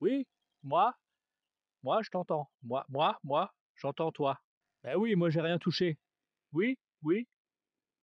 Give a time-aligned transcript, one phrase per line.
[0.00, 0.26] Oui,
[0.62, 0.94] moi
[1.82, 2.50] Moi, je t'entends.
[2.62, 4.40] Moi, moi, moi, j'entends toi.
[4.82, 5.98] Ben oui, moi, j'ai rien touché.
[6.52, 7.26] Oui, oui.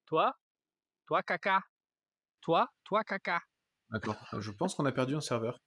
[0.06, 0.36] Toi
[1.08, 1.62] Toi, caca
[2.42, 3.42] Toi Toi, caca
[3.92, 4.18] D'accord.
[4.40, 5.60] Je pense qu'on a perdu un serveur.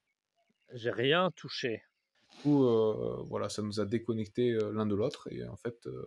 [0.72, 1.82] J'ai rien touché.
[2.30, 5.28] Du coup, euh, voilà, ça nous a déconnecté euh, l'un de l'autre.
[5.32, 6.06] Et en fait, euh,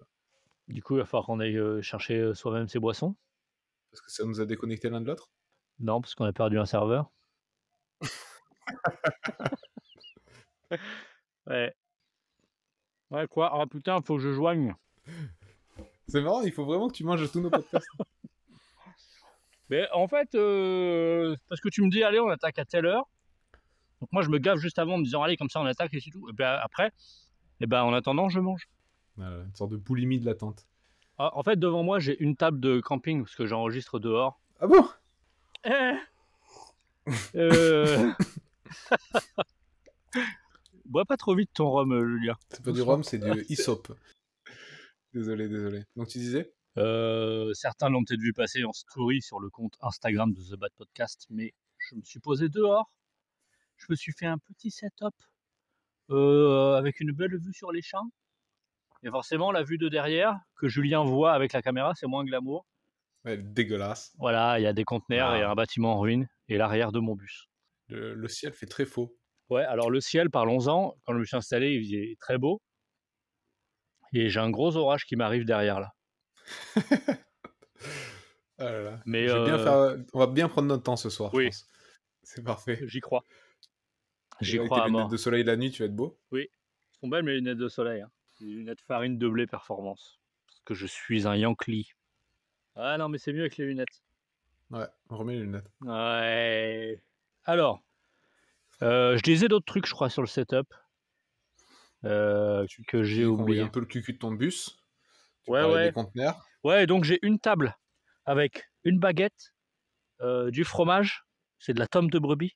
[0.67, 3.15] Du coup, il va falloir qu'on aille euh, chercher euh, soi-même ses boissons.
[3.91, 5.31] parce que ça nous a déconnecté l'un de l'autre?
[5.79, 7.11] Non, parce qu'on a perdu un serveur.
[11.47, 11.73] ouais.
[13.12, 13.52] Ouais, quoi?
[13.53, 14.73] Ah putain, faut que je joigne.
[16.07, 17.88] C'est marrant, il faut vraiment que tu manges tous nos podcasts.
[19.70, 23.07] Mais en fait, euh, parce que tu me dis, allez, on attaque à telle heure.
[24.02, 25.93] Donc moi, je me gave juste avant en me disant, allez, comme ça, on attaque
[25.93, 26.27] et c'est tout.
[26.29, 26.91] Et ben après,
[27.62, 28.67] et ben en attendant, je mange.
[29.15, 30.67] Voilà, une sorte de boulimie de l'attente.
[31.17, 34.40] Ah, en fait, devant moi, j'ai une table de camping parce que j'enregistre dehors.
[34.59, 34.85] Ah bon?
[35.65, 35.93] Eh
[37.35, 38.12] Euh,
[40.91, 42.36] Bois pas trop vite ton rhum, euh, Julien.
[42.50, 43.88] C'est pas du rhum, c'est du Isop.
[45.13, 45.84] désolé, désolé.
[45.96, 50.34] Donc tu disais Euh, certains l'ont peut-être vu passer en story sur le compte Instagram
[50.34, 52.91] de The Bad Podcast, mais je me suis posé dehors.
[53.77, 55.15] Je me suis fait un petit setup
[56.10, 58.10] euh, avec une belle vue sur les champs.
[59.04, 62.65] Et forcément, la vue de derrière, que Julien voit avec la caméra, c'est moins glamour.
[63.26, 64.13] Ouais, dégueulasse.
[64.19, 65.40] Voilà, il y a des conteneurs Ah.
[65.40, 67.47] et un bâtiment en ruine et l'arrière de mon bus.
[67.88, 69.18] Le, le ciel fait très faux.
[69.52, 70.96] Ouais, alors le ciel, parlons-en.
[71.06, 72.62] Quand je me suis installé, il faisait très beau.
[74.13, 75.91] Et j'ai un gros orage qui m'arrive derrière là.
[78.58, 79.00] Ah là là.
[79.06, 81.34] Mais, bien euh, faire- On va bien prendre notre temps ce soir.
[81.34, 81.50] Oui.
[82.24, 82.80] C'est parfait.
[82.88, 83.24] J'y crois.
[84.41, 85.09] J'y Avec crois tes à lunettes mort.
[85.09, 86.18] de soleil la nuit, tu vas être beau.
[86.34, 86.47] Elles
[87.00, 88.02] sont belles mes lunettes de soleil.
[88.02, 88.12] Hein.
[88.40, 90.19] Des lunettes farine de blé performance.
[90.47, 91.91] Parce que je suis un Yankee.
[92.75, 94.02] Ah non, mais c'est mieux avec les lunettes.
[94.69, 95.69] Ouais, on remet les lunettes.
[95.81, 97.02] Ouais.
[97.46, 97.81] Alors,
[98.81, 100.74] je disais d'autres trucs, je crois, sur le setup.
[102.03, 103.62] euh, que j'ai oublié.
[103.62, 104.78] un peu le cucu de ton bus.
[105.44, 105.88] Tu Ouais, ouais.
[105.88, 106.44] des conteneurs.
[106.63, 107.75] Ouais, donc j'ai une table
[108.25, 109.53] avec une baguette,
[110.22, 111.24] euh, du fromage,
[111.59, 112.56] c'est de la tome de brebis,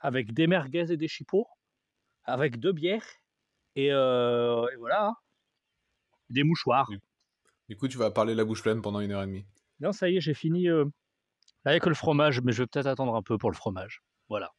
[0.00, 1.46] avec des merguez et des chipots,
[2.24, 3.06] avec deux bières,
[3.74, 5.08] et, euh, et voilà.
[5.08, 5.14] hein.
[6.30, 6.90] Des mouchoirs.
[7.68, 9.46] Du coup, tu vas parler la bouche pleine pendant une heure et demie.
[9.80, 10.84] Non, ça y est, j'ai fini euh,
[11.64, 14.02] avec le fromage, mais je vais peut-être attendre un peu pour le fromage.
[14.28, 14.52] Voilà.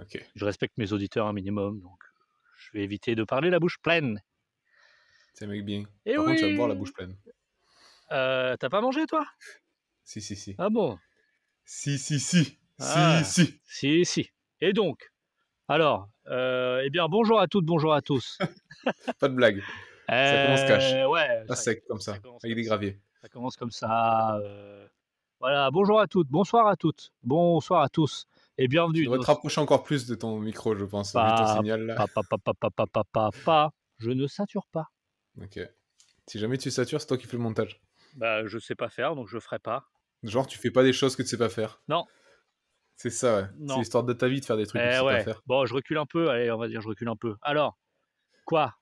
[0.00, 0.24] Ok.
[0.34, 1.98] Je respecte mes auditeurs un minimum, donc
[2.56, 4.20] je vais éviter de parler la bouche pleine.
[5.34, 5.84] C'est mec bien.
[6.06, 7.16] Et Par oui contre, tu vas boire la bouche pleine.
[8.12, 9.24] Euh, T'as pas mangé, toi?
[10.04, 10.54] Si, si, si.
[10.58, 10.98] Ah bon?
[11.64, 12.58] Si, si, si.
[12.78, 13.22] Ah.
[13.24, 13.60] Si, si.
[13.64, 14.30] Si, si.
[14.60, 15.12] Et donc?
[15.68, 18.38] Alors, euh, eh bien, bonjour à toutes, bonjour à tous.
[19.20, 19.62] Pas de blague.
[20.08, 20.92] Ça commence cash.
[20.94, 22.14] Euh, Ouais, Pas ça, sec comme ça.
[22.14, 22.98] ça Avec des graviers.
[23.22, 24.36] ça commence comme ça.
[24.38, 24.88] euh,
[25.38, 28.26] Voilà, bonjour à toutes, bonsoir à toutes, bonsoir à tous,
[28.60, 29.00] et bienvenue.
[29.00, 31.94] Tu dois te rapprocher encore plus de ton micro, je pense, pa, ton signal là.
[31.94, 32.06] Pa,
[33.44, 34.88] pa, je ne sature pas.
[35.40, 35.58] Ok.
[36.26, 37.80] Si jamais tu satures, c'est toi qui fais le montage.
[38.16, 39.88] Bah, je sais pas faire, donc je ferai pas.
[40.22, 41.80] Genre, tu fais pas des choses que tu sais pas faire.
[41.88, 42.04] Non.
[42.96, 43.46] C'est ça, ouais.
[43.66, 45.16] C'est l'histoire de ta vie de faire des trucs eh que tu sais ouais.
[45.18, 45.42] pas faire.
[45.46, 46.28] Bon, je recule un peu.
[46.28, 47.36] Allez, on va dire, je recule un peu.
[47.40, 47.78] Alors,
[48.44, 48.74] quoi?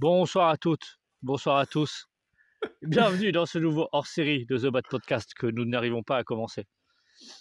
[0.00, 0.98] Bonsoir à toutes.
[1.22, 2.08] Bonsoir à tous.
[2.82, 6.66] Bienvenue dans ce nouveau hors-série de The Bad Podcast que nous n'arrivons pas à commencer.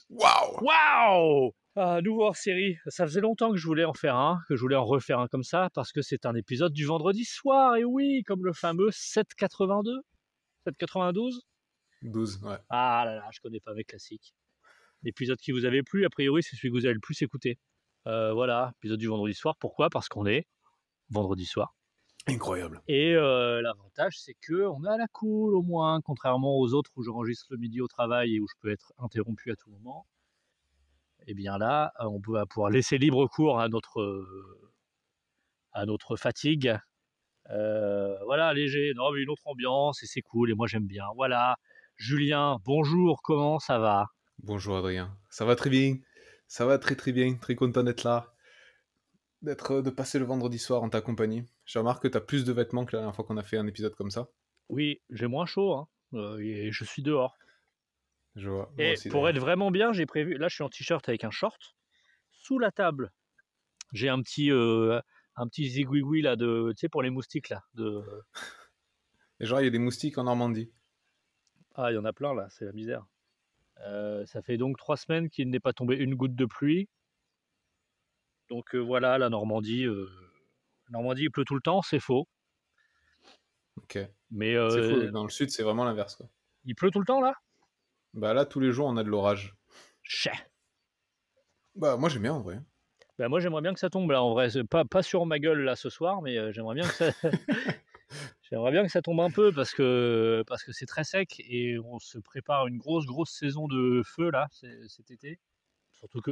[0.09, 2.78] Waouh Waouh ah, Nouveau hors-série.
[2.88, 5.28] Ça faisait longtemps que je voulais en faire un, que je voulais en refaire un
[5.28, 8.90] comme ça, parce que c'est un épisode du vendredi soir, et oui, comme le fameux
[8.92, 10.02] 782
[10.66, 11.42] 792
[12.02, 12.58] 12, ouais.
[12.70, 14.34] Ah là là, je connais pas mes classiques.
[15.04, 17.58] L'épisode qui vous avait plu, a priori, c'est celui que vous avez le plus écouté.
[18.08, 19.56] Euh, voilà, épisode du vendredi soir.
[19.58, 19.90] Pourquoi?
[19.90, 20.48] Parce qu'on est
[21.10, 21.76] vendredi soir.
[22.28, 22.81] Incroyable.
[22.88, 26.92] Et euh, l'avantage, c'est que on est à la cool au moins, contrairement aux autres
[26.96, 30.06] où j'enregistre le midi au travail et où je peux être interrompu à tout moment.
[31.28, 34.26] Et bien là, on va pouvoir laisser libre cours à notre
[35.74, 36.78] à notre fatigue.
[37.50, 38.94] Euh, voilà, léger.
[38.96, 40.52] Non, mais une autre ambiance et c'est cool.
[40.52, 41.06] Et moi, j'aime bien.
[41.16, 41.58] Voilà.
[41.96, 43.22] Julien, bonjour.
[43.24, 44.08] Comment ça va?
[44.40, 45.16] Bonjour Adrien.
[45.30, 45.98] Ça va très bien.
[46.48, 47.36] Ça va très très bien.
[47.36, 48.34] Très content d'être là.
[49.42, 51.44] D'être, de passer le vendredi soir en ta compagnie.
[51.66, 53.57] Je remarque que tu as plus de vêtements que la dernière fois qu'on a fait
[53.57, 54.30] un épisode comme ça.
[54.69, 55.74] Oui, j'ai moins chaud.
[55.74, 55.88] Hein.
[56.13, 57.38] Euh, et je suis dehors.
[58.36, 58.72] Je vois.
[58.75, 60.38] moi Et aussi, pour être vraiment bien, j'ai prévu.
[60.38, 61.75] Là, je suis en t-shirt avec un short.
[62.31, 63.12] Sous la table,
[63.92, 65.00] j'ai un petit, euh,
[65.36, 67.63] un petit zigouigoui là de, tu sais, pour les moustiques là.
[67.74, 68.04] De...
[69.39, 70.72] Et genre, il y a des moustiques en Normandie.
[71.75, 73.06] Ah, il y en a plein là, c'est la misère.
[73.88, 76.89] Euh, ça fait donc trois semaines qu'il n'est pas tombé une goutte de pluie.
[78.50, 80.10] Donc euh, voilà, la Normandie, euh,
[80.89, 82.28] Normandie, il pleut tout le temps, c'est faux.
[83.78, 83.98] Ok.
[84.30, 85.07] Mais faux.
[85.12, 86.22] Dans le sud, c'est vraiment l'inverse.
[86.66, 87.33] il pleut tout le temps là?
[88.13, 89.56] Bah là, tous les jours, on a de l'orage.
[90.04, 90.31] Chais.
[91.75, 92.60] Bah moi, j'aime bien en vrai.
[93.18, 94.50] Bah, moi, j'aimerais bien que ça tombe là, en vrai.
[94.69, 97.12] Pas, pas sur ma gueule là ce soir, mais euh, j'aimerais bien que ça.
[98.50, 101.80] J'aimerais bien que ça tombe un peu parce que parce que c'est très sec et
[101.80, 105.40] on se prépare une grosse grosse saison de feu là cet été.
[105.94, 106.31] Surtout que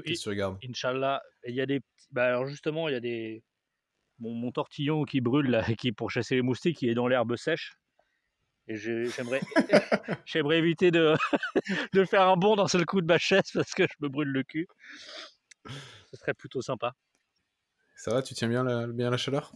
[0.68, 1.80] Inch'Allah, il y a des
[2.12, 3.44] bah alors justement, il y a des
[4.20, 7.38] mon, mon tortillon qui brûle là, qui pour chasser les moustiques, qui est dans l'herbe
[7.38, 7.79] sèche.
[8.70, 9.42] Et j'aimerais
[10.26, 11.16] j'aimerais éviter de
[11.94, 14.30] de faire un bond d'un seul coup de ma chaise parce que je me brûle
[14.30, 14.68] le cul.
[16.12, 16.94] Ce serait plutôt sympa.
[17.96, 19.54] Ça va, tu tiens bien la, bien la chaleur?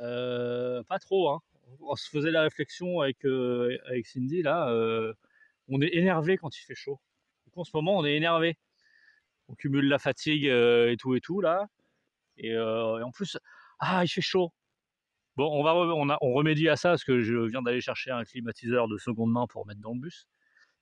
[0.00, 1.40] Euh, pas trop, hein.
[1.80, 4.68] On se faisait la réflexion avec, euh, avec Cindy, là.
[4.70, 5.14] euh,
[5.68, 7.00] on est énervé quand il fait chaud.
[7.46, 8.58] Donc, en ce moment, on est énervé.
[9.48, 11.66] On cumule la fatigue et tout et tout, là.
[12.36, 12.58] Et, et
[13.02, 13.38] en plus,
[13.78, 14.52] ah, il fait chaud.
[15.38, 18.10] Bon, on, va on, a, on remédie à ça parce que je viens d'aller chercher
[18.10, 20.26] un climatiseur de seconde main pour mettre dans le bus.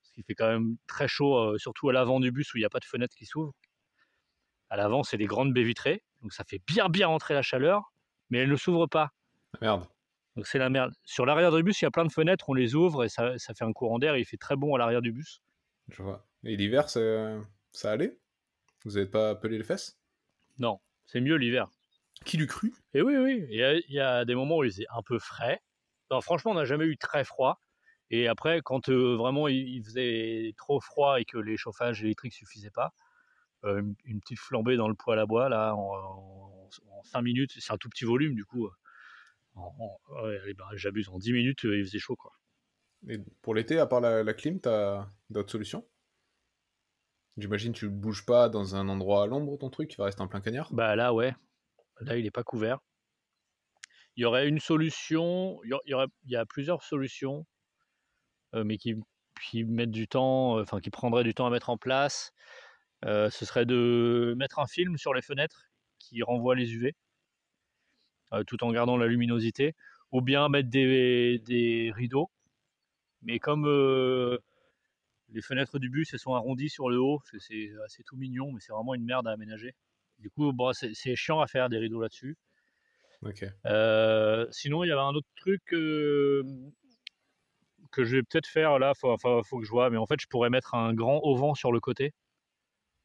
[0.01, 2.63] Parce qu'il fait quand même très chaud, euh, surtout à l'avant du bus où il
[2.63, 3.53] n'y a pas de fenêtre qui s'ouvre.
[4.71, 6.03] À l'avant, c'est des grandes baies vitrées.
[6.23, 7.93] Donc ça fait bien bien rentrer la chaleur,
[8.31, 9.11] mais elle ne s'ouvre pas.
[9.57, 9.89] Ah, Merde.
[10.37, 10.95] Donc c'est la merde.
[11.05, 13.37] Sur l'arrière du bus, il y a plein de fenêtres, on les ouvre et ça,
[13.37, 15.43] ça fait un courant d'air et il fait très bon à l'arrière du bus.
[15.91, 16.27] Je vois.
[16.45, 17.01] Et l'hiver, ça,
[17.73, 18.17] ça allait?
[18.87, 20.01] Vous n'avez pas pelé les fesses?
[20.59, 21.69] Non, c'est mieux l'hiver.
[22.25, 22.75] Qui l'eût cru?
[22.95, 25.03] Et oui, oui, il y, a, il y a des moments où il faisait un
[25.03, 25.61] peu frais.
[26.11, 27.61] Non, franchement, on n'a jamais eu très froid.
[28.11, 32.33] Et après, quand euh, vraiment il, il faisait trop froid et que les chauffages électriques
[32.35, 32.93] suffisaient pas,
[33.65, 36.71] euh, une, une petite flambée dans le poêle à bois, là, en,
[37.05, 38.73] 5 minutes, c'est un tout petit volume, du coup, euh,
[39.57, 39.75] en-
[40.11, 42.33] en- ouais, bah, j'abuse, en 10 minutes, il faisait chaud, quoi.
[43.09, 45.89] Et pour l'été, à part la, la clim, t'as d'autres solutions?
[47.39, 50.29] J'imagine tu bouges pas dans un endroit à l'ombre, ton truc, il va rester en
[50.29, 50.71] plein cagnard?
[50.71, 51.35] Bah là, ouais.
[52.01, 52.79] Là, il n'est pas couvert.
[54.17, 55.77] Il y aurait une solution, il
[56.25, 57.47] y, a- plusieurs solutions,
[58.55, 58.97] euh, mais qui,
[59.65, 62.33] mettent du temps, euh, enfin qui prendraient du temps à mettre en place.
[63.05, 65.67] Euh, ce serait de mettre un film sur les fenêtres
[65.99, 66.95] qui renvoie les UV,
[68.47, 69.75] tout en gardant la luminosité,
[70.13, 72.31] ou bien mettre des, rideaux.
[73.23, 73.67] Mais comme
[75.31, 78.61] les fenêtres du bus elles sont arrondies sur le haut, c'est- c'est tout mignon, mais
[78.61, 79.75] c'est vraiment une merde à aménager.
[80.27, 82.37] Du coup, bon, c'est chiant à faire des rideaux là-dessus.
[83.23, 83.45] Ok.
[83.65, 86.43] Euh, sinon, il y avait un autre truc euh,
[87.93, 90.21] que je vais peut-être faire là, faut, faut, faut que je vois, mais en fait,
[90.21, 92.13] je pourrais mettre un grand auvent sur le côté,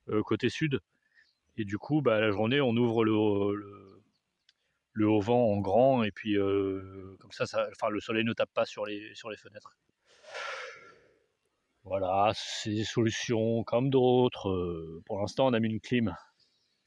[0.09, 0.79] euh, côté sud.
[1.57, 3.13] Et du coup, bah, la journée, on ouvre le,
[3.56, 4.03] le,
[4.94, 8.65] le auvent en grand, et puis euh, comme ça, ça le soleil ne tape pas
[8.65, 9.77] sur les, sur les fenêtres.
[11.83, 15.00] Voilà, c'est des solutions comme d'autres.
[15.06, 16.15] Pour l'instant, on a mis une clim.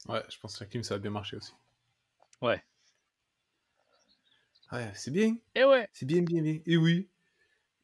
[0.07, 1.53] Ouais, je pense que la clim, ça va bien marcher aussi.
[2.41, 2.63] Ouais.
[4.71, 5.35] Ouais, c'est bien.
[5.55, 6.59] Et ouais C'est bien, bien, bien.
[6.65, 7.09] Et oui.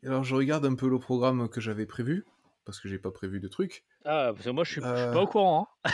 [0.04, 2.26] Alors, je regarde un peu le programme que j'avais prévu,
[2.66, 3.86] parce que j'ai pas prévu de trucs.
[4.06, 5.14] Ah, parce que moi, je suis, je suis Euh.
[5.14, 5.68] pas au courant.
[5.86, 5.92] hein.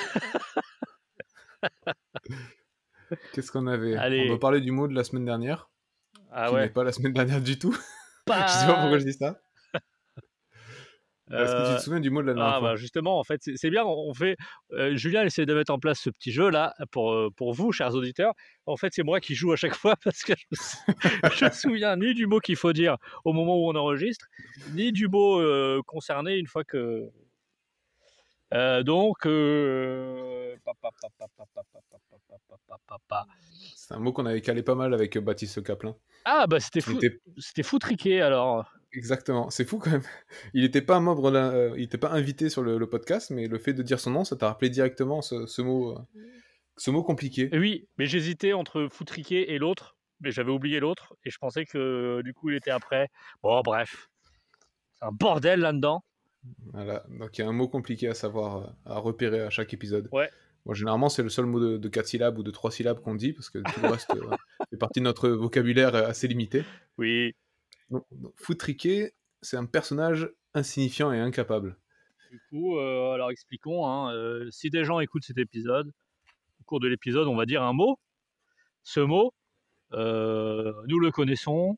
[3.33, 3.95] Qu'est-ce qu'on avait?
[3.95, 4.27] Allez.
[4.29, 5.69] On va parler du mot de la semaine dernière,
[6.31, 6.69] Ah qui n'est ouais.
[6.69, 7.71] pas la semaine dernière du tout.
[8.27, 9.39] je sais pas pourquoi je dis ça.
[11.31, 13.41] Est-ce que tu te souviens du mot de la dernière ah, bah, Justement, en fait,
[13.56, 13.83] c'est bien.
[13.85, 14.38] On fait.
[14.71, 17.94] Euh, Julien essaie de mettre en place ce petit jeu là pour pour vous, chers
[17.94, 18.33] auditeurs.
[18.65, 20.33] En fait, c'est moi qui joue à chaque fois parce que
[21.33, 24.25] je ne me souviens ni du mot qu'il faut dire au moment où on enregistre,
[24.74, 25.41] ni du mot
[25.83, 27.09] concerné une fois que.
[28.53, 29.25] Euh, donc.
[33.75, 35.96] C'est un mot qu'on avait calé pas mal avec Baptiste Caplin.
[36.25, 37.00] Ah bah c'était fou,
[37.38, 38.72] c'était foutriqué alors.
[38.98, 40.01] Exactement, c'est fou quand même.
[40.56, 43.60] Il n'était pas membre, euh, il n'était pas invité sur le, le podcast, mais le
[43.60, 46.00] fait de dire son nom, ça t'a rappelé directement ce, ce mot, euh,
[46.77, 47.48] ce mot compliqué.
[47.54, 52.24] Oui, mais j'hésitais entre foutriqué et l'autre, mais j'avais oublié l'autre et je pensais que
[52.24, 53.10] du coup il était après.
[53.44, 54.10] Bon, bref,
[54.96, 56.04] c'est un bordel là-dedans.
[56.74, 59.75] Voilà, donc il y a un mot compliqué à savoir, euh, à repérer à chaque
[59.75, 60.10] épisode.
[60.12, 60.32] Ouais.
[60.66, 63.13] Bon, généralement, c'est le seul mot de, de 4 syllabes ou de 3 syllabes qu'on
[63.13, 64.36] dit, parce que tout le reste euh,
[64.72, 66.63] fait partie de notre vocabulaire assez limité.
[66.98, 67.36] Oui,
[67.89, 68.06] Donc,
[68.38, 71.77] Foutriquet, c'est un personnage insignifiant et incapable.
[72.32, 73.88] du coup, euh, alors expliquons.
[73.88, 75.91] hein, euh, si des gens écoutent cet épisode,
[76.60, 77.98] au cours de l'épisode, on va dire un mot.
[78.84, 79.34] Ce mot,
[79.94, 81.77] euh, nous le connaissons.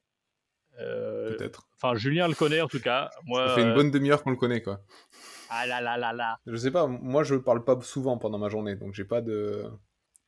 [0.78, 1.68] Peut-être.
[1.75, 3.10] Enfin, Julien le connaît en tout cas.
[3.25, 4.82] Moi, Ça fait une bonne demi-heure qu'on le connaît, quoi.
[5.50, 6.39] Ah là là là là.
[6.46, 9.66] Je sais pas, moi je parle pas souvent pendant ma journée, donc j'ai pas de.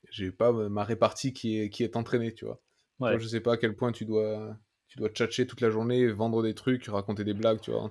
[0.10, 2.60] J'ai pas ma répartie qui est, qui est entraînée, tu vois.
[3.00, 3.18] Ouais.
[3.20, 4.58] Je sais pas à quel point tu dois,
[4.92, 7.90] tu dois tchatcher toute la journée, vendre des trucs, raconter des blagues, tu vois.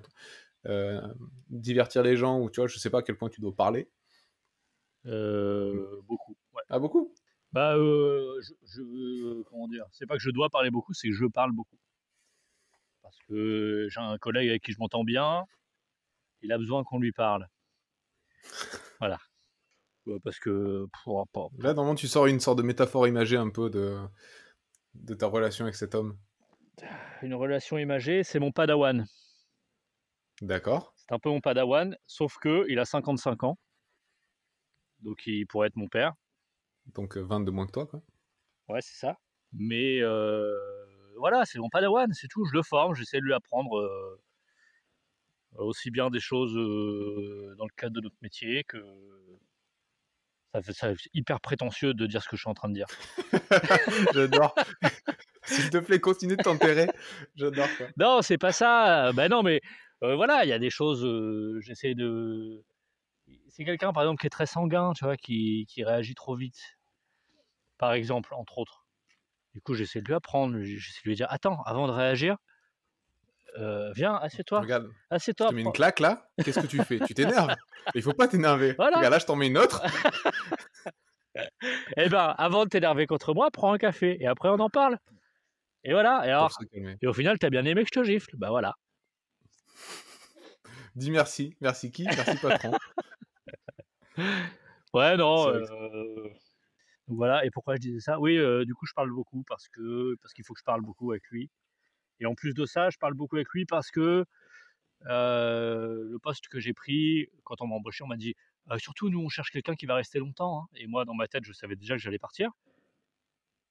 [0.66, 1.00] euh,
[1.48, 3.88] divertir les gens, ou tu vois, je sais pas à quel point tu dois parler.
[5.06, 6.36] Euh, beaucoup.
[6.52, 6.60] Ouais.
[6.68, 7.14] Ah, beaucoup?
[7.52, 11.14] Bah, euh, je, je- comment dire C'est pas que je dois parler beaucoup, c'est que
[11.14, 11.78] je parle beaucoup.
[13.02, 15.46] Parce que j'ai un collègue avec qui je m'entends bien,
[16.42, 17.48] il a besoin qu'on lui parle.
[18.98, 19.18] Voilà.
[20.22, 23.70] Parce que pour, pour- Là, normalement, tu sors une sorte de métaphore imagée un peu
[23.70, 23.96] de,
[24.94, 26.18] de ta relation avec cet homme.
[27.22, 29.06] Une relation imagée, c'est mon padawan.
[30.40, 30.92] D'accord.
[30.96, 33.58] C'est un peu mon padawan, sauf que il a 55 ans.
[35.00, 36.14] Donc il pourrait être mon père.
[36.94, 38.02] Donc euh, 20 de moins que toi, quoi.
[38.68, 39.16] Ouais, c'est ça.
[39.52, 40.54] Mais euh,
[41.18, 42.44] voilà, c'est mon padawan, c'est tout.
[42.46, 44.20] Je le forme, j'essaie de lui apprendre euh,
[45.56, 48.78] aussi bien des choses euh, dans le cadre de notre métier que.
[50.52, 52.74] Ça fait, ça fait hyper prétentieux de dire ce que je suis en train de
[52.74, 52.88] dire.
[54.14, 54.52] J'adore.
[55.50, 56.86] S'il te plaît, continue de t'enterrer.
[57.36, 57.86] J'adore, quoi.
[57.96, 59.12] Non, c'est pas ça.
[59.12, 59.60] Ben non, mais
[60.02, 61.04] euh, voilà, il y a des choses.
[61.04, 62.62] euh, J'essaie de.
[63.48, 66.58] C'est quelqu'un, par exemple, qui est très sanguin, tu vois, qui, qui réagit trop vite.
[67.78, 68.84] Par exemple, entre autres.
[69.54, 70.60] Du coup, j'essaie de lui apprendre.
[70.62, 72.36] J'essaie de lui dire Attends, avant de réagir,
[73.58, 74.60] euh, viens, assieds-toi.
[74.60, 75.48] Regarde, je Assieds-toi.
[75.48, 76.28] te mets une claque là.
[76.44, 77.00] Qu'est-ce que tu fais?
[77.00, 77.54] Tu t'énerves.
[77.94, 78.74] Il faut pas t'énerver.
[78.74, 78.98] Voilà.
[78.98, 79.82] Regarde, là, je t'en mets une autre.
[81.96, 84.16] Eh ben, avant de t'énerver contre moi, prends un café.
[84.20, 84.98] Et après, on en parle.
[85.84, 86.26] Et voilà.
[86.26, 86.50] Et, alors,
[87.02, 88.36] et au final, t'as bien aimé que je te gifle.
[88.36, 88.74] Bah voilà.
[90.94, 91.54] Dis merci.
[91.60, 92.72] Merci qui Merci patron.
[94.92, 95.48] Ouais, non.
[95.48, 96.28] Euh,
[97.06, 98.18] Voilà, et pourquoi je disais ça?
[98.20, 100.82] Oui, euh, du coup, je parle beaucoup parce que parce qu'il faut que je parle
[100.82, 101.50] beaucoup avec lui.
[102.20, 104.24] Et en plus de ça, je parle beaucoup avec lui parce que
[105.06, 108.34] euh, le poste que j'ai pris, quand on m'a embauché, on m'a dit
[108.70, 110.62] Euh, surtout, nous, on cherche quelqu'un qui va rester longtemps.
[110.62, 110.66] hein.
[110.76, 112.50] Et moi, dans ma tête, je savais déjà que j'allais partir.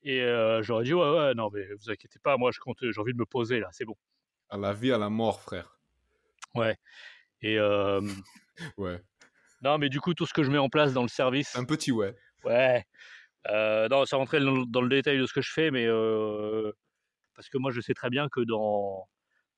[0.03, 2.99] Et euh, j'aurais dit Ouais, ouais, non, mais vous inquiétez pas, moi, je compte, j'ai
[2.99, 3.95] envie de me poser là, c'est bon.
[4.49, 5.79] À la vie, à la mort, frère.
[6.55, 6.77] Ouais.
[7.41, 8.01] Et euh,
[8.77, 9.01] Ouais.
[9.61, 11.55] non, mais du coup, tout ce que je mets en place dans le service.
[11.55, 12.15] Un petit ouais.
[12.43, 12.83] Ouais.
[13.49, 15.87] Euh, non, sans rentrer dans, dans le détail de ce que je fais, mais
[17.35, 19.07] parce que moi, je sais très bien que dans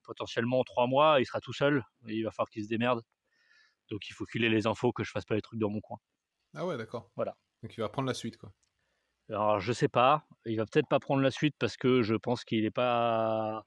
[0.04, 3.02] potentiellement trois mois, il sera tout seul et il va falloir qu'il se démerde.
[3.90, 5.80] Donc, il faut qu'il ait les infos, que je fasse pas les trucs dans mon
[5.80, 5.98] coin.
[6.54, 7.10] Ah ouais, d'accord.
[7.16, 7.36] Voilà.
[7.62, 8.52] Donc il va prendre la suite, quoi.
[9.28, 10.24] Alors, je sais pas.
[10.46, 13.64] Il va peut-être pas prendre la suite parce que je pense qu'il est pas.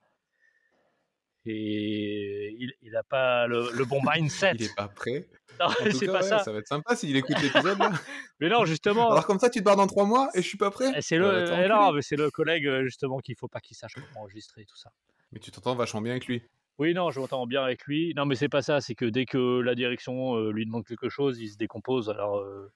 [1.48, 4.54] Et il, il a pas le, le bon mindset.
[4.56, 5.28] Il est pas prêt.
[5.58, 6.40] Non, En tout cas, pas ouais, ça.
[6.40, 7.78] ça va être sympa s'il écoute l'épisode.
[8.42, 9.10] Mais non, justement.
[9.10, 10.92] Alors comme ça, tu te barres dans trois mois et je suis pas prêt.
[10.94, 11.70] eh, C'est le, t'enculer.
[11.70, 14.66] non, mais c'est le collègue euh, justement qu'il faut pas qu'il sache comment enregistrer et
[14.66, 14.92] tout ça.
[15.32, 16.44] Mais tu t'entends vachement bien avec lui.
[16.78, 18.14] Oui, non, je m'entends bien avec lui.
[18.18, 18.82] Non, mais c'est pas ça.
[18.82, 22.10] C'est que dès que la direction euh, lui demande quelque chose, il se décompose.
[22.10, 22.70] Alors, euh,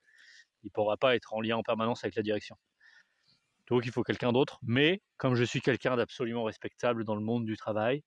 [0.64, 2.56] il pourra pas être en lien en permanence avec la direction.
[3.68, 4.60] Donc, il faut quelqu'un d'autre.
[4.64, 8.04] Mais comme je suis quelqu'un d'absolument respectable dans le monde du travail,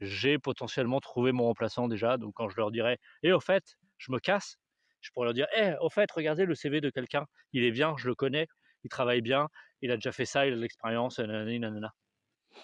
[0.00, 2.16] j'ai potentiellement trouvé mon remplaçant déjà.
[2.16, 4.56] Donc, quand je leur dirai, et au fait, je me casse,
[5.00, 7.26] je pourrais leur dire, eh, au fait, regardez le CV de quelqu'un.
[7.52, 8.48] Il est bien, je le connais,
[8.84, 9.48] il travaille bien,
[9.82, 11.94] il a déjà fait ça, il a de l'expérience, nanana.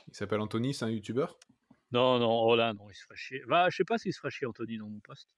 [0.08, 1.38] Il s'appelle Anthony, c'est un youtubeur?
[1.92, 3.42] Non, non, oh là, non, il se ferait chier.
[3.46, 5.28] Bah, je sais pas s'il se ferait chier, Anthony, dans mon poste.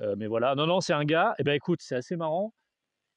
[0.00, 1.34] Euh, mais voilà, non, non, c'est un gars.
[1.38, 2.54] Et ben écoute, c'est assez marrant.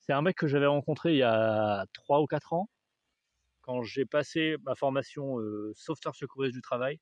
[0.10, 2.68] C'est un mec que j'avais rencontré il y a 3 ou 4 ans,
[3.62, 7.00] quand j'ai passé ma formation euh, sauveteur secouriste du travail,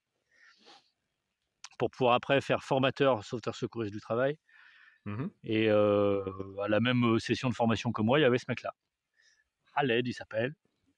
[1.80, 4.38] pour pouvoir après faire formateur sauveteur secouriste du travail.
[5.06, 5.32] Mhm.
[5.46, 6.22] Et euh,
[6.62, 8.74] à la même euh, session de formation que moi, il y avait ce mec-là.
[9.74, 10.54] Khaled, il s'appelle.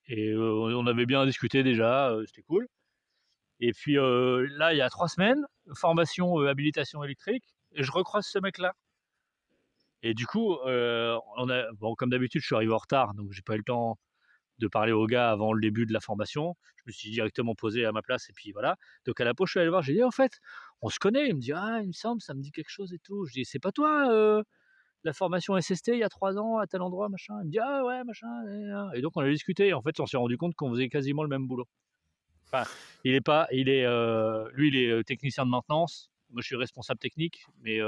[0.08, 2.68] Et euh, on avait bien discuté déjà, c'était cool.
[3.60, 8.40] Et puis là, il y a trois semaines, formation habilitation électrique, et je recroise ce
[8.40, 8.74] mec-là.
[10.04, 13.60] Et du coup, bon, comme d'habitude, je suis arrivé en retard, donc j'ai pas eu
[13.60, 13.98] le temps
[14.60, 16.56] de parler au gars avant le début de la formation.
[16.78, 18.76] Je me suis directement posé à ma place, et puis voilà.
[19.06, 20.40] Donc à la pause, je suis allé voir, j'ai dit, en fait,
[20.82, 21.30] on se connaît.
[21.30, 23.26] Il me dit, ah, il me semble, ça me dit quelque chose et tout.
[23.26, 24.44] Je dis, c'est pas toi
[25.06, 27.36] la formation SST il y a trois ans à tel endroit, machin.
[27.42, 28.28] Il me dit, ah ouais, machin.
[28.94, 31.30] Et, donc on a discuté, en fait, on s'est rendu compte qu'on faisait quasiment le
[31.30, 31.68] même boulot.
[32.52, 32.70] Enfin,
[33.06, 33.86] il est pas, il est,
[34.54, 36.12] lui, il est technicien de maintenance.
[36.32, 37.80] Moi, je suis responsable technique, mais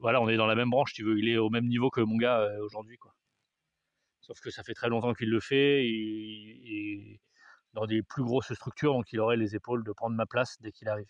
[0.00, 1.18] voilà, on est dans la même branche, tu veux.
[1.18, 3.12] Il est au même niveau que mon gars euh, aujourd'hui, quoi.
[4.20, 7.20] Sauf que ça fait très longtemps qu'il le fait, et, et
[7.74, 10.72] dans des plus grosses structures, donc il aurait les épaules de prendre ma place dès
[10.72, 11.08] qu'il arrive.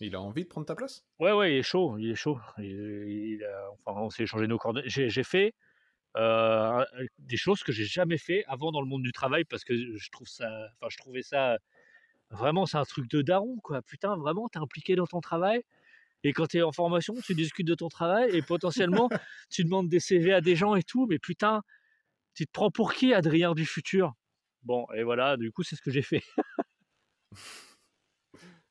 [0.00, 1.06] Il a envie de prendre ta place?
[1.20, 2.40] Ouais, ouais, il est chaud, il est chaud.
[2.58, 4.88] Il- il a- enfin, on s'est échangé nos coordonnées.
[4.88, 5.52] J'ai j'ai fait
[6.16, 6.84] euh,
[7.18, 10.10] des choses que j'ai jamais fait avant dans le monde du travail parce que je
[10.10, 11.58] trouve ça, enfin, je trouvais ça
[12.30, 13.82] vraiment, c'est un truc de daron, quoi.
[13.82, 15.64] Putain, vraiment, t'es impliqué dans ton travail.
[16.24, 19.08] Et quand tu es en formation, tu discutes de ton travail et potentiellement,
[19.50, 21.06] tu demandes des CV à des gens et tout.
[21.08, 21.62] Mais putain,
[22.34, 24.12] tu te prends pour qui, Adrien du futur?
[24.62, 26.22] Bon, et voilà, du coup, c'est ce que j'ai fait.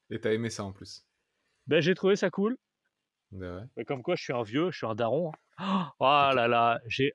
[0.10, 1.06] Et t'as aimé ça en plus?
[1.68, 2.58] Ben, j'ai trouvé ça cool.
[3.32, 3.64] Ben ouais.
[3.78, 5.32] Mais comme quoi, je suis un vieux, je suis un daron.
[5.58, 5.92] hein.
[6.00, 7.14] Oh là là, j'ai.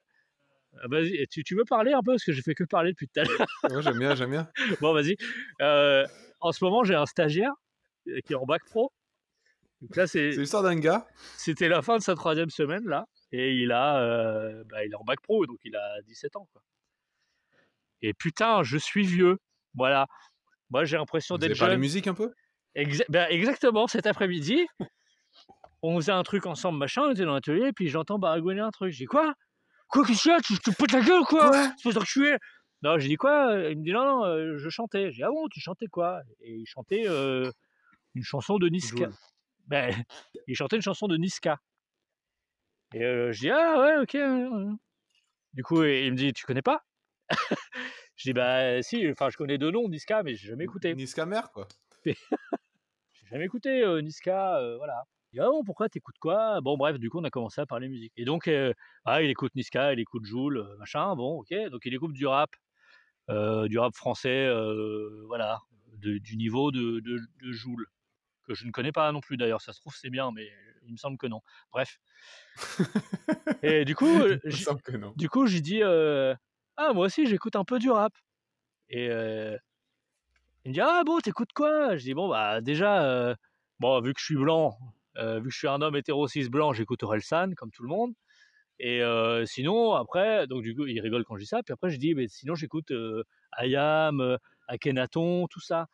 [0.80, 2.12] Ah, Vas-y, tu, tu veux parler un peu?
[2.12, 3.46] Parce que j'ai fait que parler depuis tout à l'heure.
[3.70, 4.48] Ouais, j'aime bien, j'aime bien.
[4.80, 5.16] Bon, vas-y.
[5.62, 6.06] Euh,
[6.40, 7.52] en ce moment, j'ai un stagiaire
[8.08, 8.92] euh, qui est en bac pro.
[9.84, 11.06] Donc là, c'est- l'histoire d'un gars.
[11.36, 14.96] c'était la fin de sa troisième semaine là, Et il a, euh, bah, il est
[14.96, 16.48] en bac pro, donc il a 17 ans.
[16.52, 16.62] Quoi.
[18.02, 19.38] Et putain, je suis vieux.
[19.74, 20.06] Voilà.
[20.70, 21.80] Moi, j'ai l'impression d'être jeune.
[21.80, 22.32] musique un peu?
[22.76, 24.66] Exa- ben, exactement, cet après-midi,
[25.82, 28.92] on faisait un truc ensemble, machin, on était dans l'atelier, puis j'entends baragouiner un truc.
[28.92, 29.34] Je dis quoi?
[29.88, 30.40] Quoi, qu'est-ce qu'il y a?
[30.40, 31.50] Tu te pètes la gueule, quoi?
[31.50, 31.72] Quoi?
[31.76, 32.36] Espèce d'enculé
[32.82, 33.54] Non, j'ai dit quoi?
[33.70, 35.10] Il me dit non, non, euh, je chantais.
[35.10, 36.20] J'ai dit ah bon, tu chantais quoi?
[36.40, 37.50] Et il chantait euh,
[38.14, 38.96] une chanson de Niska.
[39.06, 39.12] Joule.
[39.66, 39.94] Ben,
[40.46, 41.58] il chantait une chanson de Niska.
[42.94, 44.16] Et euh, je dis ah ouais, ok.
[45.52, 46.82] Du coup, il me dit tu connais pas?
[48.16, 50.94] Je dis bah si, enfin je connais deux noms, Niska, mais j'ai jamais écouté.
[50.94, 51.66] Niska mère, quoi.
[52.04, 55.02] J'ai jamais écouté euh, Niska, euh, voilà.
[55.32, 56.60] Il dit, ah bon, pourquoi t'écoutes quoi?
[56.60, 58.12] Bon, bref, du coup, on a commencé à parler musique.
[58.16, 58.48] Et donc,
[59.04, 61.52] ah, il écoute Niska, il écoute Joule, machin, bon, ok.
[61.70, 62.50] Donc, il écoute du rap,
[63.28, 64.48] du rap français,
[65.26, 65.58] voilà,
[65.94, 67.86] de- du niveau de, de, de Joule,
[68.44, 69.60] que je ne connais pas non plus d'ailleurs.
[69.60, 70.50] Ça se trouve, c'est bien, mais
[70.86, 71.40] il me semble que non.
[71.72, 71.98] Bref.
[73.62, 74.06] Et du coup,
[75.16, 76.34] du coup, j'ai dit euh,
[76.76, 78.12] Ah, moi aussi, j'écoute un peu du rap.
[78.88, 79.56] Et euh,
[80.64, 83.34] il me dit Ah, bon, t'écoutes quoi Je dis Bon, bah, déjà, euh,
[83.80, 84.76] bon, vu que je suis blanc,
[85.16, 88.12] vu que je suis un homme hétéro cis blanc, j'écoute Orelsan, comme tout le monde.
[88.80, 89.02] Et
[89.46, 91.62] sinon, après, donc du coup, il rigole quand je dis ça.
[91.62, 92.92] Puis après, je dis Mais sinon, j'écoute
[93.52, 95.88] Ayam, Akhenaton, tout ça.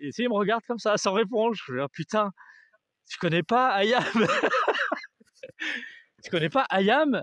[0.00, 1.54] Et tu il me regarde comme ça, sans répondre.
[1.54, 2.32] Je dis Ah, Putain,
[3.08, 4.02] tu connais pas Ayam?
[6.24, 7.22] Tu connais pas Ayam?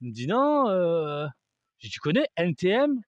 [0.00, 0.68] Il me dit non.
[0.68, 1.26] Euh...
[1.78, 3.00] Tu connais NTM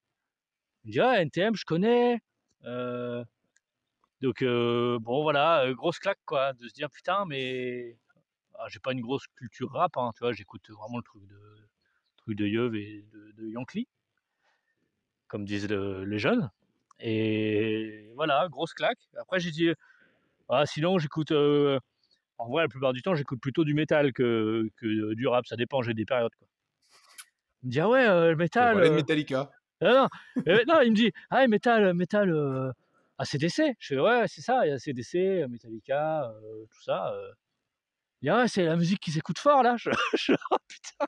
[0.84, 2.20] Il me dit ah NTM je connais.
[2.64, 3.24] Euh,
[4.20, 7.96] Donc euh, bon voilà, euh, grosse claque quoi, de se dire putain mais
[8.58, 11.68] ah, j'ai pas une grosse culture rap, hein, tu vois, j'écoute vraiment le truc de
[12.16, 13.86] truc de Yeuve et de, de Yankee,
[15.28, 16.50] comme disent le- les jeunes.
[17.06, 18.98] Et voilà, grosse claque.
[19.18, 19.68] Après j'ai dit
[20.48, 21.78] ah sinon j'écoute euh,
[22.38, 25.56] en vrai la plupart du temps j'écoute plutôt du métal que, que du rap, ça
[25.56, 26.48] dépend, j'ai des périodes quoi.
[27.62, 28.80] Il me dit ah ouais euh, le métal.
[28.82, 29.50] euh, Metallica.
[29.82, 30.08] ah non,
[30.48, 32.72] euh, non, il me dit Ah, métal, métal, euh,
[33.18, 33.74] ACDC.
[33.78, 36.32] Je fais Ouais, c'est ça, il y a ACDC, Metallica,
[36.70, 37.14] tout ça.
[38.22, 39.76] Il dit Ah, ouais, c'est la musique qui s'écoute fort là.
[39.78, 41.06] Je, je- oh putain,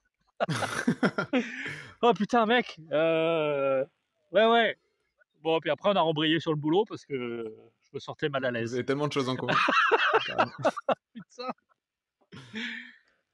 [2.03, 2.77] oh putain, mec.
[2.91, 3.87] Ouais,
[4.47, 4.77] ouais.
[5.47, 7.15] Bon, puis après, on a rembrayé sur le boulot parce que
[7.85, 8.75] je me sentais mal à Vous l'aise.
[8.75, 9.55] avez tellement de choses en commun.
[11.15, 11.51] Putain.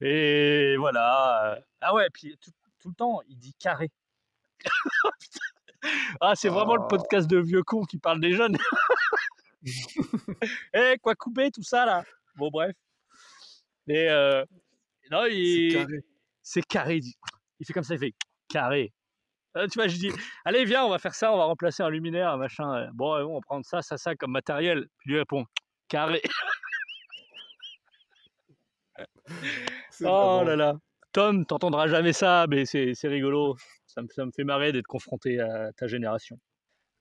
[0.03, 1.59] Et voilà.
[1.81, 3.89] Ah ouais, puis tout, tout le temps, il dit carré.
[6.21, 6.89] ah, c'est vraiment le Oh.
[6.89, 8.59] podcast de vieux cons qui parle des jeunes.
[10.75, 12.05] Eh, quoi couper, tout ça là.
[12.37, 12.75] Bon, bref.
[13.89, 14.45] Et euh,
[15.11, 15.73] non, C'est il...
[15.73, 16.05] carré.
[16.43, 16.97] c'est carré.
[16.97, 17.17] Il, dit-
[17.61, 18.15] il fait comme ça, il fait
[18.49, 18.93] carré.
[19.57, 20.11] Euh, tu vois, je dis,
[20.45, 22.75] allez, viens, on va faire ça, on va remplacer un luminaire, un machin.
[22.75, 24.87] euh, Bon, on va prendre ça, ça, ça comme matériel.
[24.99, 25.45] Puis lui répond,
[25.89, 26.23] carré.
[29.91, 30.75] C'est Oh là là.
[31.13, 33.57] Tom, t'entendras jamais ça, mais c'est c'est rigolo.
[33.87, 36.39] Ça me, ça me fait marrer d'être confronté à ta génération.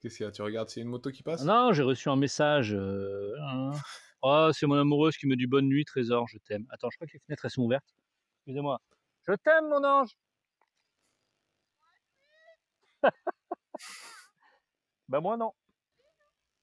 [0.02, 0.32] Qu'est-ce qu'il y a?
[0.32, 1.44] Tu regardes s'il y a une moto qui passe?
[1.46, 2.74] Non, j'ai reçu un message.
[2.74, 3.72] euh, hein.
[4.22, 6.66] Oh, c'est mon amoureuse qui me dit bonne nuit, trésor, je t'aime.
[6.72, 7.88] Attends, je crois que les fenêtres elles sont ouvertes.
[8.40, 8.80] Excusez-moi.
[9.28, 10.10] Je t'aime, mon ange.
[15.08, 15.54] bah moi non.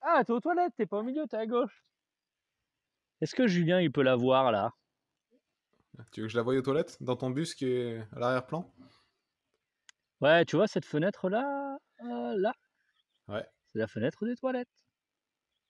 [0.01, 1.85] Ah, t'es aux toilettes, t'es pas au milieu, t'es à gauche.
[3.21, 4.73] Est-ce que Julien il peut la voir là?
[6.13, 6.97] Tu veux que je la voie aux toilettes?
[7.03, 8.73] Dans ton bus qui est à l'arrière-plan?
[10.21, 12.53] Ouais, tu vois cette fenêtre là, euh, là?
[13.27, 13.45] Ouais.
[13.67, 14.69] C'est la fenêtre des toilettes.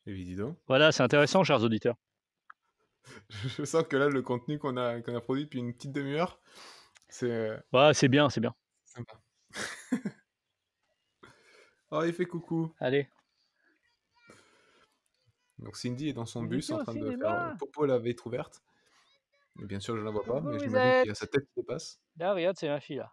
[0.06, 0.58] Et puis dis donc.
[0.66, 1.96] Voilà, c'est intéressant, chers auditeurs.
[3.30, 6.40] Je sens que là, le contenu qu'on a, qu'on a produit depuis une petite demi-heure,
[7.08, 8.54] c'est euh, Ouais, c'est bien, c'est bien.
[8.84, 9.20] sympa.
[11.90, 12.72] oh, il fait coucou.
[12.80, 13.08] Allez.
[15.58, 18.62] Donc Cindy est dans son bus en train de faire euh, popo la vitre ouverte.
[19.60, 21.16] Et bien sûr, je ne la vois pas, Coucou, mais j'imagine qu'il y a êtes
[21.16, 22.00] sa tête qui dépasse.
[22.16, 23.12] Là, regarde, c'est ma fille là.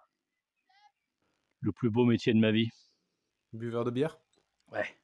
[1.62, 2.70] Le plus beau métier de ma vie.
[3.54, 4.20] Buveur de bière?
[4.72, 4.96] Ouais.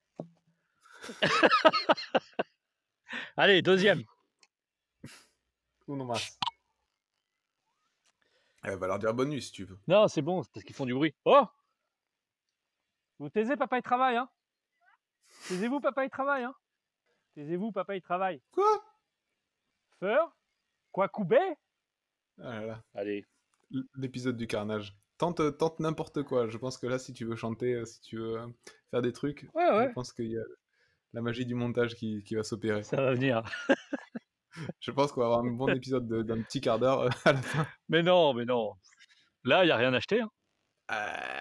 [3.38, 4.04] Allez, deuxième.
[5.88, 6.38] Non, mince.
[8.64, 9.80] Elle va leur dire bonne nuit si tu veux.
[9.88, 11.16] Non, c'est bon, c'est parce qu'ils font du bruit.
[11.26, 11.46] Oh
[13.22, 14.28] Vous taisez, papa, il travaille, hein
[15.48, 16.56] Taisez-vous, papa, il travaille, hein
[17.36, 18.42] Taisez-vous, papa, il travaille.
[18.52, 18.84] Quoi?
[20.00, 20.36] Feur
[20.92, 21.54] Quoi couper
[22.40, 23.24] Ah là là, Allez.
[23.96, 24.98] l'épisode du carnage.
[25.20, 26.48] Tente, tente n'importe quoi.
[26.48, 28.48] Je pense que là, si tu veux chanter, euh, si tu veux euh,
[28.90, 29.88] faire des trucs, Ouais, ouais.
[29.90, 30.44] je pense qu'il y a
[31.14, 32.82] la magie du montage qui, qui va s'opérer.
[32.82, 33.44] Ça va venir.
[34.80, 37.34] Je pense qu'on va avoir un bon épisode de- d'un petit quart d'heure euh, à
[37.34, 37.68] la fin.
[37.88, 38.74] Mais non, mais non.
[39.44, 40.22] Là, il n'y a rien acheté.
[40.22, 40.30] Hein.
[40.92, 41.41] Euh,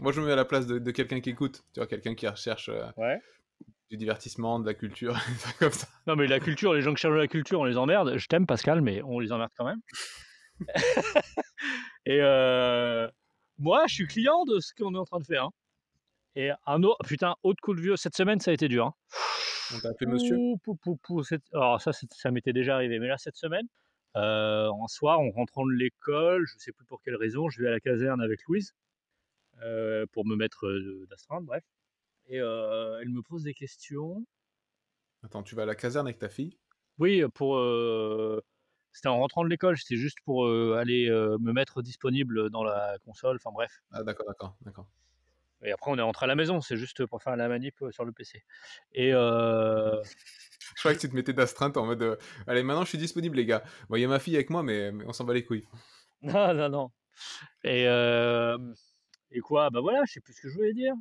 [0.00, 1.62] Moi, je me mets à la place de, de quelqu'un qui écoute.
[1.74, 3.20] Tu vois, quelqu'un qui recherche euh, Ouais.
[3.90, 5.88] du divertissement, de la culture, des trucs comme ça.
[6.06, 8.16] Non, mais la culture, les gens qui cherchent la culture, on les emmerde.
[8.16, 9.80] Je t'aime, Pascal, mais on les emmerde quand même.
[12.06, 13.08] et euh,
[13.58, 15.44] moi, je suis client de ce qu'on est en train de faire.
[15.44, 15.50] hein.
[16.36, 17.96] Et un autre, putain, autre coup de vieux.
[17.96, 18.86] Cette semaine, ça a été dur.
[18.86, 18.94] hein.
[19.74, 22.98] On t'a appelé monsieur Pou, pou, pou, pou, cette- Alors ça, ça m'était déjà arrivé.
[22.98, 23.66] Mais là, cette semaine,
[24.16, 27.68] euh, en soir, en rentrant de l'école, je sais plus pour quelle raison, je vais
[27.68, 28.72] à la caserne avec Louise
[30.12, 31.64] pour me mettre euh, d'astreinte, bref.
[32.26, 34.24] Et euh, elle me pose des questions.
[35.22, 36.58] Attends, tu vas à la caserne avec ta fille?
[36.98, 37.56] Oui, pour.
[37.56, 38.40] euh,
[38.92, 42.64] C'était en rentrant de l'école, c'était juste pour euh, aller euh, me mettre disponible dans
[42.64, 43.72] la console, enfin bref.
[43.92, 44.88] Ah, d'accord, d'accord, d'accord.
[45.62, 47.90] Et après, on est rentré à la maison, c'est juste pour faire la manip euh,
[47.90, 48.44] sur le PC.
[48.92, 52.16] Et euh, Je croyais que tu te mettais d'astreinte en mode euh,
[52.46, 53.64] Allez, maintenant je suis disponible, les gars.
[53.88, 55.66] Bon, il y a ma fille avec moi, mais, mais on s'en bat les couilles.
[56.22, 56.90] Non, non, non.
[57.64, 58.58] Et, euh,
[59.32, 59.70] et quoi?
[59.70, 60.94] Bah voilà, je sais plus ce que je voulais dire.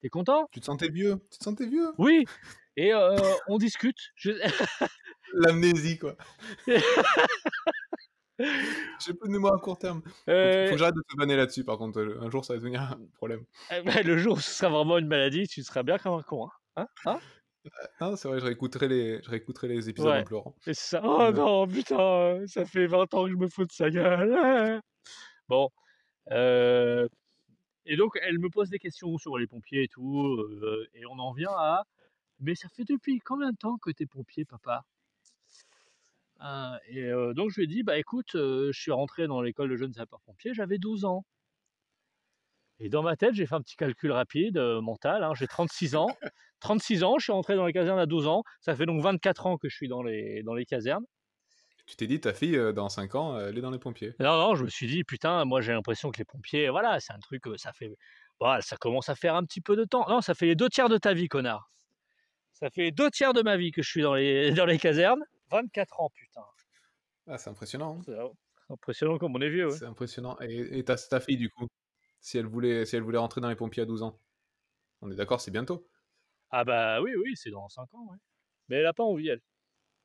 [0.00, 0.48] T'es content?
[0.52, 1.16] Tu te sentais vieux?
[1.30, 1.88] Tu te sentais vieux?
[1.98, 2.24] Oui.
[2.76, 3.16] Et euh,
[3.48, 3.98] on discute.
[4.16, 4.30] Je-
[5.34, 6.16] L'amnésie, quoi.
[8.38, 10.00] J'ai plus de mémoire à court terme.
[10.28, 11.98] Euh, faut que j'arrête de te banner là-dessus, par contre.
[12.00, 13.44] euh, Un jour, ça va devenir un problème.
[13.72, 16.22] eh ben, le jour où ce sera vraiment une maladie, tu seras bien comme un
[16.22, 16.48] con.
[16.76, 17.18] Hein Hein?
[17.98, 20.20] Ah, c'est vrai, je réécouterai les, je réécouterai les épisodes Ouais.
[20.20, 20.54] en pleurant.
[20.68, 21.00] Et ça.
[21.04, 24.80] Oh non, putain, ça fait 20 ans que je me fous de sa gueule.
[25.48, 25.68] Bon.
[26.30, 27.08] euh,
[27.88, 30.28] Et donc, elle me pose des questions sur les pompiers et tout.
[30.36, 31.84] euh, et on en vient à.
[32.40, 34.84] Mais ça fait depuis combien de temps que t'es pompier, papa?
[36.40, 39.40] Ah, Et euh, donc, je lui ai dit Bah écoute, euh, je suis rentré dans
[39.42, 41.24] l'école de jeunes sapeurs-pompiers, j'avais 12 ans.
[42.80, 45.22] Et dans ma tête, j'ai fait un petit calcul rapide, euh, mental.
[45.24, 46.06] hein, j'ai 36 ans.
[46.60, 48.42] 36 ans, je suis rentré dans les casernes à 12 ans.
[48.60, 51.04] Ça fait donc 24 ans que je suis dans les, dans les casernes.
[51.88, 54.14] Tu t'es dit, ta fille, euh, dans 5 ans, elle est dans les pompiers.
[54.20, 57.14] Non, non, je me suis dit, putain, moi j'ai l'impression que les pompiers, voilà, c'est
[57.14, 57.96] un truc, euh, ça fait.
[58.38, 60.06] Voilà, ça commence à faire un petit peu de temps.
[60.06, 61.70] Non, ça fait les deux tiers de ta vie, connard.
[62.52, 64.78] Ça fait les deux tiers de ma vie que je suis dans les, dans les
[64.78, 65.22] casernes.
[65.50, 66.42] 24 ans, putain.
[67.26, 67.98] Ah, c'est impressionnant.
[68.06, 68.30] hein.
[68.66, 69.76] C'est impressionnant comme on est vieux, ouais.
[69.78, 70.36] C'est impressionnant.
[70.42, 71.68] Et, et ta, ta fille, du coup,
[72.20, 74.20] si elle, voulait, si elle voulait rentrer dans les pompiers à 12 ans,
[75.00, 75.88] on est d'accord, c'est bientôt.
[76.50, 78.18] Ah bah oui, oui, c'est dans 5 ans, ouais.
[78.68, 79.40] Mais elle a pas envie, elle.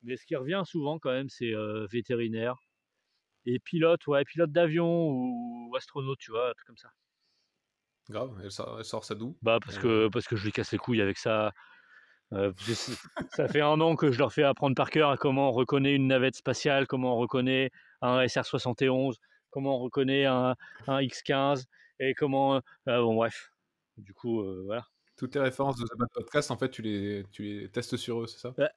[0.04, 2.56] Mais ce qui revient souvent quand même, c'est euh, vétérinaire.
[3.46, 6.88] Et pilote, ouais, pilote d'avion ou astronaute, tu vois, un truc comme ça.
[8.10, 9.36] Grave, elle sort, elle sort ça d'où?
[9.42, 9.80] Bah parce Euh.
[9.80, 11.52] que parce que je lui casse les couilles avec ça.
[12.32, 12.52] Euh,
[13.30, 15.94] ça fait un an que je leur fais apprendre par cœur à comment on reconnaît
[15.94, 19.16] une navette spatiale, comment on reconnaît un SR-71,
[19.50, 21.64] comment on reconnaît un, un X-15
[22.00, 22.56] et comment...
[22.56, 23.52] euh, bon bref,
[23.98, 24.86] du coup euh, voilà.
[25.16, 28.26] Toutes tes références de Bad Podcast, en fait, tu les, tu les testes sur eux,
[28.26, 28.54] c'est ça?
[28.58, 28.68] Ouais.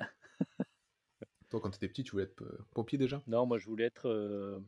[1.49, 3.21] Toi, quand t'étais petit, tu voulais être euh, pompier déjà?
[3.27, 4.07] Non, moi je voulais être...
[4.07, 4.59] euh,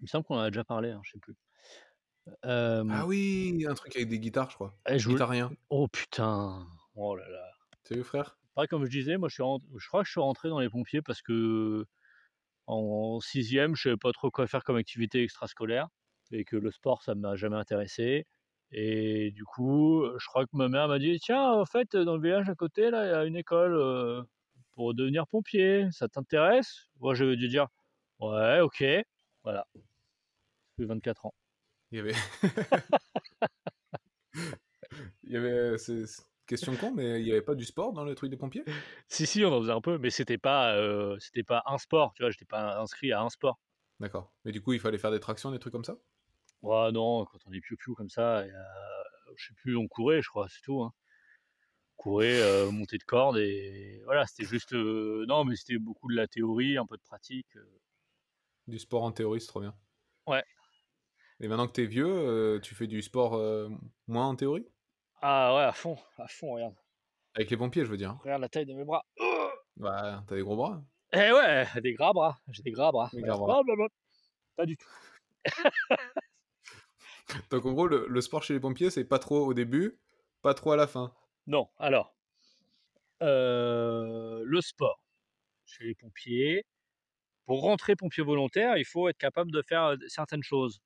[0.00, 1.36] Il me semble qu'on en a déjà parlé, hein, je sais plus.
[2.44, 4.74] Euh, Ah oui, un truc avec des guitares, je crois.
[4.88, 5.52] eh, je voulais- Guitarien.
[5.70, 7.50] Oh putain Oh là là
[7.84, 8.38] Salut frère?
[8.54, 10.58] Pareil, comme je disais, moi je, suis rent- je crois que je suis rentré dans
[10.60, 11.84] les pompiers parce que
[12.66, 15.88] en sixième, je savais pas trop quoi faire comme activité extrascolaire
[16.32, 18.26] et que le sport, ça m'a jamais intéressé.
[18.72, 22.22] Et du coup, je crois que ma mère m'a dit Tiens, en fait, dans le
[22.22, 24.22] village à côté, là, il y a une école euh,
[24.78, 25.88] pour devenir pompier.
[25.90, 26.86] Ça t'intéresse?
[27.00, 27.66] Moi, j'avais dû dire
[28.20, 28.84] Ouais, ok.
[29.42, 29.66] Voilà.
[30.78, 31.34] J'ai 24 ans.
[31.90, 32.14] Il y avait.
[35.24, 35.74] il y avait.
[35.88, 36.06] Une
[36.46, 38.62] question con, mais il n'y avait pas du sport dans le truc des pompiers?
[39.08, 42.12] Si, si, on en faisait un peu, mais c'était pas, euh, c'était pas un sport,
[42.14, 43.58] tu vois, j'étais pas inscrit à un sport.
[43.98, 44.32] D'accord.
[44.44, 45.96] Mais du coup, il fallait faire des tractions, des trucs comme ça?
[46.62, 48.44] Ouais, non, quand on est piou-piou comme ça,
[49.36, 50.84] je sais plus, on courait, je crois, c'est tout.
[50.84, 50.92] Hein.
[51.98, 54.72] Courait, euh, monter de corde et voilà, c'était juste.
[54.72, 57.58] euh, non, mais c'était beaucoup de la théorie, un peu de pratique.
[58.68, 59.74] Du sport en théorie, c'est trop bien.
[60.26, 60.44] Ouais.
[61.40, 63.32] Et maintenant que t'es vieux, tu fais du sport
[64.06, 64.66] moins en théorie?
[65.20, 66.76] Ah ouais, à fond, à fond, regarde.
[67.34, 68.16] Avec les pompiers, je veux dire.
[68.22, 69.04] Regarde la taille de mes bras.
[69.76, 70.80] Bah, t'as des gros bras.
[71.12, 73.10] Eh ouais, des gras bras, j'ai des gras bras.
[73.12, 73.62] Des gras bras.
[73.66, 73.86] Oh.
[74.56, 74.86] Pas du tout.
[77.50, 79.98] Donc en gros, le, le sport chez les pompiers, c'est pas trop au début,
[80.42, 81.12] pas trop à la fin.
[81.48, 82.14] Non, alors,
[83.22, 85.02] euh, le sport
[85.64, 86.66] chez les pompiers,
[87.46, 90.82] pour rentrer pompier volontaire, il faut être capable de faire euh, certaines choses.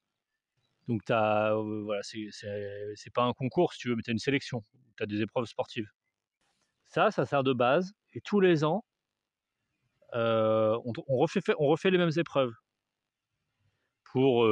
[0.87, 4.65] Donc, euh, voilà, c'est, pas un concours si tu veux, mais tu as une sélection,
[4.97, 5.89] tu as des épreuves sportives.
[6.87, 8.85] Ça, ça sert de base, et tous les ans,
[10.13, 12.53] on, refait, les mêmes épreuves
[14.05, 14.47] pour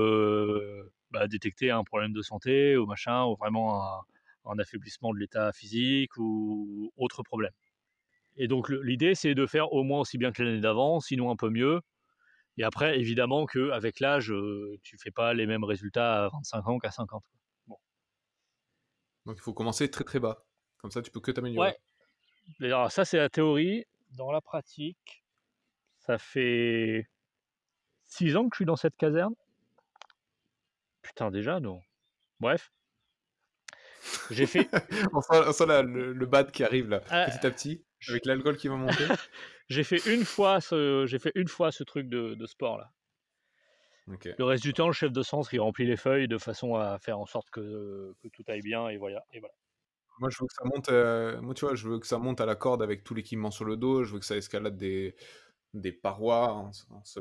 [1.10, 4.00] bah, détecter un problème de santé ou machin, ou vraiment un,
[4.44, 7.52] un affaiblissement de l'état physique ou autre problème.
[8.36, 11.36] Et donc l'idée c'est de faire au moins aussi bien que l'année d'avant, sinon un
[11.36, 11.80] peu mieux.
[12.56, 16.78] Et après évidemment qu'avec l'âge, euh, tu fais pas les mêmes résultats à 25 ans
[16.78, 17.22] qu'à 50.
[19.26, 20.38] Donc il faut commencer très très bas.
[20.78, 21.76] Comme ça, tu peux que t'améliorer.
[22.60, 22.66] Ouais.
[22.66, 23.84] Alors, ça c'est la théorie.
[24.16, 25.24] Dans la pratique,
[25.98, 27.08] ça fait
[28.06, 29.34] 6 ans que je suis dans cette caserne.
[31.02, 31.80] Putain, déjà, non.
[32.40, 32.72] Bref.
[34.30, 34.68] J'ai fait.
[35.12, 37.84] on sent, on sent la- le, le bad qui arrive là, Ah, petit à petit,
[38.08, 39.04] avec l'alcool qui va monter.
[39.68, 42.90] j'ai fait une fois ce, j'ai fait une fois ce truc de, de sport là.
[44.38, 46.98] Le reste du temps, le chef de centre, il remplit les feuilles de façon à
[46.98, 49.24] faire en sorte que, que tout aille bien et voilà.
[49.32, 49.54] Et voilà.
[50.18, 50.88] Moi, je veux que ça monte.
[50.88, 53.50] euh, moi, tu vois, je veux que ça monte à la corde avec tout l'équipement
[53.52, 54.02] sur le dos.
[54.04, 55.14] Je veux que ça escalade des,
[55.74, 57.20] des parois en, se- en se,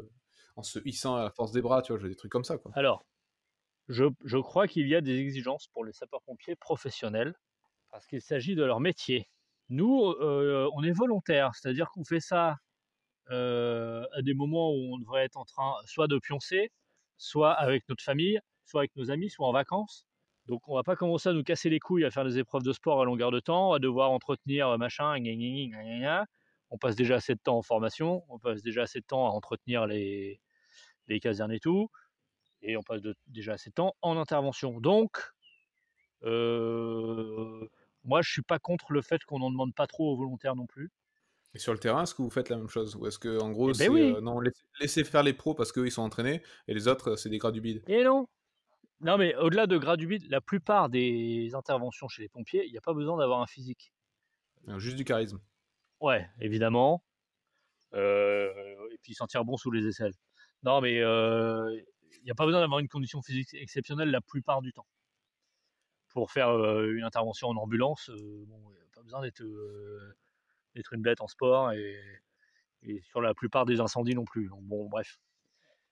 [0.55, 1.81] en se hissant à la force des bras.
[1.83, 2.71] Tu vois, je veux des trucs comme ça, quoi.
[2.75, 3.05] Alors,
[3.89, 7.33] je, crois qu'il y a des exigences pour les sapeurs-pompiers professionnels
[7.91, 9.27] parce qu'il s'agit de leur métier.
[9.69, 12.57] Nous, euh, on est volontaires, c'est-à-dire qu'on fait ça
[13.31, 16.71] euh, à des moments où on devrait être en train soit de pioncer,
[17.17, 20.05] soit avec notre famille, soit avec nos amis, soit en vacances.
[20.45, 22.73] Donc on va pas commencer à nous casser les couilles à faire des épreuves de
[22.73, 26.25] sport à longueur de temps, à devoir entretenir euh, machin, gna gna gna.
[26.69, 29.31] On passe déjà assez de temps en formation, on passe déjà assez de temps à
[29.31, 30.39] entretenir les
[31.21, 31.89] casernes et tout,
[32.61, 34.79] et on passe de- déjà assez de temps en intervention.
[34.79, 35.17] Donc,
[36.23, 37.67] euh,
[38.03, 40.65] moi je suis pas contre le fait qu'on n'en demande pas trop aux volontaires non
[40.65, 40.91] plus.
[41.55, 43.49] Et sur le terrain, est-ce que vous faites la même chose Ou est-ce que, en
[43.51, 44.01] gros, Eh ben oui.
[44.01, 47.15] euh, non, laissez, laissez faire les pros parce qu'eux, ils sont entraînés et les autres,
[47.15, 47.81] c'est des gras du bide.
[47.87, 48.27] Et non
[49.01, 52.71] Non mais au-delà de gras du bide, la plupart des interventions chez les pompiers, il
[52.71, 53.93] n'y a pas besoin d'avoir un physique.
[54.67, 55.39] Euh, Juste du charisme.
[56.01, 57.03] Ouais, évidemment.
[57.95, 58.51] Euh,
[58.91, 60.13] et puis sentir bon sous les aisselles.
[60.61, 61.81] Non, mais euh,
[62.17, 64.87] il n'y a pas besoin d'avoir une condition physique exceptionnelle la plupart du temps.
[66.09, 69.41] Pour faire euh, une intervention en ambulance, euh, bon, il n'y a pas besoin d'être
[69.41, 70.15] euh,
[70.75, 71.99] d'être une bête en sport et,
[73.01, 74.47] sur la plupart des incendies non plus.
[74.47, 75.19] Donc, bon, bref,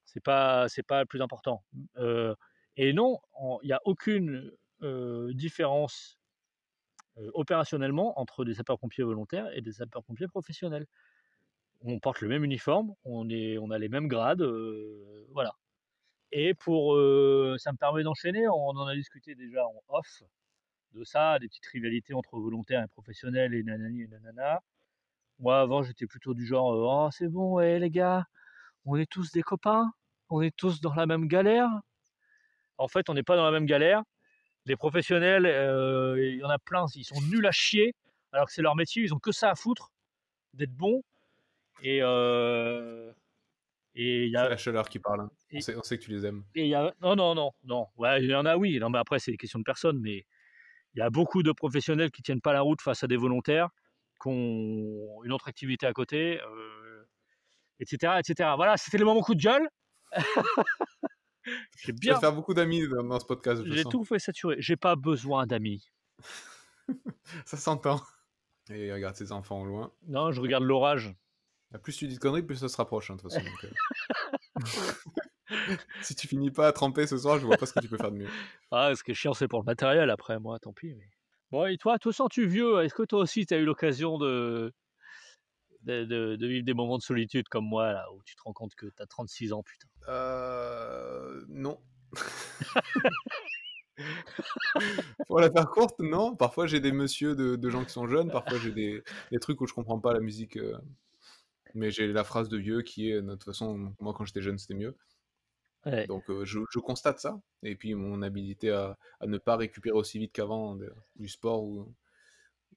[0.05, 1.63] c'est pas c'est pas le plus important.
[2.77, 3.19] Et non,
[3.63, 4.51] il n'y a aucune
[5.33, 6.17] différence
[7.33, 10.87] opérationnellement entre des sapeurs-pompiers volontaires et des sapeurs-pompiers professionnels.
[11.81, 14.43] On porte le même uniforme, on, est, on a les mêmes grades,
[15.31, 15.53] voilà.
[16.31, 20.23] Et pour, euh, ça me permet d'enchaîner, on en a discuté déjà en off
[20.93, 24.61] de ça, des petites rivalités entre volontaires et professionnels et nanani et nanana.
[25.39, 28.25] Moi avant j'étais plutôt du genre, euh, oh c'est bon, ouais, les gars,
[28.85, 29.91] on est tous des copains,
[30.29, 31.69] on est tous dans la même galère.
[32.77, 34.03] En fait, on n'est pas dans la même galère.
[34.65, 37.95] Les professionnels, euh, il y en a plein, ils sont nuls à chier,
[38.33, 39.91] alors que c'est leur métier, ils ont que ça à foutre,
[40.53, 41.01] d'être bons.
[41.81, 42.01] Et
[43.99, 45.21] et il y C'est a, la chaleur qui parle.
[45.21, 45.29] hein.
[45.49, 46.43] et- On, sait, on sait que tu les aimes.
[46.55, 47.87] et il y a, non, non, non, non.
[47.97, 48.77] Ouais, il y en a, oui.
[48.79, 49.99] Non, mais après, c'est des questions de personnes.
[49.99, 50.25] Mais
[50.93, 53.69] il y a beaucoup de professionnels qui tiennent pas la route face à des volontaires,
[54.21, 57.03] qui ont une autre activité à côté, euh,
[57.79, 58.51] etc., etc.
[58.55, 59.67] Voilà, c'était le moment coup de gueule.
[61.77, 64.57] J'ai bien, vas faire beaucoup d'amis dans, ce podcast, je j'ai tout fait saturer.
[64.59, 65.89] J'ai pas besoin d'amis.
[67.45, 68.01] Ça s'entend.
[68.69, 69.93] Et regarde ses enfants au loin.
[70.07, 71.15] Non, je regarde l'orage.
[71.73, 73.45] Ah, Plus tu dis de conneries, plus ça se rapproche, hein, de toute façon.
[73.45, 73.71] donc, euh.
[76.01, 77.97] si tu finis pas à tremper ce soir, je vois pas ce que tu peux
[77.97, 78.29] faire de mieux.
[78.71, 80.93] Ah, ce qui est chiant, c'est pour le matériel après, moi, tant pis.
[80.95, 81.09] Mais...
[81.51, 82.83] Bon, et toi, te sens-tu vieux?
[82.83, 84.73] Est-ce que toi aussi, tu as eu l'occasion de...
[85.83, 88.51] De, de- de vivre des moments de solitude comme moi, là, où tu te rends
[88.51, 89.87] compte que tu as 36 ans, putain?
[90.09, 91.45] Euh...
[91.47, 91.79] Non.
[95.27, 96.35] Pour la faire courte, non.
[96.35, 99.01] Parfois j'ai des messieurs de, de gens qui sont jeunes, parfois j'ai des,
[99.31, 100.57] des trucs où je comprends pas la musique.
[100.57, 100.77] euh,
[101.73, 104.57] Mais j'ai la phrase de vieux qui est, de toute façon, moi quand j'étais jeune
[104.57, 104.95] c'était mieux.
[105.85, 106.07] Ouais.
[106.07, 107.39] Donc euh, je, je constate ça.
[107.63, 111.63] Et puis mon habilité à, à ne pas récupérer aussi vite qu'avant de- du sport
[111.63, 111.93] ou,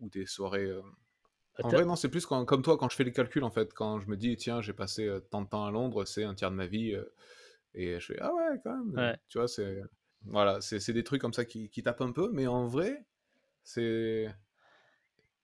[0.00, 0.66] ou des soirées.
[0.66, 0.82] euh.
[1.58, 3.50] Ah, En vrai, non, c'est plus quand- comme toi quand je fais les calculs en
[3.50, 3.74] fait.
[3.74, 6.34] Quand je me dis, tiens, j'ai passé euh, tant de temps à Londres, c'est un
[6.34, 6.94] tiers de ma vie.
[6.94, 7.04] euh,
[7.74, 8.94] et je fais, ah ouais, quand même.
[8.96, 9.16] Ouais.
[9.28, 9.82] Tu vois, c'est.
[10.24, 13.06] Voilà, c'est des trucs comme ça qui, qui tapent un peu, mais en vrai,
[13.64, 14.28] c'est.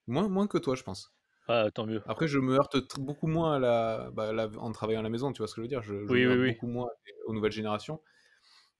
[0.09, 1.16] Moins, moins que toi, je pense.
[1.49, 2.03] Ah, tant mieux.
[2.07, 5.33] Après, je me heurte beaucoup moins à la, bah, la- en travaillant à la maison,
[5.33, 6.55] tu vois ce que je veux dire Je, je Oui, me heurte oui.
[6.55, 6.89] beaucoup moins
[7.27, 8.01] aux nouvelles générations.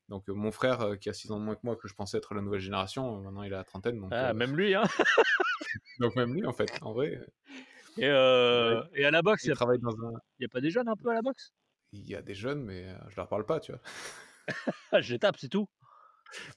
[0.09, 1.95] Donc, euh, mon frère, euh, qui a 6 ans de moins que moi, que je
[1.95, 4.01] pensais être la nouvelle génération, euh, maintenant il a la trentaine.
[4.01, 4.85] Donc, Ah, même lui, hein
[5.99, 7.21] donc même lui, en fait, en vrai,
[7.99, 10.13] et, et à la boxe, il il n'y a, travaille dans un.
[10.41, 11.53] y a pas des jeunes un peu à la boxe?
[11.93, 13.81] Il y a des jeunes, mais je leur parle pas, tu vois.
[15.01, 15.69] Je les tape, c'est tout.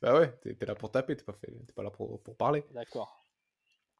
[0.01, 1.51] Bah ouais, t'es là pour taper, t'es pas, fait...
[1.75, 2.63] pas là pour, pour parler.
[2.71, 3.09] D'accord.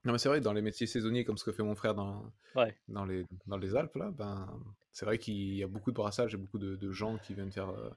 [0.05, 2.31] Non, mais c'est vrai, dans les métiers saisonniers, comme ce que fait mon frère dans,
[2.55, 2.77] Ouais.
[2.87, 4.59] dans, les, dans les Alpes, là, ben,
[4.93, 7.51] c'est vrai qu'il y a beaucoup de brassage et beaucoup de, de gens qui viennent
[7.51, 7.89] faire euh,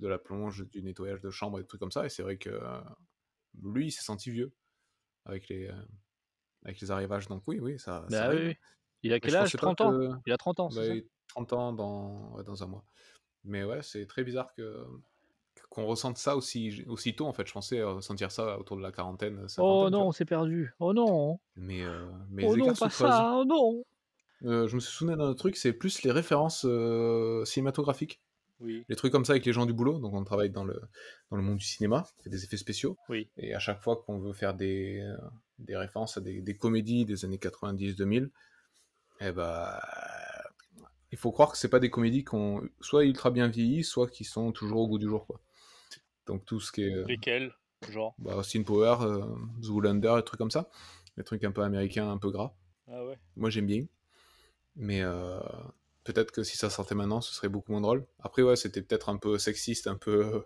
[0.00, 2.06] de la plonge, du nettoyage de chambre et des trucs comme ça.
[2.06, 2.80] Et c'est vrai que euh,
[3.62, 4.52] lui, il s'est senti vieux
[5.26, 5.82] avec les, euh,
[6.64, 7.28] avec les arrivages.
[7.28, 8.40] Donc oui, oui, ça, Bah arrive.
[8.40, 8.56] oui, oui.
[9.02, 9.54] Il a quel âge?
[9.54, 10.94] pensais pas 30 ans que- Il a 30 ans, bah, ça?
[10.94, 12.84] il- 30 ans dans, ouais, dans un mois.
[13.44, 14.86] Mais ouais, c'est très bizarre que
[15.68, 17.46] qu'on ressente ça aussi, aussi tôt, en fait.
[17.46, 20.24] Je pensais euh, ressentir ça autour de la quarantaine, Oh cinquantaine, tu non, on s'est
[20.24, 20.72] perdu.
[20.80, 21.38] Oh non.
[21.56, 23.34] Mais, euh, mais Oh non, pas ça.
[23.36, 23.82] Oh non.
[24.44, 28.20] Euh, je me souviens d'un autre truc, c'est plus les références euh, cinématographiques.
[28.60, 29.98] Oui, les trucs comme ça avec les gens du boulot.
[30.00, 30.80] Donc on travaille dans le,
[31.30, 32.96] dans le monde du cinéma, on fait des effets spéciaux.
[33.08, 33.28] oui.
[33.36, 35.16] Et à chaque fois qu'on veut faire des, euh,
[35.60, 38.30] des références à des, des comédies des années 90-2000,
[39.20, 39.70] eh ben,
[41.12, 44.08] il faut croire que c'est pas des comédies qui ont soit ultra bien vieilli, soit
[44.10, 45.26] qui sont toujours au goût du jour.
[45.26, 45.40] Quoi.
[46.28, 47.52] Donc tout ce qui est euh, Lesquels
[47.90, 49.24] Genre bah, Austin Power, euh,
[49.62, 50.68] Zoolander, des trucs comme ça.
[51.16, 52.54] Des trucs un peu américains, un peu gras.
[52.88, 53.18] Ah ouais.
[53.36, 53.86] Moi j'aime bien.
[54.76, 55.40] Mais euh,
[56.04, 58.06] peut-être que si ça sortait maintenant, ce serait beaucoup moins drôle.
[58.20, 60.40] Après, ouais, c'était peut-être un peu sexiste, un peu euh,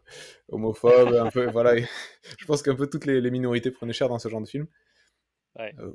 [0.49, 1.51] homophobe, un peu.
[1.51, 1.77] Voilà.
[2.39, 4.67] Je pense qu'un peu toutes les, les minorités prenaient cher dans ce genre de film.
[5.59, 5.75] Ouais.
[5.79, 5.93] Euh,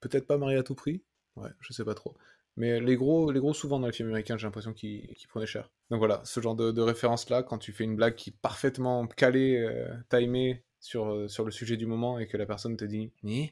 [0.00, 1.02] peut-être pas Marie à tout prix.
[1.36, 2.14] Ouais, je sais pas trop.
[2.56, 5.70] Mais les gros, les gros souvent dans les films américains, j'ai l'impression qu'ils prenaient cher.
[5.90, 9.06] Donc voilà, ce genre de, de référence-là, quand tu fais une blague qui est parfaitement
[9.08, 12.84] calée, euh, timée sur, euh, sur le sujet du moment et que la personne te
[12.84, 13.50] dit Ni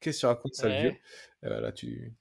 [0.00, 0.80] Qu'est-ce que tu racontes, sale Ouais.
[0.80, 0.94] vieux?
[1.44, 2.14] Euh, Là, tu.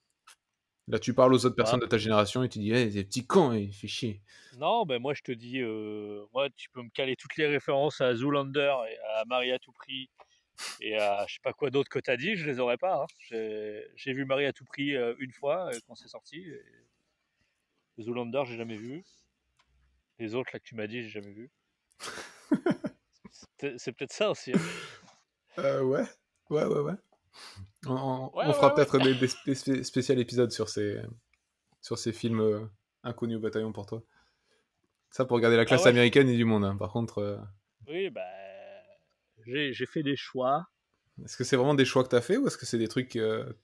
[0.88, 1.86] Là, tu parles aux autres personnes Ah.
[1.86, 4.22] de ta génération et tu dis, hey, des petits cons, il fait chier.
[4.58, 8.02] Non, ben moi je te dis, euh, moi tu peux me caler toutes les références
[8.02, 10.10] à Zoolander et à Marie à tout prix
[10.82, 13.04] et à je sais pas quoi d'autre que t'as dit, je les aurais pas.
[13.04, 13.06] hein.
[13.96, 16.38] J'ai vu Marie à tout prix une fois quand c'est sorti.
[16.38, 16.64] Et...
[18.02, 19.04] Zoolander, j'ai jamais vu.
[20.20, 21.50] Les autres là que tu m'as dit, j'ai jamais vu.
[23.32, 24.52] C'est peut- c'est peut-être ça aussi.
[24.54, 24.60] hein.
[25.60, 26.04] Euh, ouais,
[26.50, 26.94] ouais, ouais, ouais.
[27.86, 28.74] On, Ouais, fera ouais.
[28.76, 31.02] peut-être des, des spé- spé- spécial épisodes sur ces,
[31.82, 32.66] sur ces films euh,
[33.04, 34.02] inconnus au bataillon pour toi.
[35.10, 35.90] Ça pour regarder la classe Ah ouais?
[35.92, 36.64] américaine et du monde.
[36.66, 36.78] hein.
[36.78, 37.38] Par contre, euh,
[37.88, 38.22] Oui, bah
[39.50, 40.66] j'ai fait des choix.
[41.24, 42.88] est-ce que c'est vraiment des choix que tu as fait ou est-ce que c'est des
[42.88, 43.56] trucs que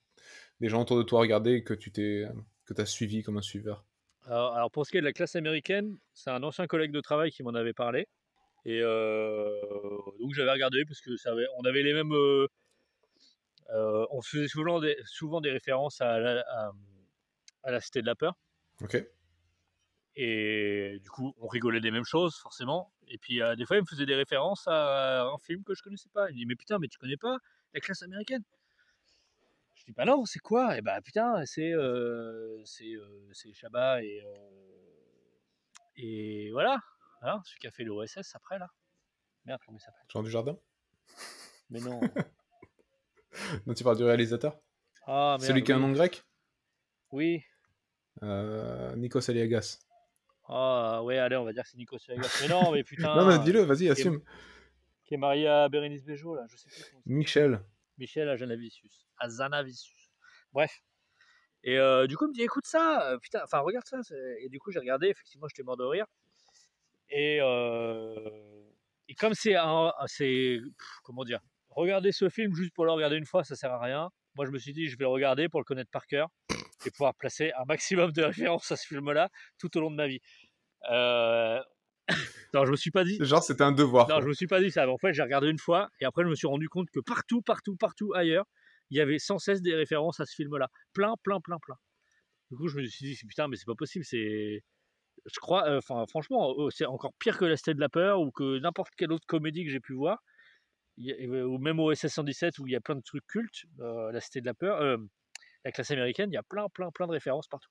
[0.62, 2.26] des gens autour de toi regardaient et que tu t'es
[2.66, 3.86] que as suivi comme un suiveur?
[4.26, 7.02] Alors, alors, pour ce qui est de la classe américaine, c'est un ancien collègue de
[7.02, 8.08] travail qui m'en avait parlé.
[8.66, 9.50] Et euh,
[10.20, 12.14] donc j'avais regardé parce que ça avait, on avait les mêmes.
[12.14, 12.48] euh,
[13.72, 16.72] euh, on faisait souvent des, souvent des références à la, à,
[17.64, 18.36] à la Cité de la Peur.
[18.82, 18.96] Ok.
[20.18, 22.94] Et du coup, on rigolait des mêmes choses, forcément.
[23.08, 25.84] Et puis, euh, des fois, il me faisait des références à un film que je
[25.84, 26.30] connaissais pas.
[26.30, 27.38] Il me dit, mais putain, mais tu connais pas
[27.74, 28.44] la classe américaine?
[29.76, 30.78] Je dis, bah non, c'est quoi?
[30.78, 34.50] Et bah putain, c'est euh, c'est euh, Chabat et, euh,
[35.98, 36.80] et voilà.
[37.22, 38.68] Voilà, celui qui a fait l'OSS après, là.
[39.46, 40.06] Merde, comment il s'appelle?
[40.08, 40.58] Jean du Jardin
[41.70, 42.00] Mais non.
[43.66, 44.58] Non, tu parles du réalisateur?
[45.08, 46.24] Ah, Celui qui a un nom grec?
[47.12, 47.44] Oui.
[48.22, 49.85] Nikos Aliagas.
[50.48, 52.40] Ah, ouais, allez, on va dire que c'est Nico Saliagas.
[52.42, 53.16] Mais non, mais putain.
[53.16, 54.22] non, mais dis-le, vas-y, assume.
[55.04, 57.62] Qui est marié à Bérénice Bejo, là, je sais plus comment Michel.
[57.98, 59.08] Michel Azanavicius.
[59.20, 60.12] Azanavicius.
[60.52, 60.82] Bref.
[61.64, 64.00] Et euh, du coup, il me dit écoute ça, euh, putain, enfin regarde ça.
[64.40, 66.06] Et du coup, j'ai regardé, effectivement, j'étais mort de rire.
[67.10, 68.64] Et, euh,
[69.08, 69.56] et comme c'est
[70.08, 70.60] c'est
[71.04, 74.10] Comment dire Regarder ce film juste pour le regarder une fois, ça sert à rien.
[74.36, 76.30] Moi, je me suis dit, je vais le regarder pour le connaître par cœur
[76.88, 80.08] et pouvoir placer un maximum de références à ce film-là tout au long de ma
[80.08, 80.20] vie.
[80.92, 81.60] Euh,
[82.54, 83.18] non, je me suis pas dit.
[83.20, 84.08] Genre, c'était un devoir.
[84.08, 84.24] Non, quoi.
[84.24, 84.86] je me suis pas dit ça.
[84.86, 87.00] mais En fait, j'ai regardé une fois et après, je me suis rendu compte que
[87.00, 88.46] partout, partout, partout ailleurs,
[88.92, 90.70] il y avait sans cesse des références à ce film-là.
[90.94, 91.76] Plein, plein, plein, plein.
[92.52, 94.06] Du coup, je me suis dit, putain, mais c'est pas possible.
[94.06, 94.62] C'est,
[95.26, 98.22] je crois, euh, enfin, franchement, euh, c'est encore pire que La Cité de la Peur
[98.22, 100.20] ou que n'importe quelle autre comédie que j'ai pu voir.
[101.00, 103.64] A- ou même au SS 117 où il y a plein de trucs cultes.
[103.80, 104.98] euh, la Cité de la Peur, euh,
[105.66, 107.70] la classe américaine, il y a plein, plein, plein de références partout.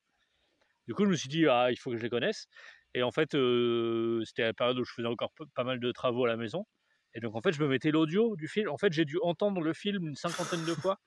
[0.86, 2.46] Du coup, je me suis dit, ah, il faut que je les connaisse.
[2.92, 6.24] Et en fait, euh, c'était la période où je faisais encore pas mal de travaux
[6.24, 6.66] à la maison.
[7.14, 8.68] Et donc, en fait, je me mettais l'audio du film.
[8.68, 10.98] En fait, j'ai dû entendre le film une cinquantaine de fois.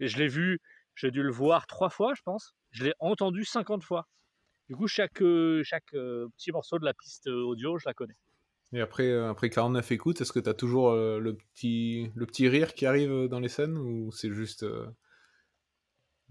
[0.00, 0.60] Et je l'ai vu,
[0.94, 2.54] j'ai dû le voir trois fois, je pense.
[2.70, 4.06] Je l'ai entendu 50 fois.
[4.68, 7.94] Du coup, chaque, euh, chaque euh, petit morceau de la piste euh, audio, je la
[7.94, 8.16] connais.
[8.72, 12.74] Et après, après 49 écoutes, est-ce que tu as toujours le, petit, le petit rire
[12.74, 14.64] qui arrive dans les scènes ou c'est juste,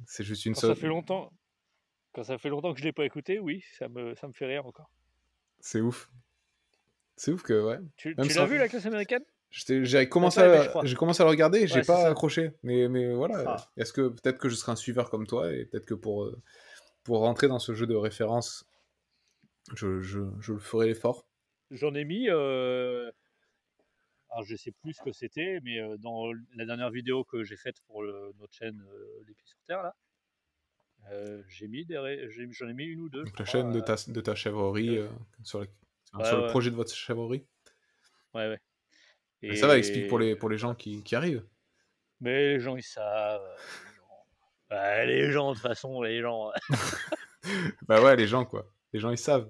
[0.08, 1.32] c'est juste une Quand seule ça fait longtemps,
[2.14, 4.46] quand ça fait longtemps que je l'ai pas écouté, oui, ça me, ça me fait
[4.46, 4.90] rire encore.
[5.60, 6.10] C'est ouf.
[7.16, 7.78] C'est ouf que, ouais.
[7.98, 9.24] Tu, l'as vu, la classe américaine?
[9.52, 12.52] J'ai commencé, à, j'ai commencé à le regarder j'ai Ouais, pas accroché.
[12.64, 13.72] Mais, mais voilà, Ah.
[13.78, 16.40] est-ce que peut-être que je serai un suiveur comme toi et peut-être que pour, euh,
[17.04, 18.66] pour rentrer dans ce jeu de référence,
[19.76, 21.28] je, je, je le ferai l'effort?
[21.72, 22.30] J'en ai mis.
[22.30, 23.12] euh,
[24.32, 27.58] Alors, je sais plus ce que c'était, mais euh, dans la dernière vidéo que j'ai
[27.58, 29.96] faite pour le- notre chaîne euh, Les Pieds sur Terre, là,
[31.12, 32.28] euh, j'ai mis des.
[32.52, 33.24] J'en ai mis une ou deux.
[33.24, 35.08] Donc la crois, chaîne de ta, de ta chèvrerie, euh,
[35.44, 36.48] sur, la- sur Ouais, le ouais.
[36.50, 37.46] projet de votre chèvrerie.
[38.36, 38.60] Ouais, ouais.
[39.42, 41.46] Mais Ça va, Et- explique pour les, pour les gens qui, qui arrivent.
[42.20, 43.42] Mais les gens, ils savent.
[43.42, 43.56] euh,
[43.88, 44.26] les gens-
[44.72, 46.52] Ouais, les gens, de toute façon, les gens,
[47.88, 48.72] Bah ouais, les gens, quoi.
[48.94, 49.50] Les gens, ils savent.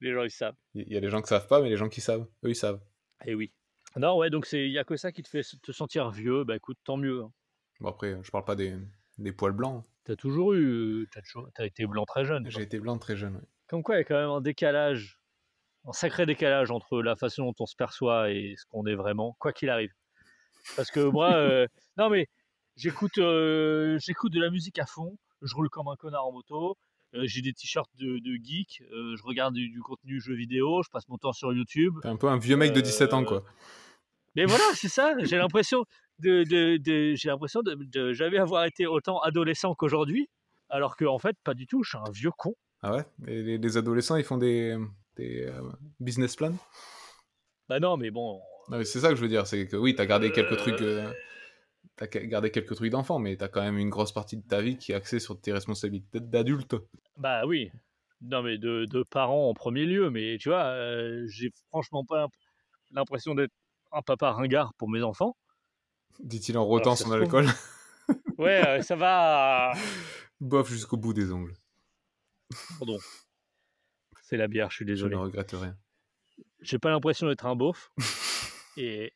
[0.00, 0.54] les gens, ils savent.
[0.74, 2.54] Il y a les gens qui savent pas, mais les gens qui savent, eux, ils
[2.56, 2.80] savent.
[3.24, 3.52] Et oui.
[3.96, 6.44] Non, ouais, donc il n'y a que ça qui te fait te sentir vieux.
[6.44, 7.22] Bah écoute, tant mieux.
[7.22, 7.32] hein.
[7.80, 8.74] Bon, après, je parle pas des,
[9.18, 9.84] des poils blancs.
[10.04, 11.08] T'as toujours eu.
[11.12, 12.48] T'as toujours- t'as été blanc très jeune.
[12.50, 13.42] J'ai été blanc très jeune, ouais.
[13.68, 15.18] Comme quoi, il y a quand même un décalage,
[15.86, 19.36] un sacré décalage entre la façon dont on se perçoit et ce qu'on est vraiment,
[19.38, 19.92] quoi qu'il arrive.
[20.76, 21.66] Parce que moi, euh,
[21.96, 22.26] non mais
[22.76, 26.76] j'écoute, euh, j'écoute de la musique à fond, je roule comme un connard en moto,
[27.14, 30.90] euh, j'ai des t-shirts de, de geek, je regarde du, du contenu jeux vidéo, je
[30.90, 31.94] passe mon temps sur YouTube.
[32.02, 33.44] T'es un peu un vieux mec de 17 ans, quoi.
[34.36, 35.14] Mais voilà, c'est ça.
[35.20, 35.84] J'ai l'impression
[36.18, 40.28] de, de, de- j'ai l'impression de, de jamais avoir été autant adolescent qu'aujourd'hui,
[40.68, 41.82] alors que en fait, pas du tout.
[41.82, 42.54] Je suis un vieux con.
[42.82, 43.04] Ah ouais?
[43.28, 44.76] Et les, les adolescents, ils font des,
[45.16, 45.62] des euh,
[46.00, 46.56] business plans?
[47.68, 48.40] Bah non, mais bon.
[48.84, 51.12] C'est ça que je veux dire, c'est que oui, t'as gardé quelques trucs, euh,
[51.96, 54.60] t'as ca- gardé quelques trucs d'enfant, mais t'as quand même une grosse partie de ta
[54.60, 56.74] vie qui est axée sur tes responsabilités d'adulte.
[57.16, 57.70] Bah oui.
[58.20, 60.10] Non, mais de, de parents en premier lieu.
[60.10, 62.34] Mais tu vois, euh, j'ai franchement pas l'imp-
[62.92, 63.52] l'impression d'être
[63.94, 65.36] un papa ringard pour mes enfants.
[66.20, 67.46] Dit-il en rotant son trouve- alcool.
[68.38, 69.72] Ouais, euh, ça va.
[70.40, 71.54] Bof jusqu'au bout des ongles.
[72.78, 72.98] Pardon.
[74.22, 75.14] C'est la bière, je suis Je désolé.
[75.16, 75.76] ne regrette rien.
[76.60, 77.92] J'ai pas l'impression d'être un beauf.
[78.76, 79.12] Et.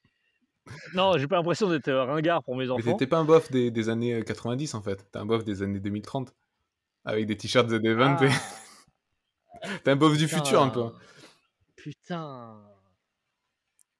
[0.95, 2.93] Non, j'ai pas l'impression d'être euh, ringard pour mes Mais enfants.
[2.93, 5.63] t'étais pas un bof des, des années euh, 90 en fait, t'es un bof des
[5.63, 6.35] années 2030.
[7.05, 8.17] Avec des t-shirts The Event.
[9.63, 10.91] Ah, T'es un bof du futur un peu.
[11.77, 12.63] Putain.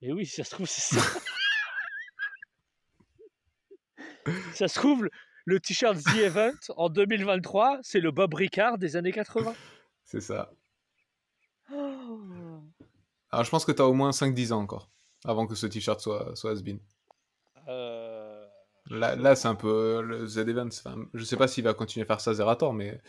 [0.03, 1.21] Et oui, ça se trouve, c'est ça.
[4.55, 5.09] ça se trouve,
[5.45, 9.55] le- t-shirt The Event en 2023, c'est le Bob Ricard des années 80.
[10.05, 10.53] C'est ça.
[11.73, 12.21] Oh.
[13.31, 14.91] Alors je pense que t'as au moins 5-10 ans encore,
[15.25, 16.81] avant que ce t-shirt soit, soit has-been.
[17.69, 18.47] Euh,
[18.91, 20.69] Là, là c'est un peu le Z Event.
[20.69, 23.03] Enfin, je sais pas s'il va continuer à faire ça Zerator, mais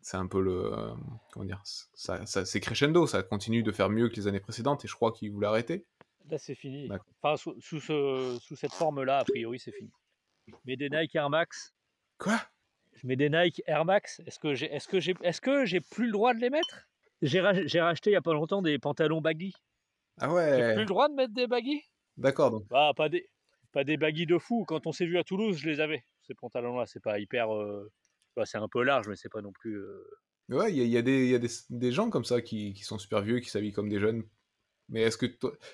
[0.00, 0.72] c'est un peu le.
[0.72, 0.94] euh,
[1.32, 4.86] comment dire ça, ça, C'est crescendo, ça continue de faire mieux que les années précédentes
[4.86, 5.84] et je crois qu'il voulait arrêter.
[6.30, 6.88] Là, c'est fini.
[6.88, 7.06] D'accord.
[7.22, 9.90] Enfin, sous, sous ce- sous cette forme-là, a priori, c'est fini.
[10.48, 11.74] Je mets des Nike Air Max.
[12.18, 12.40] Quoi?
[12.94, 14.20] Je mets des Nike Air Max.
[14.26, 16.88] Est-ce que j'ai, est-ce que j'ai, est-ce que j'ai plus le droit de les mettre?
[17.22, 19.52] J'ai, ra- j'ai racheté il y a pas longtemps des pantalons baggy.
[20.18, 21.82] Ah J'ai plus ouais le droit de mettre des baggy?
[22.16, 22.66] D'accord, donc.
[22.68, 23.28] Bah, pas des,
[23.72, 24.64] pas des baggy de fou.
[24.66, 26.04] Quand on s'est vu à Toulouse, je les avais.
[26.22, 27.54] Ces pantalons-là, c'est pas hyper.
[27.54, 27.90] euh,
[28.34, 29.76] bah, c'est un peu large, mais c'est pas non plus.
[29.78, 30.04] euh,
[30.48, 32.10] Mais Ouais, il y a, il y a des, il y a des, des gens
[32.10, 34.24] comme ça qui, qui sont super vieux, qui s'habillent comme des jeunes.
[34.88, 35.26] Mais est-ce que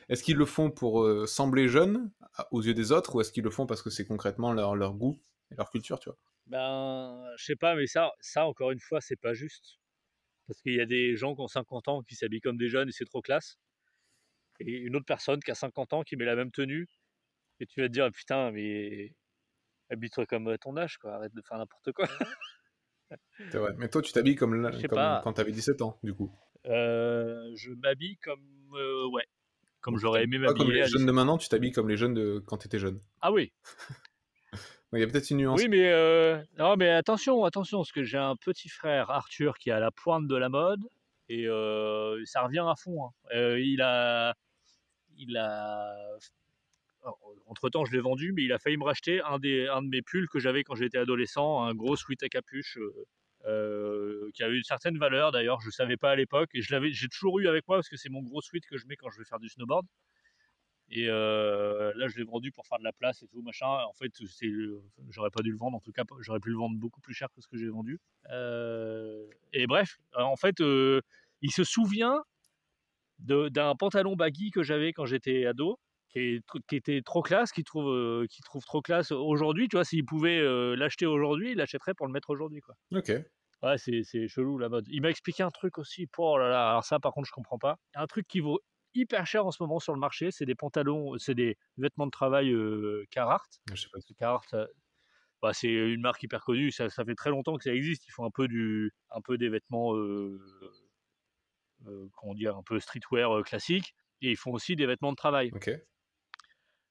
[0.09, 2.11] est-ce qu'ils le font pour euh, sembler jeunes
[2.51, 4.95] aux yeux des autres ou est-ce qu'ils le font parce que c'est concrètement leur, leur
[4.95, 6.19] goût et leur culture, tu vois?
[6.47, 9.79] Ben, je sais pas, mais ça, ça encore une fois, c'est pas juste.
[10.47, 12.89] Parce qu'il y a des gens qui ont 50 ans qui s'habillent comme des jeunes
[12.89, 13.59] et c'est trop classe.
[14.61, 16.89] Et une autre personne qui a 50 ans qui met la même tenue.
[17.61, 19.15] Et tu vas te dire, putain, mais
[19.91, 21.15] habille-toi comme à ton âge, quoi.
[21.15, 22.09] Arrête de faire n'importe quoi.
[23.51, 23.73] C'est vrai.
[23.79, 26.35] Mais toi, tu t'habilles comme, comme quand t'avais 17 ans, du coup.
[26.67, 28.43] Euh, je m'habille comme.
[28.75, 29.27] euh, ouais.
[29.81, 30.83] Comme j'aurais aimé t'habilles Pas comme m'habiller.
[30.83, 31.07] les jeunes 17.
[31.07, 33.01] de maintenant, tu t'habilles comme les jeunes de quand t'étais jeune.
[33.21, 33.53] Ah oui,
[34.93, 35.59] Il y a peut-être une nuance.
[35.61, 39.71] Oui, mais euh, non, mais attention, attention, parce que j'ai un petit frère Arthur qui
[39.71, 40.83] est à la pointe de la mode
[41.31, 43.07] et euh, ça revient à fond.
[43.07, 43.11] hein.
[43.35, 44.35] Euh, il a,
[45.17, 45.95] il a,
[47.47, 49.89] entre temps, je l'ai vendu, mais il a failli me racheter un des, un de
[49.89, 52.79] mes pulls que j'avais quand j'étais adolescent, un gros sweat à capuche.
[53.47, 56.72] Euh, qui avait une certaine valeur d'ailleurs, je ne savais pas à l'époque, et je
[56.72, 58.97] l'avais, j'ai toujours eu avec moi parce que c'est mon gros sweat que je mets
[58.97, 59.86] quand je vais faire du snowboard.
[60.95, 63.66] Et euh, là, je l'ai vendu pour faire de la place et tout, machin.
[63.66, 64.51] En fait, c'est,
[65.09, 65.76] j'aurais pas dû le vendre.
[65.78, 67.99] En tout cas, j'aurais pu le vendre beaucoup plus cher que ce que j'ai vendu.
[68.30, 72.22] Euh, et bref, en fait, il se souvient
[73.20, 75.78] d'un pantalon baggy que j'avais quand j'étais ado,
[76.13, 79.69] qui, est qui était trop classe, qu'il trouve, euh, qu'il trouve trop classe aujourd'hui.
[79.69, 82.75] Tu vois, s'il pouvait euh, l'acheter aujourd'hui, il l'achèterait pour le mettre aujourd'hui, quoi.
[82.95, 83.13] Ok.
[83.63, 84.87] Ouais, c'est, c'est chelou la mode.
[84.89, 86.09] Il m'a expliqué un truc aussi.
[86.19, 87.77] Oh là là, alors ça, par contre, je comprends pas.
[87.95, 88.61] Un truc qui vaut
[88.95, 92.11] hyper cher en ce moment sur le marché, c'est des pantalons, c'est des vêtements de
[92.11, 93.61] travail euh, Carhartt.
[93.73, 94.01] Je sais pas.
[94.19, 94.55] Carhartt,
[95.41, 96.73] bah, c'est une marque hyper connue.
[96.73, 98.07] Ça, ça fait très longtemps que ça existe.
[98.09, 99.93] Ils font un peu du, un peu des vêtements,
[102.15, 103.95] comment dire, un peu streetwear classique.
[104.23, 105.71] Et ils font aussi des vêtements de travail Ok.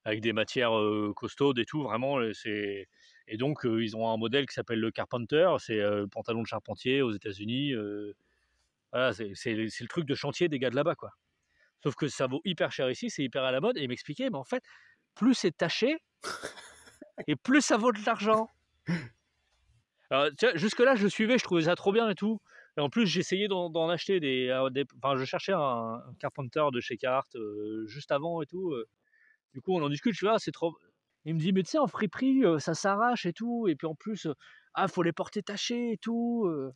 [0.06, 0.72] Avec des matières
[1.16, 1.84] costaudes et tout.
[1.84, 2.88] Vraiment, c'est
[3.28, 5.50] et donc ils ont un modèle qui s'appelle le Carpenter.
[5.60, 7.74] C'est le pantalon de charpentier aux États-Unis.
[8.92, 11.12] voilà, c'est le truc de chantier des gars de là-bas, quoi.
[11.84, 13.78] Sauf que ça vaut hyper cher ici, c'est hyper à la mode.
[13.78, 14.64] Et il m'expliquait, mais en fait,
[15.16, 15.98] plus c'est taché,
[17.28, 18.48] et plus ça vaut de l'argent.
[20.56, 22.40] Jusque-là, je le suivais, je trouvais ça trop bien et tout.
[22.78, 26.80] Et en plus, j'essayais d'en acheter des, des- Enfin, je cherchais un, un Carpenter de
[26.82, 26.98] chez
[27.36, 28.72] euh, juste avant et tout.
[28.74, 28.88] euh.
[29.54, 30.76] Du coup, on en discute, je suis là, c'est trop.
[31.26, 33.68] Il me dit, mais tu sais, en friperie, euh, ça s'arrache et tout.
[33.68, 34.34] Et puis en plus, euh,
[34.74, 36.46] ah, faut les porter tachés et tout.
[36.48, 36.72] euh.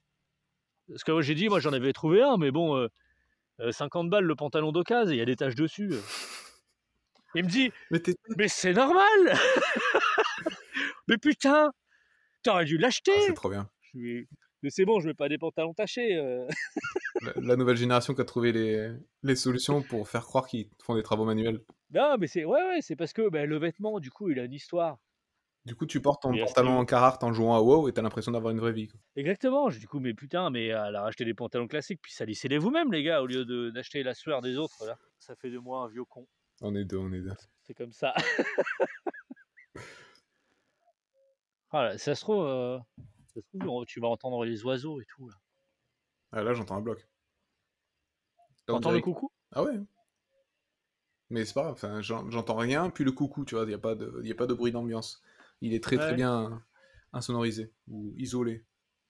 [0.89, 2.87] Parce que j'ai dit, moi, j'en avais trouvé un, mais bon, euh,
[3.61, 5.89] euh, 50 balles le pantalon d'occasion, il y a des taches dessus.
[7.33, 7.71] Il me dit,
[8.37, 9.33] Mais c'est normal
[11.07, 11.71] Mais putain
[12.43, 13.67] T'aurais dû l'acheter Ah, c'est trop bien.
[13.81, 14.27] Je lui ai-
[14.63, 16.15] Mais c'est bon, je mets pas des pantalons tachés.
[16.15, 16.47] euh.
[17.21, 18.91] La, la nouvelle génération qui a trouvé les,
[19.23, 21.61] les solutions pour faire croire qu'ils font des travaux manuels.
[21.91, 24.43] Non, mais c'est ouais, ouais, c'est parce que ben, le vêtement, du coup, il a
[24.43, 24.97] une histoire.
[25.65, 28.31] Du coup, tu portes ton pantalon en Carhartt en jouant à WoW et t'as l'impression
[28.33, 28.87] d'avoir une vraie vie.
[28.89, 28.99] quoi.
[29.15, 29.69] Exactement.
[29.69, 33.01] Du coup, mais putain, mais elle a racheté des pantalons classiques, puis salissez-les vous-même, les
[33.01, 34.85] gars, au lieu d'acheter la sueur des autres.
[34.85, 36.27] Là, ça fait de moi un vieux con.
[36.61, 37.33] On est deux, on est deux.
[37.63, 38.13] C'est comme ça.
[41.71, 42.77] Ah, ça se trouve, euh,
[43.41, 45.29] se trouve, on- tu vas entendre les oiseaux et tout.
[45.29, 45.35] Là.
[46.31, 47.07] Ah, là, j'entends un bloc.
[48.65, 49.31] T'entends le dirait- coucou?
[49.51, 49.79] Ah ouais.
[51.29, 53.73] Mais c'est pas grave, enfin, j'en- j'entends rien, puis le coucou, tu vois, il n'y
[53.73, 55.21] a, pas de- y a pas de bruit d'ambiance.
[55.61, 56.63] Il est très très bien
[57.13, 58.65] insonorisé ou isolé.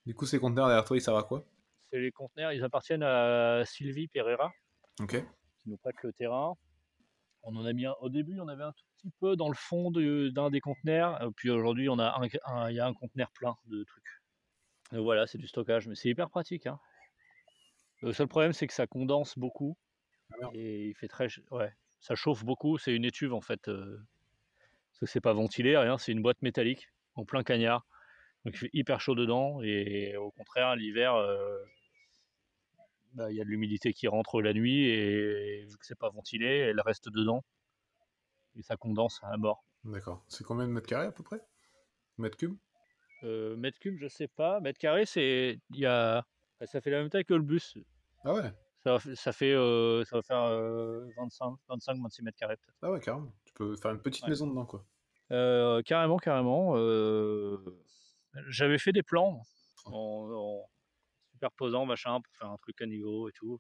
[0.06, 1.46] Du coup, ces conteneurs derrière toi, ils servent à quoi?
[1.90, 4.52] C'est les conteneurs, ils appartiennent à Sylvie Pereira,
[5.02, 5.12] Ok.
[5.64, 6.56] qui nous prête le terrain.
[7.44, 9.56] On en a mis un, au début, on avait un tout petit peu dans le
[9.56, 13.56] fond de- d'un des conteneurs, puis aujourd'hui, on a un, y a un conteneur plein
[13.66, 14.22] de trucs.
[14.92, 16.68] Voilà, c'est du stockage, mais c'est hyper pratique.
[16.68, 16.80] hein.
[18.02, 19.78] Le seul problème, c'est que ça condense beaucoup
[20.42, 22.78] Ah et il fait très, ouais, ça chauffe beaucoup.
[22.78, 23.98] C'est une étuve en fait, euh,
[24.92, 25.98] parce que c'est pas ventilé, rien.
[25.98, 27.86] C'est une boîte métallique en plein cagnard,
[28.46, 31.16] donc il fait hyper chaud dedans et au contraire, l'hiver.
[31.16, 31.58] euh,
[33.14, 36.10] bah, il y a de l'humidité qui rentre la nuit et vu que c'est pas
[36.10, 37.44] ventilé, elle reste dedans
[38.56, 39.64] et ça condense à mort.
[39.84, 40.24] D'accord.
[40.28, 41.42] C'est combien de mètres carrés à peu près?
[42.18, 42.58] Mètres cubes?
[43.24, 44.60] Euh, mètre cube, je sais pas.
[44.60, 46.26] Mètre carré, c'est il y a
[46.60, 47.78] bah, ça fait la même taille que le bus.
[48.24, 48.52] Ah ouais?
[49.16, 52.78] Ça, fait euh, ça va faire euh, 25 25 26 mètres carrés peut-être.
[52.84, 53.34] Ah ouais, carrément.
[53.44, 54.30] Tu peux faire une petite Ouais.
[54.30, 54.86] maison dedans, quoi.
[55.32, 56.74] Euh, carrément, carrément.
[56.78, 57.58] euh,
[58.48, 59.42] J'avais fait des plans
[59.86, 59.92] en,
[60.32, 60.70] en
[61.32, 63.60] superposant machin pour faire un truc à niveau et tout.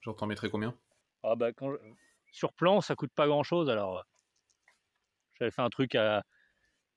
[0.00, 0.76] Genre, t'en mettrais combien?
[1.22, 1.78] Ah bah quand je-
[2.32, 4.04] sur plan, ça coûte pas grand chose alors.
[5.38, 6.22] J'avais fait un truc à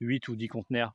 [0.02, 0.94] 8 ou 10 conteneurs.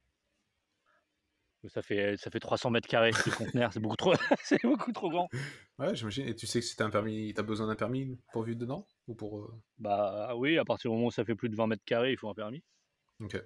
[1.68, 5.10] Ça fait, ça fait 300 mètres carrés de conteneurs, c'est beaucoup trop, c'est beaucoup trop
[5.10, 5.28] grand.
[5.78, 6.26] Ouais, j'imagine.
[6.26, 8.84] Et tu sais que si t'as un permis, t'as besoin d'un permis pour vivre dedans
[9.06, 9.38] Ou pour.
[9.38, 12.12] euh, Bah oui, à partir du moment où ça fait plus de 20 mètres carrés,
[12.12, 12.64] il faut un permis.
[13.20, 13.36] Ok.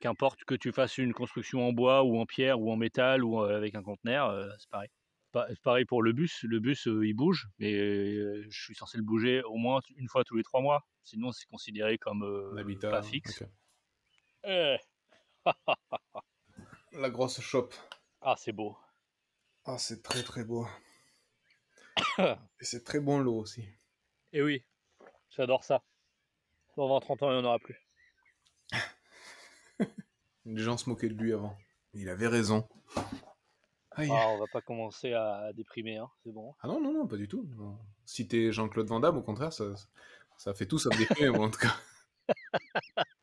[0.00, 3.40] Qu'importe que tu fasses une construction en bois ou en pierre ou en métal ou
[3.42, 4.90] euh, avec un conteneur, euh, c'est pareil.
[5.32, 6.42] Pareil pour le bus.
[6.42, 10.08] Le bus, euh, il bouge, mais euh, je suis censé le bouger au moins une
[10.08, 10.84] fois tous les trois mois.
[11.04, 13.42] Sinon, c'est considéré comme euh, pas fixe.
[13.42, 13.48] ok.
[14.44, 14.76] Eh,
[16.92, 17.70] La grosse shop.
[18.20, 18.76] Ah, c'est beau.
[19.64, 20.66] Ah, c'est très très beau.
[22.18, 23.62] Et c'est très bon l'eau aussi.
[23.62, 24.64] Et Eh oui,
[25.30, 25.82] j'adore ça.
[26.76, 27.76] Dans 20-30 ans, il n'y en aura plus.
[30.44, 31.56] Les gens se moquaient de lui avant.
[31.92, 32.68] Il avait raison.
[33.92, 36.54] Ah, on va pas commencer à déprimer, hein, c'est bon.
[36.60, 37.48] Ah non, non, non, pas du tout.
[37.56, 37.78] Non.
[38.04, 39.64] Si t'es Jean-Claude Van Damme, au contraire, ça,
[40.36, 41.76] ça fait tout ça me déprimer, moi, en tout cas.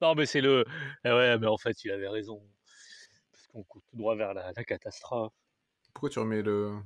[0.00, 0.64] Non, mais c'est le.
[1.04, 2.42] Eh ouais, mais en fait, il avait raison.
[3.30, 5.32] Parce qu'on court tout droit vers la, la catastrophe.
[5.92, 6.78] Pourquoi tu remets le...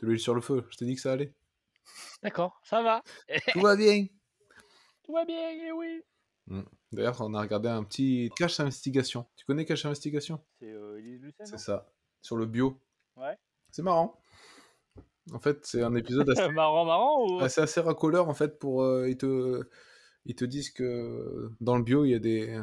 [0.00, 0.66] de l'huile sur le feu?
[0.70, 1.34] Je t'ai dit que ça allait.
[2.22, 3.02] D'accord, ça va.
[3.52, 4.06] Tout va bien.
[5.04, 6.02] Tout va bien, et oui.
[6.92, 9.26] D'ailleurs, on a regardé un petit cache investigation.
[9.36, 10.40] Tu connais cache investigation?
[10.60, 11.90] C'est euh, Lucet, C'est ça.
[12.22, 12.80] Sur le bio.
[13.16, 13.36] Ouais.
[13.70, 14.20] C'est marrant.
[15.32, 17.40] En fait, c'est un épisode assez, marrant, marrant ou...
[17.40, 18.82] assez, assez racoleur, en fait, pour...
[18.82, 19.68] euh, ils, te,
[20.24, 22.60] ils te disent que dans le bio, il y a des...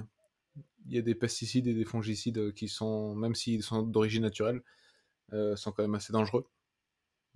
[0.85, 4.61] Il y a des pesticides et des fongicides qui sont, même s'ils sont d'origine naturelle,
[5.31, 6.45] euh, sont quand même assez dangereux.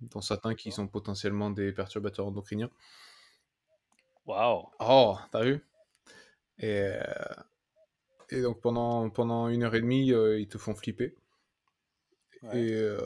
[0.00, 2.70] Dont certains qui sont potentiellement des perturbateurs endocriniens.
[4.26, 4.68] Waouh.
[4.80, 5.64] Oh, t'as vu?
[6.58, 7.34] Et, euh,
[8.30, 11.16] et donc pendant, pendant une heure et demie, euh, ils te font flipper.
[12.42, 12.60] Ouais.
[12.60, 12.98] Et euh,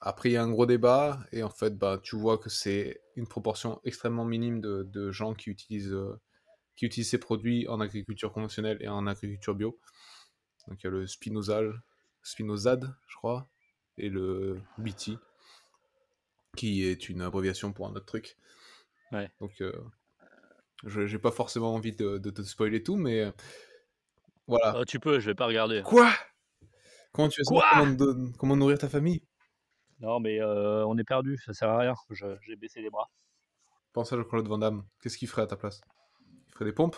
[0.00, 3.00] après, il y a un gros débat, et en fait, bah, tu vois que c'est
[3.16, 5.96] une proportion extrêmement minime de, de gens qui utilisent,
[6.76, 9.78] qui utilisent ces produits en agriculture conventionnelle et en agriculture bio.
[10.68, 11.82] Donc il y a le spinosal,
[12.22, 13.48] spinosad, je crois,
[13.98, 15.18] et le BT,
[16.56, 18.36] qui est une abréviation pour un autre truc.
[19.10, 19.30] Ouais.
[19.40, 19.72] Donc, euh,
[20.84, 23.30] j'ai pas forcément envie de, de te spoiler tout, mais euh,
[24.46, 24.74] voilà.
[24.78, 25.82] Ah, tu peux, je vais pas regarder.
[25.82, 26.10] Quoi?
[27.12, 27.64] Comment tu Quoi?
[27.72, 29.22] comment, comment nourrir ta famille?
[30.00, 31.94] Non, mais euh, on est perdu, ça sert à rien.
[32.10, 33.08] J'ai baissé les bras.
[33.92, 34.84] Pense à Jean-Claude Van Damme.
[35.02, 35.80] Qu'est-ce qu'il ferait à ta place?
[36.48, 36.96] Il ferait des pompes?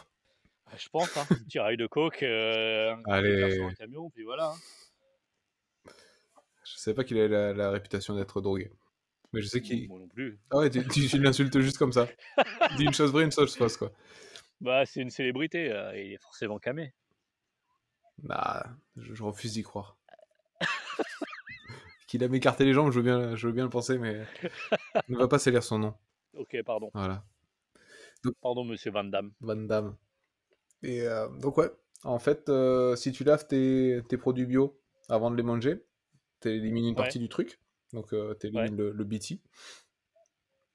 [0.69, 1.27] Ouais, Je pense, hein.
[1.31, 3.61] Une tiraille de coke, euh, un Allez.
[3.61, 4.53] un camion, puis voilà.
[4.53, 5.91] hein.
[6.65, 8.71] Je savais pas qu'il avait la, la réputation d'être drogué.
[9.35, 9.89] Mais je sais qu'il.
[9.89, 10.39] Moi non plus.
[10.51, 12.07] Ah ouais, tu, tu, tu l'insultes juste comme ça.
[12.77, 13.91] Dis une chose vraie, une chose fausse, quoi.
[14.61, 16.95] Bah, c'est une célébrité, euh, il est forcément camé.
[18.23, 18.65] Bah,
[18.97, 19.97] je, je refuse d'y croire.
[22.07, 24.25] qu'il a m'écarté les jambes, je veux, bien, je veux bien le penser, mais
[25.09, 25.95] ne va pas salir son nom.
[26.35, 26.91] Ok, pardon.
[26.95, 27.25] Voilà.
[28.41, 29.33] Pardon, monsieur Van Damme.
[29.41, 29.97] Van Damme.
[30.83, 31.71] Et euh, donc ouais,
[32.05, 35.85] en fait, euh, si tu laves tes, tes produits bio avant de les manger,
[36.41, 36.97] tu élimines une Ouais.
[37.03, 37.59] partie du truc.
[37.95, 39.41] Donc, tu élimines le, le BT.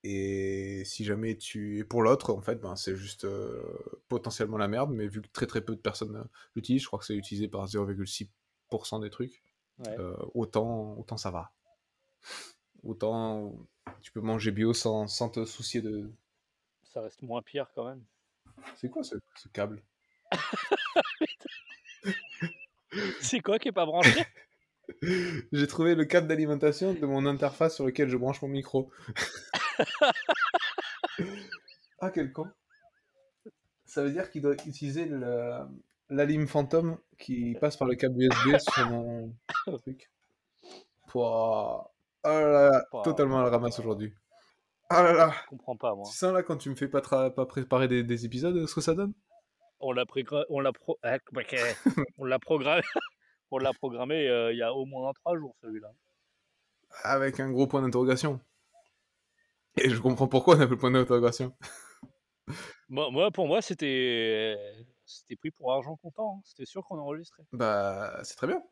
[0.03, 1.79] Et si jamais tu.
[1.79, 3.61] Et pour l'autre, en fait, ben, c'est juste euh,
[4.07, 6.23] potentiellement la merde, mais vu que très très peu de personnes euh,
[6.55, 9.43] l'utilisent, je crois que c'est utilisé par 0,6% des trucs,
[9.79, 9.97] Ouais.
[9.99, 11.51] euh, autant, autant ça va.
[12.83, 13.53] Autant
[14.01, 16.09] tu peux manger bio sans, sans te soucier de.
[16.83, 18.03] Ça reste moins pire quand même.
[18.75, 19.83] C'est quoi ce, ce câble?
[23.21, 24.11] C'est quoi qui est pas branché?
[25.51, 28.89] J'ai trouvé le câble d'alimentation de mon interface sur lequel je branche mon micro.
[31.99, 32.47] ah, quel con.
[33.85, 35.65] Ça veut dire qu'il doit utiliser le-
[36.09, 39.33] la lime fantôme qui passe par le câble USB sur mon
[39.83, 40.09] truc.
[41.07, 41.91] Pouah.
[42.23, 43.03] Oh là là, Pouah.
[43.03, 44.13] totalement à la ramasse aujourd'hui.
[44.89, 45.33] Ah là là.
[45.43, 46.05] Je comprends pas moi.
[46.09, 48.75] Tu sens là quand tu me fais pas, tra- pas préparer des, des épisodes ce
[48.75, 49.13] que ça donne?
[49.79, 51.17] On l'a prégra- on l'a pro- ah,
[52.17, 52.81] on l'a programmé.
[53.51, 55.91] On l'a programmé euh, il y a au moins trois jours celui-là.
[57.03, 58.39] Avec un gros point d'interrogation.
[59.77, 61.55] Et je comprends pourquoi on a le point d'interrogation.
[62.89, 64.57] Moi, moi, pour moi, c'était
[65.05, 66.37] c'était pris pour argent comptant.
[66.37, 66.41] hein.
[66.43, 67.43] C'était sûr qu'on enregistrait.
[67.53, 68.63] Bah, c'est très bien.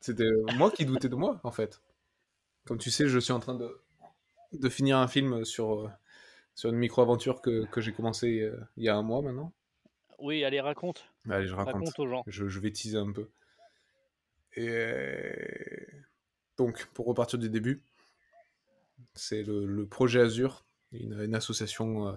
[0.00, 1.80] C'était moi qui doutais de moi, en fait.
[2.66, 3.80] Comme tu sais, je suis en train de,
[4.52, 5.88] de finir un film sur,
[6.56, 9.52] sur une micro-aventure que, que j'ai commencé euh, il y a un mois maintenant.
[10.18, 11.08] Oui, allez, raconte.
[11.30, 11.74] Allez, je raconte.
[11.74, 12.24] Raconte aux gens.
[12.26, 13.28] Je, je vais teaser un peu.
[14.54, 15.86] Et
[16.56, 17.82] donc, pour repartir du début,
[19.14, 22.12] c'est le, projet Azure, une, association euh,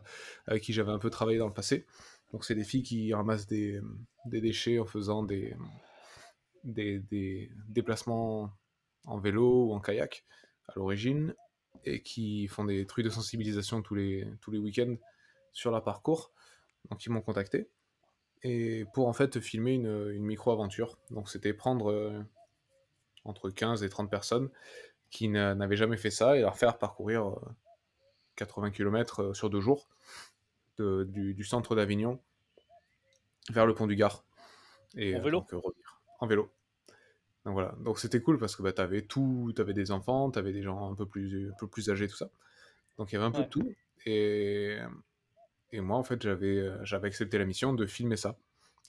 [0.47, 1.85] avec qui j'avais un peu travaillé dans le passé.
[2.31, 3.81] Donc, c'est des filles qui ramassent des,
[4.25, 5.55] déchets en faisant des
[7.69, 8.51] déplacements
[9.05, 10.25] en vélo ou en kayak
[10.67, 11.35] à l'origine
[11.83, 14.95] et qui font des trucs de sensibilisation tous les, tous les week-ends
[15.51, 16.31] sur leur parcours.
[16.89, 17.69] Donc, ils m'ont contacté
[18.43, 20.97] et pour en fait filmer une, une micro-aventure.
[21.11, 22.19] Donc c'était prendre euh,
[23.25, 24.49] entre 15 et 30 personnes
[25.09, 27.35] qui n'a- n'avaient jamais fait ça et leur faire parcourir euh,
[28.35, 29.87] 80 km sur deux jours
[30.77, 32.19] de- du, du centre d'Avignon
[33.49, 34.23] vers le pont du Gard.
[34.95, 35.61] Et, En euh, vélo donc, euh.
[36.19, 36.51] En vélo.
[37.45, 40.61] Donc voilà, donc c'était cool parce que bah, t'avais tout, t'avais des enfants, t'avais des
[40.61, 42.29] gens un peu plus, un peu plus âgés, tout ça.
[42.97, 43.73] Donc il y avait un peu de tout.
[44.05, 44.77] Et,
[45.71, 48.37] et moi, en fait, j'avais euh, j'avais accepté la mission de filmer ça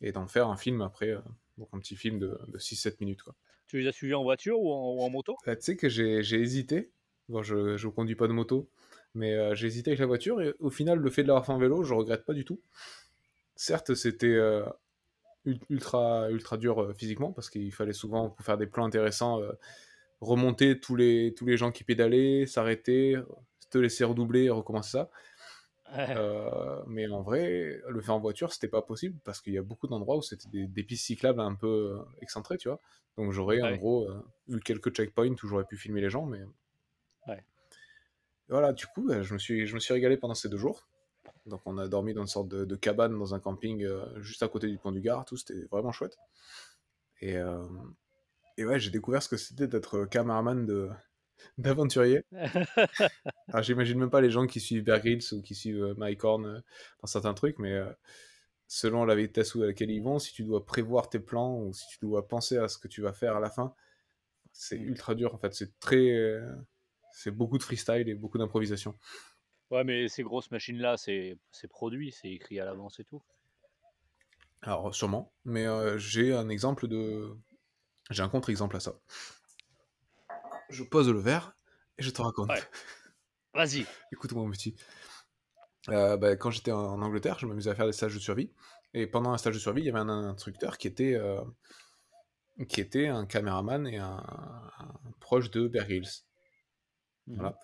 [0.00, 1.20] et d'en faire un film après, euh,
[1.58, 3.22] donc un petit film de, de 6-7 minutes.
[3.22, 3.34] Quoi.
[3.68, 5.36] Tu les as suivis en voiture ou en, ou en moto?
[5.48, 6.90] Euh, tu sais que j'ai j'ai hésité,
[7.28, 8.68] bon, je ne conduis pas de moto,
[9.14, 11.52] mais euh, j'ai hésité avec la voiture et au final, le fait de l'avoir fait
[11.52, 12.60] en vélo, je regrette pas du tout.
[13.56, 14.38] Certes, c'était
[15.44, 19.40] ul- ultra, ultra dur euh, physiquement parce qu'il fallait souvent, pour faire des plans intéressants,
[19.40, 19.52] euh,
[20.20, 23.16] remonter tous les, tous les gens qui pédalaient, s'arrêter,
[23.70, 25.10] te laisser redoubler et recommencer ça.
[25.94, 29.62] Euh, mais en vrai, le faire en voiture, c'était pas possible parce qu'il y a
[29.62, 32.80] beaucoup d'endroits où c'était des, des pistes cyclables un peu euh, excentrées, tu vois.
[33.16, 36.40] Donc j'aurais en gros euh, eu quelques checkpoints où j'aurais pu filmer les gens, mais.
[37.26, 37.44] Ouais.
[38.48, 40.88] Voilà, du coup, euh, je me, suis, je me suis régalé pendant ces deux jours.
[41.46, 44.42] Donc on a dormi dans une sorte de, de cabane dans un camping euh, juste
[44.42, 46.16] à côté du pont du Gard, tout, c'était vraiment chouette.
[47.20, 47.36] Et,
[48.56, 50.90] et ouais, j'ai découvert ce que c'était d'être cameraman de
[51.58, 52.24] d'aventurier.
[53.48, 56.22] Alors j'imagine même pas les gens qui suivent Bear Grylls ou qui suivent euh, Mike
[56.24, 56.60] Horn euh,
[57.00, 57.90] dans certains trucs, mais euh,
[58.68, 61.86] selon la vitesse à laquelle ils vont, si tu dois prévoir tes plans ou si
[61.88, 63.74] tu dois penser à ce que tu vas faire à la fin,
[64.52, 65.54] c'est ultra dur en fait.
[65.54, 66.40] C'est très,
[67.12, 68.96] c'est beaucoup de freestyle et beaucoup d'improvisation.
[69.70, 73.22] Ouais, mais ces grosses machines-là, c'est c'est produit, c'est écrit à l'avance et tout.
[74.62, 77.36] Alors sûrement, mais euh, j'ai un exemple de,
[78.10, 78.94] j'ai un contre-exemple à ça.
[80.72, 81.56] Je pose le verre
[81.98, 82.50] et je te raconte.
[82.50, 82.62] Ouais.
[83.54, 83.86] Vas-y.
[84.12, 84.74] Écoute-moi, mon petit.
[85.88, 88.52] Euh, bah, quand j'étais en Angleterre, je m'amusais à faire des stages de survie.
[88.94, 91.40] Et pendant un stage de survie, il y avait un instructeur qui était, euh,
[92.68, 94.22] qui était un caméraman et un,
[94.78, 95.86] un proche de Bear.
[97.26, 97.36] Mhm.
[97.36, 97.58] Voilà.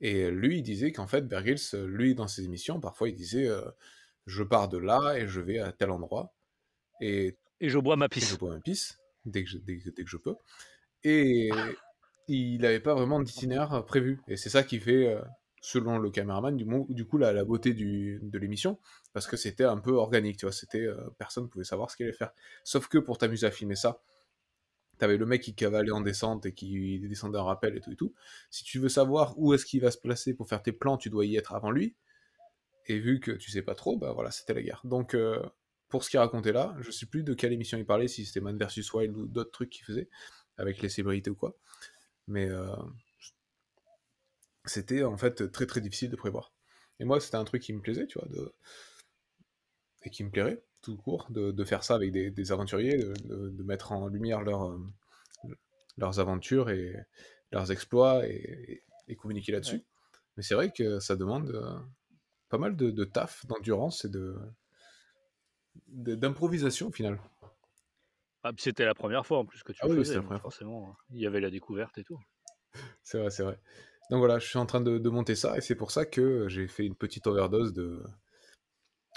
[0.00, 1.42] Et lui, il disait qu'en fait, Bear
[1.86, 3.62] lui, dans ses émissions, parfois, il disait euh,
[4.26, 6.34] Je pars de là et je vais à tel endroit.
[7.00, 8.38] Et Et je bois ma et je pisse.
[8.38, 10.36] bois ma pisse dès que je, dès que je peux.
[11.04, 11.50] Et
[12.28, 14.20] il n'avait pas vraiment d'itinéraire prévu.
[14.28, 15.20] Et c'est ça qui fait, euh,
[15.60, 18.78] selon le caméraman, du, coup la, beauté de l'émission,
[19.12, 20.52] parce que c'était un peu organique, tu vois.
[20.52, 22.32] C'était euh, personne ne pouvait savoir ce qu'il allait faire.
[22.64, 24.00] Sauf que pour t'amuser à filmer ça,
[24.98, 27.96] t'avais le mec qui cavalait en descente et qui descendait en rappel et tout et
[27.96, 28.14] tout.
[28.50, 31.10] Si tu veux savoir où est-ce qu'il va se placer pour faire tes plans, tu
[31.10, 31.96] dois y être avant lui.
[32.86, 34.80] Et vu que tu sais pas trop, bah voilà, c'était la guerre.
[34.84, 35.42] Donc, euh,
[35.88, 38.40] pour ce qu'il racontait là, je sais plus de quelle émission il parlait, si c'était
[38.40, 40.08] Man vs Wild ou d'autres trucs qu'il faisait,
[40.56, 41.56] avec les célébrités ou quoi.
[42.28, 42.66] Mais euh,
[44.64, 46.52] c'était en fait très très difficile de prévoir.
[46.98, 48.52] Et moi, c'était un truc qui me plaisait, tu vois, de...
[50.02, 53.62] et qui me plairait, tout court, de, de faire ça avec des, des aventuriers, de,
[53.62, 54.78] mettre en lumière leur, euh,
[55.98, 56.96] leurs aventures et
[57.52, 59.84] leurs exploits et, et communiquer là-dessus.
[60.36, 61.78] Mais c'est vrai que ça demande euh,
[62.48, 64.36] pas mal de, de taf, d'endurance et de-
[65.88, 67.18] d'improvisation au final.
[68.48, 70.90] Ah, c'était la première fois en plus que tu Ah le oui, faisais, donc forcément,
[70.90, 70.96] hein.
[71.10, 72.20] il y avait la découverte et tout.
[73.02, 73.58] C'est vrai, c'est vrai.
[74.10, 76.48] Donc voilà, je suis en train de, de monter ça et c'est pour ça que
[76.48, 78.02] j'ai fait une petite overdose de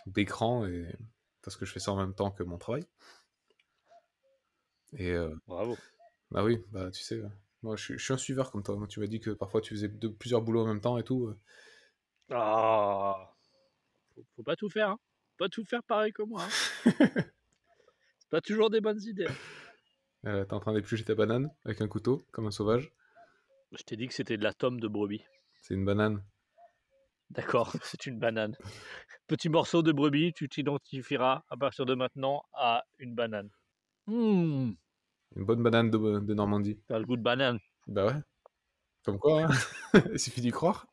[0.07, 0.93] d'écran et
[1.41, 2.83] parce que je fais ça en même temps que mon travail.
[4.93, 5.77] Et euh, Bravo.
[6.31, 7.21] bah oui, bah tu sais,
[7.63, 8.77] moi je, suis- je suis un suiveur comme toi.
[8.77, 11.03] Moi, tu m'as dit que parfois tu faisais de, plusieurs boulots en même temps et
[11.03, 11.27] tout.
[11.27, 11.39] euh.
[12.31, 13.33] Ah,
[14.15, 14.99] faut, faut pas tout faire, hein.
[15.37, 16.43] Pas tout faire pareil que moi.
[16.43, 16.49] hein.
[18.29, 19.27] Pas toujours des bonnes idées.
[19.27, 19.33] hein.
[20.25, 22.91] Euh, T'es en train d'éplucher ta banane avec un couteau, comme un sauvage.
[23.71, 25.23] Je t'ai dit que c'était de la tome de brebis.
[25.61, 26.23] C'est une banane.
[27.29, 28.55] D'accord, c'est une banane.
[29.27, 33.49] Petit morceau de brebis, tu t'identifieras à partir de maintenant à une banane.
[34.07, 34.71] Mmh,
[35.35, 36.79] Une bonne banane de, de Normandie.
[36.87, 37.59] t'as le goût de banane.
[37.87, 38.21] Bah ouais.
[39.05, 39.49] Comme quoi, hein
[40.13, 40.87] il suffit d'y croire.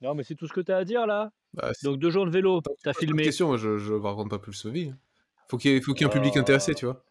[0.00, 1.30] Non, mais c'est tout ce que t'as à dire là.
[1.54, 3.22] Bah, c'est- Donc deux jours de vélo, t'as filmé.
[3.22, 4.92] question, je, je raconte pas plus ma vie.
[5.52, 7.04] Faut qu'il y ait, faut qu'il y ait un public intéressé, tu vois.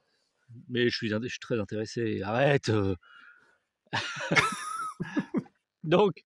[0.67, 2.23] Mais je suis, int- je suis très intéressé.
[2.23, 2.69] Arrête.
[2.69, 2.95] euh.
[5.83, 6.25] Donc,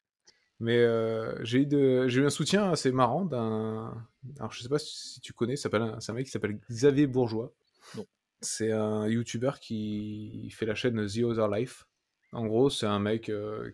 [0.62, 4.08] Mais euh, j'ai eu, de- j'ai eu un soutien assez marrant d'un.
[4.40, 7.52] Alors, je sais pas si tu connais, un- c'est un mec qui s'appelle Xavier Bourgeois.
[7.98, 8.06] Non.
[8.40, 11.86] C'est un YouTuber qui fait la chaîne The Other Life.
[12.32, 13.72] En gros, c'est un mec euh,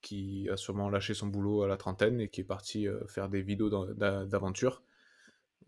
[0.00, 3.28] qui a sûrement lâché son boulot à la trentaine et qui est parti euh, faire
[3.28, 4.82] des vidéos d'aventure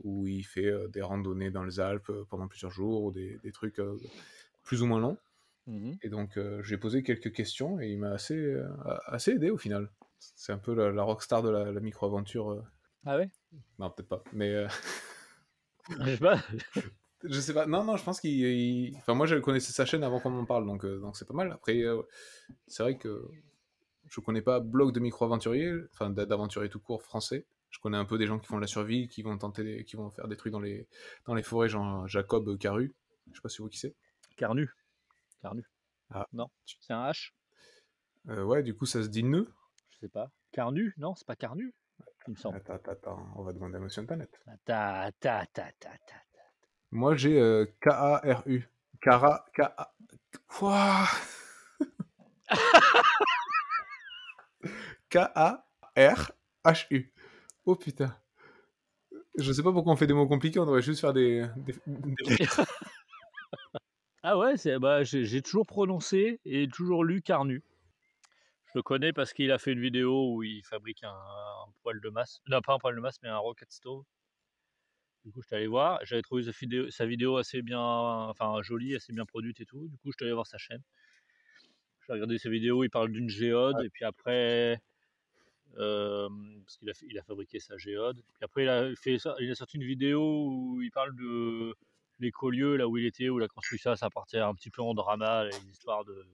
[0.02, 3.80] où il fait des randonnées dans les Alpes pendant plusieurs jours ou des, des trucs
[4.62, 5.18] plus ou moins longs.
[5.66, 5.96] mhm.
[6.02, 8.56] Et donc, j'ai posé quelques questions et il m'a assez,
[9.06, 9.90] assez aidé au final.
[10.18, 12.64] C'est un peu la, la rockstar de la, la micro-aventure.
[13.06, 13.30] ah ouais?
[13.78, 14.22] Non, peut-être pas.
[14.32, 14.66] Mais
[16.00, 16.38] Je sais pas.
[17.24, 17.66] je sais pas.
[17.66, 18.32] Non, non, je pense qu'il.
[18.32, 21.26] il- Enfin, moi, je connaissais sa chaîne avant qu'on m'en parle, donc euh, donc c'est
[21.26, 21.52] pas mal.
[21.52, 22.02] Après, euh,
[22.66, 23.28] c'est vrai que
[24.08, 27.46] je connais pas blog de micro-aventurier, enfin d'a- d'aventurier tout court français.
[27.74, 29.96] Je connais un peu des gens qui font de la survie, qui vont tenter, qui
[29.96, 30.86] vont faire des trucs dans les,
[31.26, 32.94] dans les forêts, genre Jacob Caru.
[33.26, 33.96] Je sais pas si vous qui c'est.
[34.36, 34.70] Carnu.
[35.42, 35.64] Carnu.
[36.10, 36.28] Ah.
[36.32, 37.32] Non, c'est un H?
[38.28, 39.52] Euh, ouais, du coup, ça se dit nœud.
[39.90, 40.30] Je sais pas.
[40.52, 40.94] Carnu?
[40.98, 41.74] Non, c'est pas Carnu.
[42.28, 42.58] Il me semble.
[42.58, 44.40] Attends, attends, attends, on va demander à Monsieur Internet.
[44.64, 46.14] Ta ta ta ta ta.
[46.92, 48.68] Moi, j'ai euh, K-A-R-U.
[49.00, 49.92] Cara, K-A...
[50.46, 51.06] Quoi?
[55.10, 57.13] K-A-R-H-U.
[57.66, 58.14] Oh putain.
[59.36, 61.46] Je sais pas pourquoi on fait des mots compliqués, on devrait juste faire des...
[61.56, 62.14] des- des-
[64.26, 67.62] Ah ouais, c'est bah j'ai j'ai toujours prononcé et toujours lu Carnu.
[68.66, 72.00] Je le connais parce qu'il a fait une vidéo où il fabrique un, un poêle
[72.00, 72.40] de masse.
[72.48, 74.02] Non, pas un poêle de masse, mais un rocket stove.
[75.26, 76.00] Du coup, je suis allé voir.
[76.04, 79.88] J'avais trouvé sa vidéo, sa vidéo assez bien, enfin jolie, assez bien produite et tout.
[79.88, 80.82] Du coup, je suis allé voir sa chaîne.
[82.06, 82.82] J'ai regardé ses vidéos.
[82.82, 84.80] Il parle d'une géode et puis après,
[85.76, 88.16] parce qu'il a, fait- il a fabriqué sa géode.
[88.34, 89.34] Puis après, il a fait ça.
[89.40, 91.74] Il a sorti une vidéo où il parle de
[92.20, 93.96] l'écolieu là où il était, où il a construit ça.
[93.96, 96.24] Ça partait un petit peu en drama, les histoires de.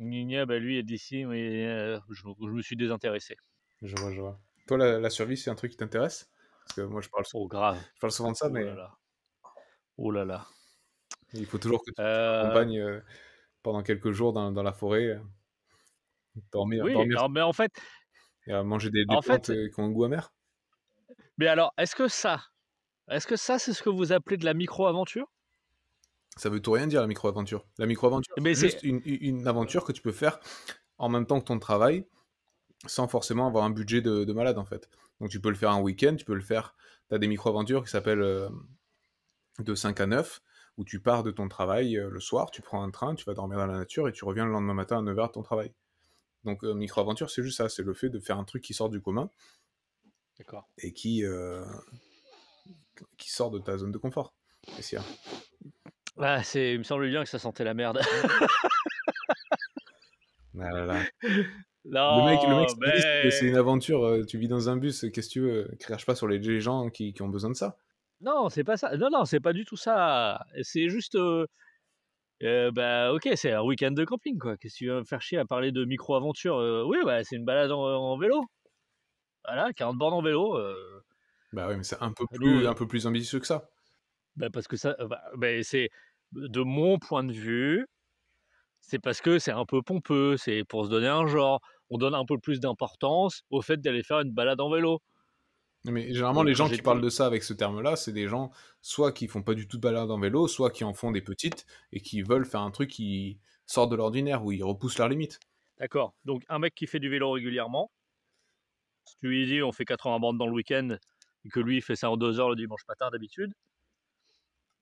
[0.00, 3.36] Gna, bah lui est d'ici, mais euh, je, je me suis désintéressé.
[3.82, 4.38] Je vois, je vois.
[4.68, 6.30] Toi, la, la survie, c'est un truc qui t'intéresse?
[6.62, 7.78] Parce que moi, je parle, sou- Oh grave.
[7.94, 8.98] je parle souvent de ça, Oh mais là là.
[9.96, 10.46] Oh là là.
[11.34, 13.00] il faut toujours que tu Euh, t'accompagnes euh,
[13.62, 15.06] pendant quelques jours dans, dans la forêt.
[15.06, 15.18] euh,
[16.52, 17.72] Dormir, oui, dormir alors, mais en fait,
[18.48, 20.32] et à manger des, des en plantes fait- euh, qui ont un goût amer?
[21.36, 22.40] mais alors, est-ce que ça,
[23.10, 25.26] est-ce que ça, c'est ce que vous appelez de la micro-aventure?
[26.36, 27.66] Ça veut tout rien dire la micro-aventure.
[27.78, 30.38] La micro-aventure, c'est juste une, une aventure que tu peux faire
[30.98, 32.06] en même temps que ton travail,
[32.86, 34.88] sans forcément avoir un budget de, de malade en fait.
[35.20, 36.74] Donc tu peux le faire un week-end, tu peux le faire.
[37.08, 38.48] Tu as des micro-aventures qui s'appellent euh,
[39.58, 40.40] de 5 à 9,
[40.76, 43.34] où tu pars de ton travail euh, le soir, tu prends un train, tu vas
[43.34, 45.72] dormir dans la nature et tu reviens le lendemain matin à 9h de ton travail.
[46.44, 48.88] Donc euh, micro-aventure, c'est juste ça, c'est le fait de faire un truc qui sort
[48.88, 49.30] du commun
[50.38, 50.68] D'accord.
[50.78, 51.64] et qui, euh,
[53.16, 54.34] qui sort de ta zone de confort.
[54.78, 54.98] Et c'est-
[56.18, 58.00] Ah, c'est, il me semble bien que ça sentait la merde.
[60.60, 61.02] Ah là là.
[61.84, 62.70] non, Le mec, le mec,
[63.32, 64.04] c'est mais- une aventure.
[64.04, 65.70] euh, Tu vis dans un bus, qu'est-ce que tu veux?
[65.78, 67.76] Crache pas sur les les gens qui, qui ont besoin de ça.
[68.20, 68.96] Non, c'est pas ça.
[68.96, 70.44] Non, non, c'est pas du tout ça.
[70.62, 71.14] C'est juste.
[71.14, 71.46] euh,
[72.42, 74.56] euh, bah, ok, c'est un week-end de camping, quoi.
[74.56, 77.36] Qu'est-ce que tu vas me faire chier à parler de micro-aventure Euh, Oui, bah, c'est
[77.36, 78.44] une balade en, en vélo.
[79.44, 80.56] Voilà, 40 bornes en vélo.
[80.58, 81.02] euh,
[81.52, 83.68] Bah oui, mais c'est un peu plus, un peu plus ambitieux que ça.
[84.36, 84.96] bah, parce que ça.
[85.36, 85.88] bah, c'est.
[86.32, 87.86] De mon point de vue,
[88.80, 90.36] c'est parce que c'est un peu pompeux.
[90.36, 91.60] C'est pour se donner un genre.
[91.90, 95.00] On donne un peu plus d'importance au fait d'aller faire une balade en vélo.
[95.84, 98.50] Mais généralement, Donc, les gens qui parlent de ça avec ce terme-là, c'est des gens
[98.82, 101.22] soit qui font pas du tout de balade en vélo, soit qui en font des
[101.22, 105.08] petites et qui veulent faire un truc qui sortent de l'ordinaire, où ils repoussent leurs
[105.08, 105.38] limites.
[105.78, 106.14] D'accord.
[106.24, 107.90] Donc un mec qui fait du vélo régulièrement,
[109.04, 110.96] si tu lui dis on fait 80 bandes dans le week-end
[111.44, 113.52] et que lui il fait ça en deux heures le dimanche matin d'habitude,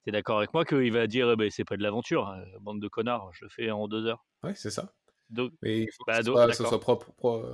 [0.04, 2.80] t'es d'accord avec moi qu'il va dire eh ben, c'est pas de l'aventure, hein, bande
[2.80, 4.24] de connards, je le fais en deux heures.
[4.44, 4.92] Oui, c'est ça.
[5.28, 6.68] Donc, Mais il faut que Bah, ce soit, ce d'accord.
[6.68, 7.44] soit propre, pro-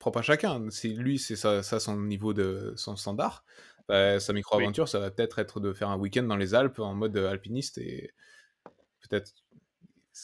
[0.00, 0.66] propre à chacun.
[0.84, 3.44] Lui, c'est ça, ça son niveau de son standard,
[3.88, 6.94] bah, sa micro-aventure, ça va peut-être être de faire un week-end dans les Alpes en
[6.94, 8.12] mode alpiniste et
[9.08, 9.32] peut-être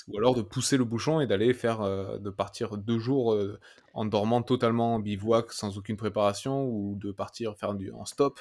[0.09, 3.59] ou alors de pousser le bouchon et d'aller faire euh, de partir deux jours euh,
[3.95, 8.41] en dormant totalement en bivouac sans aucune préparation ou de partir faire du en stop.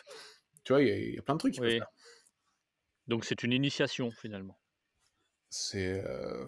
[0.63, 1.79] Tu vois, il y, a- il y a plein de trucs Oui.
[3.07, 4.57] donc c'est une initiation finalement.
[5.49, 6.45] C'est euh,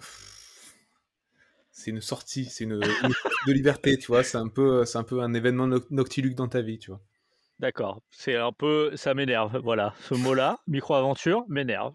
[1.77, 4.23] c'est une sortie, c'est une, de liberté, tu vois.
[4.23, 7.01] C'est un peu, c'est un peu un événement noc- noctiluque dans ta vie, tu vois.
[7.59, 8.01] D'accord.
[8.09, 9.59] C'est un peu, ça m'énerve.
[9.63, 11.93] Voilà, ce mot-là, micro-aventure, m'énerve.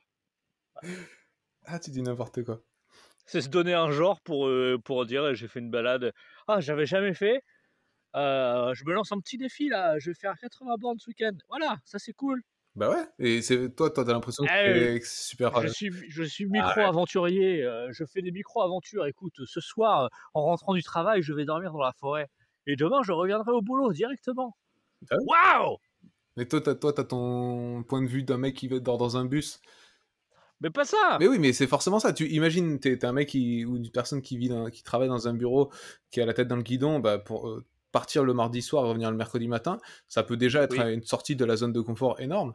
[1.65, 2.63] Ah, tu dis n'importe quoi.
[3.27, 6.13] C'est se donner un genre pour, euh, pour dire j'ai fait une balade.
[6.47, 7.43] Ah, j'avais jamais fait.
[8.15, 9.99] Euh, je me lance un petit défi là.
[9.99, 11.37] Je vais faire 80 bornes ce week-end.
[11.49, 12.43] Voilà, ça c'est cool.
[12.75, 13.05] Bah ouais.
[13.19, 15.61] Et c'est toi, toi, t'as l'impression que Ah, c'est que c'est super.
[15.61, 17.63] Je euh, suis, je suis micro-aventurier.
[17.63, 19.07] euh, je fais des micro-aventures.
[19.07, 22.29] Écoute, ce soir, en rentrant du travail, je vais dormir dans la forêt.
[22.67, 24.57] Et demain, je reviendrai au boulot directement.
[25.11, 25.17] Ah.
[25.27, 25.77] Waouh
[26.37, 29.27] Mais toi, t'as, toi, t'as ton point de vue d'un mec qui dort dans un
[29.27, 29.61] bus?
[30.63, 32.13] Mais pas ça Mais oui, mais c'est forcément ça.
[32.13, 35.09] Tu imagines, t'es, t'es un mec qui, ou une personne qui vit, dans- qui travaille
[35.09, 35.73] dans un bureau,
[36.11, 39.11] qui a la tête dans le guidon, bah pour euh, partir le mardi soir, revenir
[39.11, 39.79] le mercredi matin,
[40.09, 40.95] ça peut déjà être Oui.
[40.95, 42.55] une sortie de la zone de confort énorme.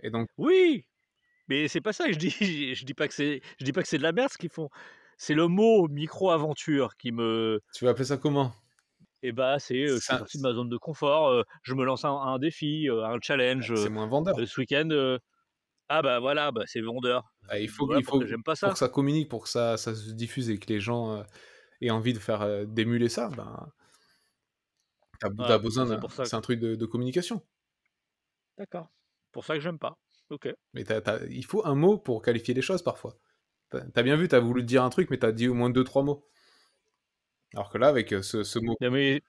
[0.00, 0.84] Et donc, Oui,
[1.48, 2.74] mais c'est pas ça que je dis.
[2.74, 4.50] Je dis pas que c'est, je dis pas que c'est de la merde ce qu'ils
[4.50, 4.68] font.
[5.16, 8.52] C'est le mot micro-aventure qui me, tu vas appeler ça comment?
[9.22, 11.28] Eh bah, c'est, euh, je suis sorti de ma zone de confort.
[11.28, 13.74] euh, je me lance un, un défi, euh, un challenge.
[13.74, 14.36] C'est moins vendeur.
[14.46, 15.18] ce week-end,
[15.88, 17.24] ah bah voilà, bah, c'est vendeur.
[17.48, 18.70] Ah, il faut, Voilà il faut pas pour ça.
[18.70, 21.22] que ça communique, pour que ça, ça se diffuse et que les gens euh,
[21.82, 23.70] aient envie de faire euh, d'émuler ça, ben,
[25.36, 27.42] t'as, besoin c'est que- un truc de, de communication.
[28.58, 28.88] D'accord.
[29.32, 29.96] Pour ça que j'aime pas.
[30.30, 30.48] Ok.
[30.72, 33.16] Mais t'as- t'as- il faut un mot pour qualifier les choses parfois.
[33.70, 36.04] T'as, bien vu, t'as voulu dire un truc, mais t'as dit au moins deux, trois
[36.04, 36.24] mots.
[37.54, 39.20] Alors que là, avec euh, ce, ce mot, Non, mais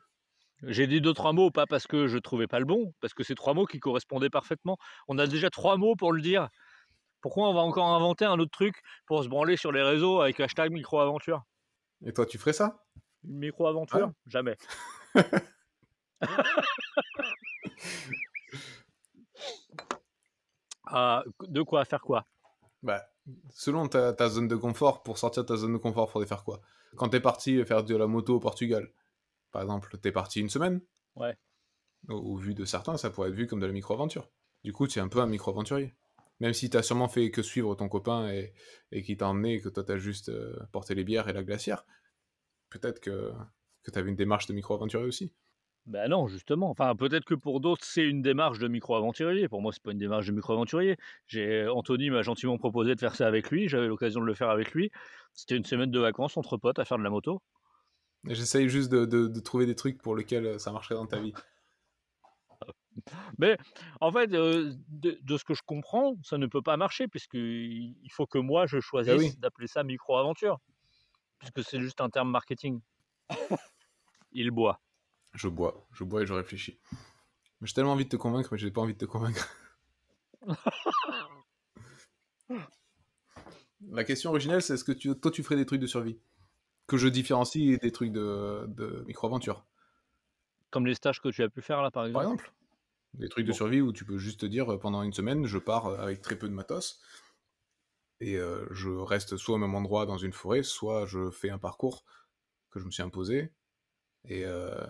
[0.64, 3.24] j'ai dit deux trois mots, pas parce que je trouvais pas le bon, parce que
[3.24, 4.78] c'est trois mots qui correspondaient parfaitement.
[5.08, 6.50] On a déjà trois mots pour le dire.
[7.22, 8.76] Pourquoi on va encore inventer un autre truc
[9.08, 11.44] pour se branler sur les réseaux avec hashtag micro-aventure?
[12.06, 12.86] Et toi, tu ferais ça?
[13.24, 14.10] Une micro-aventure?
[14.12, 14.14] Ah.
[14.28, 14.58] Jamais.
[20.88, 22.26] Ah, de quoi Faire quoi?
[22.84, 23.06] Bah,
[23.50, 26.44] selon ta, ta zone de confort, pour sortir de ta zone de confort, faudrait faire
[26.44, 26.62] quoi?
[26.96, 28.92] Quand t'es parti faire de la moto au Portugal,
[29.52, 30.82] par exemple, t'es parti une semaine?
[31.16, 31.36] Ouais.
[32.10, 34.30] au, au vu de certains, ça pourrait être vu comme de la micro-aventure.
[34.64, 35.94] Du coup, tu es un peu un micro-aventurier.
[36.40, 38.54] Même si t'as sûrement fait que suivre ton copain et,
[38.92, 41.44] et qui t'a emmené et que toi t'as juste euh, porté les bières et la
[41.44, 41.86] glacière,
[42.70, 43.32] peut-être que,
[43.84, 45.34] que t'avais une démarche de micro-aventurier aussi.
[45.86, 46.70] Ben non, justement.
[46.72, 49.48] Enfin, peut-être que pour d'autres, c'est une démarche de micro-aventurier.
[49.48, 50.98] Pour moi, c'est pas une démarche de micro-aventurier.
[51.28, 53.68] J'ai Anthony m'a gentiment proposé de faire ça avec lui.
[53.70, 54.90] J'avais l'occasion de le faire avec lui.
[55.34, 57.40] C'était une semaine de vacances entre potes à faire de la moto.
[58.28, 61.20] J'essaye juste de, de- de trouver des trucs pour lesquels euh, ça marcherait dans ta
[61.20, 61.34] vie.
[63.38, 63.58] Mais
[64.02, 67.34] en fait, euh, de, de ce que je comprends, ça ne peut pas marcher puisque
[67.36, 69.34] il il faut que moi je choisisse Ah oui.
[69.38, 70.60] d'appeler ça micro-aventure,
[71.40, 72.82] puisque c'est juste un terme marketing.
[74.34, 74.82] Il boit.
[75.36, 76.80] Je bois, je bois et je réfléchis.
[77.62, 79.50] J'ai tellement envie de te convaincre, mais j'ai pas envie de te convaincre.
[83.90, 86.20] La question originelle, c'est est-ce que tu, toi tu ferais des trucs de survie?
[86.88, 89.66] Que je différencie des trucs de, de micro-aventure.
[90.70, 92.26] Comme les stages que tu as pu faire là, par exemple.
[92.26, 92.54] Par exemple?
[93.16, 95.58] Des trucs de survie où tu peux juste te dire euh, pendant une semaine, je
[95.58, 97.02] pars euh, avec très peu de matos
[98.20, 101.58] et euh, je reste soit au même endroit dans une forêt, soit je fais un
[101.58, 102.04] parcours
[102.72, 103.54] que je me suis imposé
[104.26, 104.86] et, euh,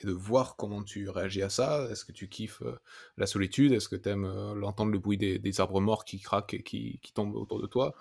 [0.00, 1.88] et de voir comment tu réagis à ça.
[1.90, 2.78] Est-ce que tu kiffes euh,
[3.16, 3.72] la solitude?
[3.72, 6.98] Est-ce que tu aimes l'entendre le bruit des, des arbres morts qui craquent et qui,
[7.02, 7.94] qui tombent autour de toi?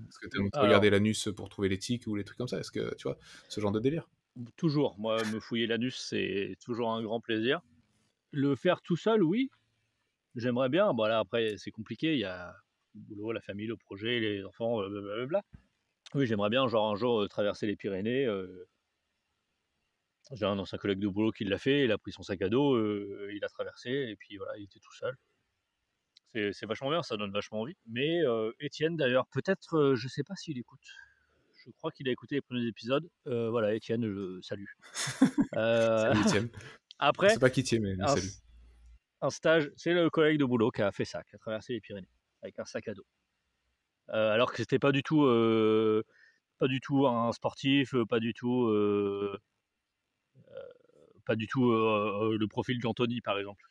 [0.00, 0.66] Est-ce que tu aimes Alors.
[0.66, 2.58] regarder l'anus pour trouver les tiques ou les trucs comme ça?
[2.60, 4.08] Est-ce que tu vois ce genre de délire?
[4.56, 4.96] Toujours.
[4.98, 7.60] Moi, me fouiller l'anus, c'est toujours un grand plaisir.
[8.30, 9.50] Le faire tout seul, oui.
[10.36, 10.92] J'aimerais bien.
[10.92, 12.12] Bon, là, après, c'est compliqué.
[12.12, 12.54] Il y a
[12.94, 15.42] le boulot, la famille, le projet, les enfants, euh, blablabla.
[16.14, 18.26] Oui, j'aimerais bien, genre, un jour, euh, traverser les Pyrénées.
[20.32, 21.84] J'ai un ancien collègue de boulot qui l'a fait.
[21.84, 24.64] Il a pris son sac à dos, euh, il a traversé, et puis voilà, il
[24.64, 25.14] était tout seul.
[26.32, 27.76] C'est c'est vachement bien, ça donne vachement envie.
[27.86, 30.80] Mais euh, Étienne, d'ailleurs, peut-être, euh, je sais pas s'il écoute.
[31.64, 33.08] Je crois qu'il a écouté les premiers épisodes.
[33.24, 34.64] Voilà, Étienne, je salue.
[35.52, 36.48] Salut Étienne.
[36.98, 38.30] Après, sais pas qui mais un, salut.
[39.20, 41.80] un stage, c'est le collègue de boulot qui a fait ça, qui a traversé les
[41.80, 42.08] Pyrénées
[42.42, 43.06] avec un sac à dos.
[44.10, 46.04] euh, alors que c'était pas du tout, euh,
[46.58, 49.38] pas du tout un sportif, pas du tout, euh,
[51.28, 53.62] pas du tout le profil d'Anthony par exemple,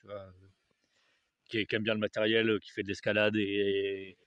[1.50, 4.18] qui, est- qui aime bien le matériel, qui fait de l'escalade et,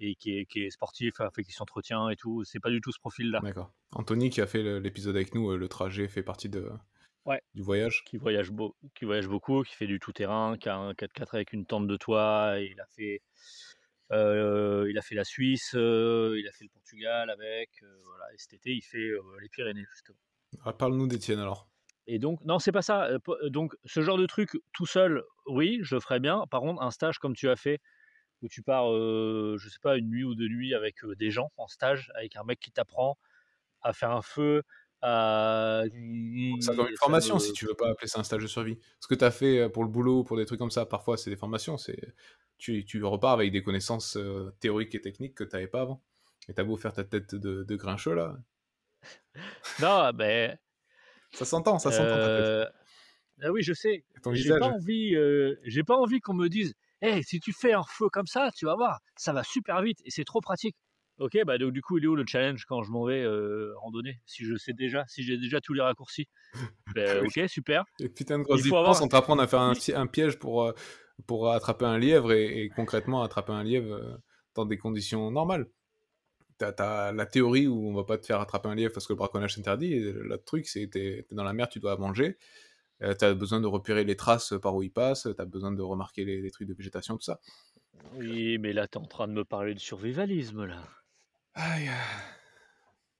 [0.00, 2.42] et qui, est, qui est sportif, fait qui s'entretient et tout.
[2.44, 3.40] C'est pas du tout ce profil-là.
[3.42, 3.72] D'accord.
[3.92, 6.70] Anthony qui a fait l'épisode avec nous, le trajet fait partie de,
[7.26, 7.42] Ouais.
[7.54, 8.02] du voyage.
[8.06, 11.52] Qui voyage, beau, qui voyage beaucoup, qui fait du tout-terrain, qui a un 4x4 avec
[11.52, 12.58] une tente de toit.
[12.60, 13.20] Et il a fait,
[14.12, 17.70] euh, il a fait la Suisse, euh, il a fait le Portugal avec.
[17.82, 18.24] euh, voilà.
[18.32, 19.10] Et cet été, il fait
[19.42, 20.18] les Pyrénées justement.
[20.64, 21.68] Ah, Parle-nous d'Étienne alors.
[22.12, 23.08] Et donc, non, c'est pas ça.
[23.50, 26.44] Donc, ce genre de truc tout seul, oui, je le ferais bien.
[26.50, 27.80] Par contre, un stage comme tu as fait,
[28.42, 31.30] où tu pars, euh, je sais pas, une nuit ou deux nuits avec euh, des
[31.30, 33.16] gens en stage, avec un mec qui t'apprend
[33.80, 34.64] à faire un feu,
[35.02, 35.84] à.
[36.58, 38.80] Ça comme une formation, si tu veux pas appeler ça un stage de survie.
[38.98, 41.30] Ce que tu as fait pour le boulot, pour des trucs comme ça, parfois c'est
[41.30, 41.76] des formations.
[41.76, 42.12] C'est
[42.58, 46.02] tu, tu repars avec des connaissances euh, théoriques et techniques que tu n'avais pas avant.
[46.48, 48.36] Et t'as beau faire ta tête de, de grincheux là,
[49.80, 50.58] Non, ben.
[51.32, 52.16] Ça s'entend, ça s'entend.
[52.18, 52.64] euh,
[53.42, 54.04] Ah oui, je sais.
[54.32, 54.60] J'ai visage.
[54.60, 58.08] pas envie, euh, j'ai pas envie qu'on me dise, hey, si tu fais un feu
[58.10, 60.76] comme ça, tu vas voir, ça va super vite et c'est trop pratique.
[61.18, 63.72] Ok, bah donc du coup, il est où le challenge quand je m'en vais euh,
[63.78, 66.28] randonner Si je sais déjà, si j'ai déjà tous les raccourcis?
[66.94, 67.84] Ben, ok, super.
[68.00, 70.38] Et putain de grosse il faut avoir- entre apprendre à faire un, pi- un piège
[70.38, 70.72] pour, euh,
[71.26, 74.18] pour attraper un lièvre et, et concrètement attraper un lièvre
[74.54, 75.66] dans des conditions normales.
[76.60, 79.14] T'as as la théorie où on va pas te faire attraper un lièvre parce que
[79.14, 79.94] le braconnage s'interdit.
[79.94, 82.36] Et l'autre truc, c'est t'es t'es dans la mer, tu dois manger.
[83.02, 85.26] Euh, t'as besoin de repérer les traces par où il passe.
[85.36, 87.40] T'as besoin de remarquer les, les trucs de végétation, tout ça.
[88.16, 90.82] Oui, mais là, t'es en train de me parler de survivalisme, là.
[91.54, 91.90] Aïe.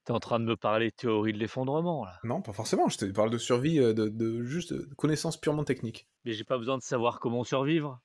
[0.05, 2.18] T'es en train de me parler de théorie de l'effondrement, là.
[2.24, 2.88] Non, pas forcément.
[2.88, 6.09] Je te parle de survie, euh, de, de juste de connaissances purement techniques.
[6.24, 8.01] Mais j'ai pas besoin de savoir comment survivre.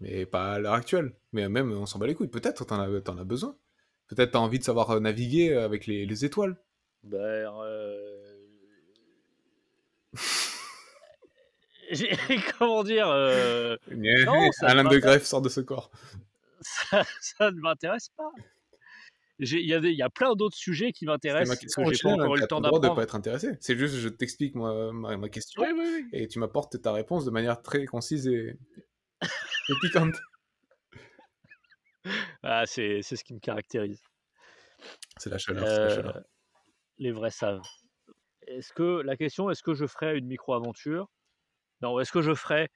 [0.00, 1.14] Mais pas à l'heure actuelle.
[1.32, 2.28] Mais même, on s'en bat les couilles.
[2.28, 3.56] Peut-être t'en as, t'en as besoin.
[4.08, 6.56] Peut-être t'as envie de savoir euh, naviguer avec les, les étoiles.
[7.04, 8.16] Ben, euh...
[12.58, 15.90] Comment dire euh, Non, Alain de Greff sort de ce corps.
[16.60, 18.30] ça, ça ne m'intéresse pas.
[19.40, 22.08] Il y, a y plein d'autres sujets qui C'est ma m'intéressent question que j'ai pas
[22.08, 22.96] originale, encore eu le temps droit de d'apprendre.
[22.96, 23.52] pas être intéressé.
[23.60, 26.08] C'est juste, je t'explique ma, ma question, Oui, oui, oui.
[26.12, 28.58] et tu m'apportes ta réponse de manière très concise et,
[29.22, 30.16] et piquante.
[32.42, 34.02] Ah, c'est c'est ce qui me caractérise.
[35.18, 36.22] C'est la chaleur, c'est la Euh, chaleur.
[36.98, 37.62] les vrais savent.
[38.46, 41.08] Est-ce que la question, est-ce que je ferais une micro-aventure?
[41.82, 42.70] Non, est-ce que je ferais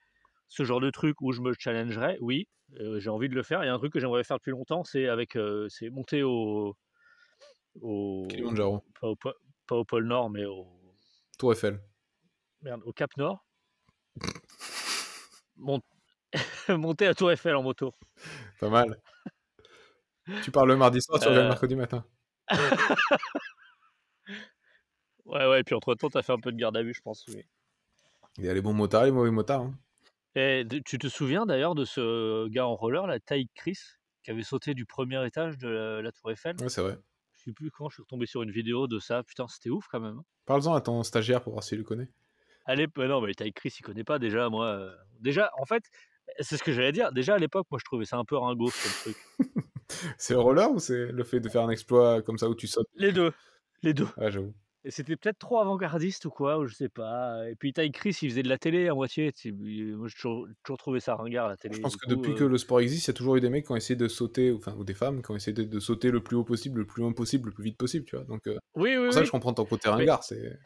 [0.49, 2.17] ce genre de truc où je me challengerais?
[2.21, 2.47] Oui,
[2.79, 3.63] euh, j'ai envie de le faire.
[3.63, 6.23] Il y a un truc que j'aimerais faire depuis longtemps, c'est avec, euh, c'est monter
[6.23, 6.75] au,
[7.81, 10.67] au Kilimanjaro, pas, au pas au pôle Nord, mais au
[11.37, 11.79] Tour Eiffel.
[12.61, 13.45] merde, au Cap Nord.
[15.55, 15.81] Mon-
[16.69, 17.93] monter à Tour Eiffel en moto.
[18.59, 19.01] Pas mal.
[20.43, 22.05] Tu pars le mardi soir, tu reviens le Euh, mercredi matin.
[25.25, 25.61] Ouais, ouais.
[25.61, 27.25] Et puis entre temps, t'as fait un peu de garde à vue, je pense.
[27.29, 27.43] Oui.
[28.37, 29.61] Il y a les bons motards, les mauvais motards.
[29.61, 29.73] hein.
[30.35, 33.77] Et tu te souviens d'ailleurs de ce gars en roller, la Taïk Chris,
[34.23, 36.55] qui avait sauté du premier étage de la, la Tour Eiffel?
[36.59, 36.97] Ouais, c'est vrai.
[37.33, 39.23] Je sais plus quand je suis retombé sur une vidéo de ça.
[39.23, 40.17] Putain, c'était ouf quand même.
[40.17, 40.25] hein.
[40.45, 42.09] Parle-en à ton stagiaire pour voir s'il le connaît.
[42.65, 44.49] Allez, non, mais Taïk Chris, il connaît pas déjà.
[44.49, 45.83] Moi, euh, déjà, en fait,
[46.39, 47.11] c'est ce que j'allais dire.
[47.11, 49.17] Déjà à l'époque, moi, je trouvais ça un peu ringo ce truc.
[50.17, 52.67] C'est le roller ou c'est le fait de faire un exploit comme ça où tu
[52.67, 52.87] sautes?
[52.95, 53.31] Les deux,
[53.81, 54.07] les deux.
[54.17, 54.53] Ah, j'avoue.
[54.85, 57.49] Et c'était peut-être trop avant-gardiste ou quoi, ou je sais pas.
[57.49, 59.31] Et puis Taïk Chris, il faisait de la télé à moitié.
[59.45, 61.75] il- Moi, j'ai toujours, toujours trouvé ça ringard la télé.
[61.75, 63.39] Je pense que coup, depuis euh, que le sport existe, il y a toujours eu
[63.41, 65.53] des mecs qui ont essayé de sauter, ou- enfin, ou des femmes qui ont essayé
[65.53, 68.03] de, de sauter le plus haut possible, le plus loin possible, le plus vite possible,
[68.05, 68.25] tu vois.
[68.25, 69.25] Donc, euh, Oui, oui, pour ça oui.
[69.25, 70.21] je comprends ton côté Mais- ringard.
[70.25, 70.59] C'est...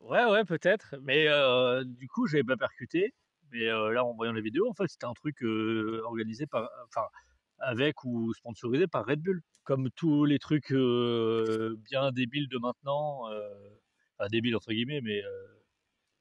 [0.00, 0.94] Ouais, ouais, peut-être.
[1.02, 3.12] Mais euh, du coup, j'avais pas percuté.
[3.52, 6.70] Mais euh, là, en voyant les vidéos, en fait, c'était un truc euh, organisé par,
[6.88, 7.06] enfin,
[7.60, 9.42] avec ou sponsorisé par Red Bull.
[9.64, 13.54] Comme tous les trucs euh, bien débiles de maintenant, euh,
[14.18, 15.46] enfin débiles entre guillemets, mais euh,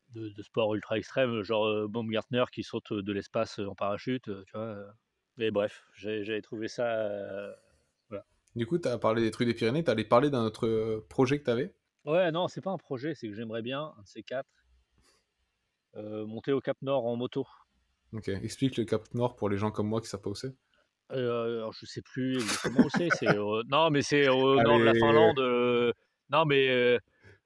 [0.09, 4.51] de, de sport ultra extrême, genre euh, Baumgartner qui saute de l'espace en parachute, tu
[4.53, 4.93] vois.
[5.37, 6.85] Mais bref, j'avais trouvé ça.
[6.89, 7.53] euh,
[8.55, 11.39] Du coup, tu as parlé des trucs des Pyrénées, tu allais parler d'un autre projet
[11.39, 11.73] que tu avais.
[12.05, 14.49] Ouais, non, c'est pas un projet, c'est que j'aimerais bien, un de ces quatre,
[15.95, 17.47] monter au Cap Nord en moto.
[18.11, 20.53] Ok, explique le Cap Nord pour les gens comme moi qui savent pas où c'est.
[21.11, 23.09] Euh, alors, je sais plus exactement où c'est.
[23.69, 24.93] Non, mais c'est au nord de la.
[24.99, 25.39] Finlande.
[25.39, 25.91] euh,
[26.29, 26.99] Non, mais euh,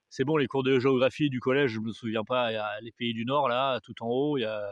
[0.09, 2.51] c'est bon, les cours de géographie du collège, je me souviens pas.
[2.51, 4.38] Il y a les pays du Nord, là, tout en haut.
[4.38, 4.70] Il y a...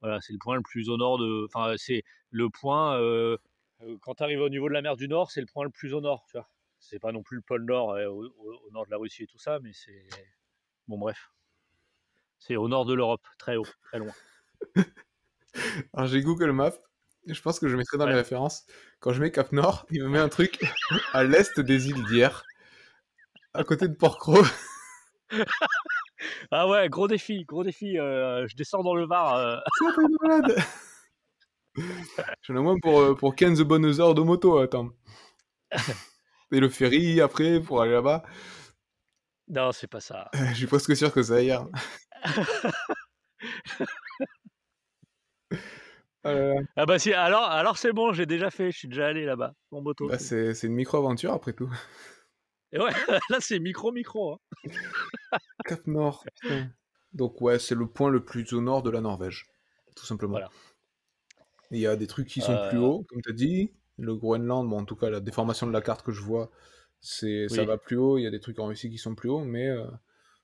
[0.00, 1.44] Voilà, c'est le point le plus au nord de.
[1.44, 2.96] Enfin, c'est le point.
[2.98, 3.36] euh,
[3.82, 5.70] euh, Quand tu arrives au niveau de la mer du Nord, c'est le point le
[5.70, 6.48] plus au nord, tu vois.
[6.78, 9.24] C'est pas non plus le pôle Nord, euh, au, au- au nord de la Russie
[9.24, 10.06] et tout ça, mais c'est.
[10.88, 11.30] Bon, bref.
[12.38, 14.12] C'est au nord de l'Europe, très haut, très loin.
[15.92, 16.70] Alors j'ai Google Maps
[17.26, 18.64] Je pense que je mettrai dans les références.
[19.00, 20.58] Quand je mets Cap Nord, il me met un truc
[21.12, 22.44] à l'est des îles d'hier,
[23.54, 24.44] à côté de Port-Cros.
[26.50, 27.98] ah ouais, gros défi, gros défi.
[27.98, 29.36] Euh, je descends dans le Var.
[29.36, 29.56] Euh.
[29.78, 30.56] C'est malade.
[32.42, 34.90] J'en ai moins pour, euh, pour 15 bonnes heures de moto, attends.
[36.52, 38.24] Et le ferry après pour aller là-bas.
[39.48, 40.28] Non, c'est pas ça.
[40.34, 41.64] Je suis presque sûr que ça hier.
[46.26, 49.24] Euh, ah bah si, alors, alors c'est bon, j'ai déjà fait, je suis déjà allé
[49.24, 50.06] là-bas, en moto.
[50.06, 51.70] Bah c'est, une micro-aventure après tout.
[52.72, 52.90] Et ouais,
[53.30, 54.34] là c'est micro-micro.
[54.34, 54.38] Hein.
[55.64, 56.24] Cap Nord.
[57.12, 59.46] Donc ouais, c'est le point le plus au nord de la Norvège,
[59.96, 60.32] tout simplement.
[60.32, 60.50] Voilà.
[61.70, 62.82] Il y a des trucs qui sont plus euh.
[62.82, 63.72] hauts, comme tu as dit.
[63.96, 66.50] Le Groenland, bon, en tout cas, la déformation de la carte que je vois,
[67.00, 68.18] c'est ça va plus haut.
[68.18, 69.84] Il y a des trucs en Russie qui sont plus hauts, mais euh,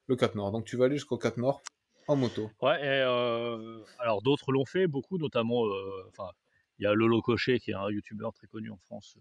[0.06, 0.52] le Cap Nord.
[0.52, 1.62] Donc tu vas aller jusqu'au Cap Nord
[2.08, 2.50] en moto.
[2.62, 6.30] Ouais, et euh, alors d'autres l'ont fait, beaucoup, notamment, euh, enfin,
[6.78, 9.16] il y a Lolo Cochet qui est un youtubeur très connu en France,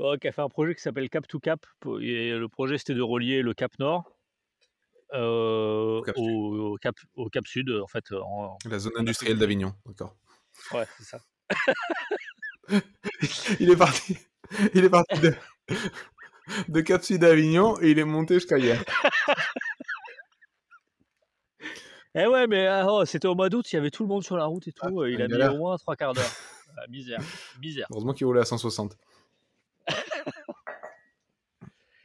[0.00, 1.64] euh, qui a fait un projet qui s'appelle Cap to Cap.
[2.00, 4.10] Et le projet c'était de relier le Cap Nord
[5.12, 6.02] au,
[6.80, 8.12] cap, au, cap, Sud, en fait.
[8.12, 10.16] En, La zone industrielle d'Avignon, d'accord.
[10.72, 11.20] Ouais, c'est ça.
[13.58, 14.16] il est parti,
[14.72, 15.34] il est parti de,
[16.68, 18.84] de Cap Sud d'Avignon et il est monté jusqu'à hier.
[22.14, 24.24] Eh ouais, mais ah, oh, c'était au mois d'août, il y avait tout le monde
[24.24, 25.00] sur la route et tout.
[25.00, 26.24] Ah, il a mis au moins trois quarts d'heure.
[26.76, 27.18] Ah, misère,
[27.60, 27.88] misère.
[27.90, 28.96] Heureusement qu'il roulait à 160.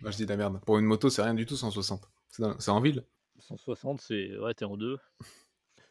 [0.01, 0.59] Moi, je dis de la merde.
[0.65, 2.09] Pour une moto, c'est rien du tout 160.
[2.31, 3.05] C'est en ville.
[3.37, 4.35] 160, c'est.
[4.39, 4.97] Ouais, t'es en deux.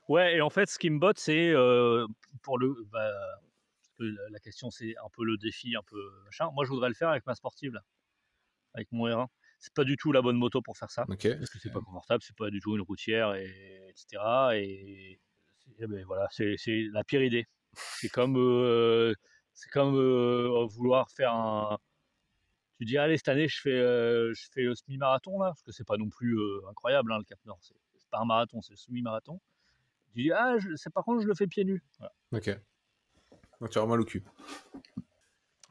[0.08, 2.04] Ouais, et en fait, ce qui me botte, c'est euh,
[2.42, 2.74] pour le.
[2.90, 3.08] Bah,
[4.00, 6.50] la question, c'est un peu le défi, un peu machin.
[6.52, 7.82] Moi, je voudrais le faire avec ma sportive, là.
[8.74, 11.04] Avec mon R1 c'est pas du tout la bonne moto pour faire ça.
[11.06, 14.22] Parce que c'est pas confortable, c'est pas du tout une routière, et, etc.
[14.54, 15.20] Et,
[15.78, 16.56] eh ben, voilà, c'est
[16.92, 17.46] la pire idée.
[17.74, 19.14] C'est comme, euh,
[19.52, 21.78] c'est comme euh, vouloir faire un.
[22.78, 25.72] Tu dis, allez, cette année, je fais, euh, je fais le semi-marathon, là, parce que
[25.72, 26.36] c'est pas non plus
[26.68, 27.58] incroyable, hein, le Cap Nord.
[27.62, 29.40] C'est pas un marathon, c'est le semi-marathon.
[30.12, 31.82] Tu dis, ah, c'est par contre, je le fais pieds nus.
[32.32, 32.50] Ok.
[33.60, 34.22] Donc tu as mal au cul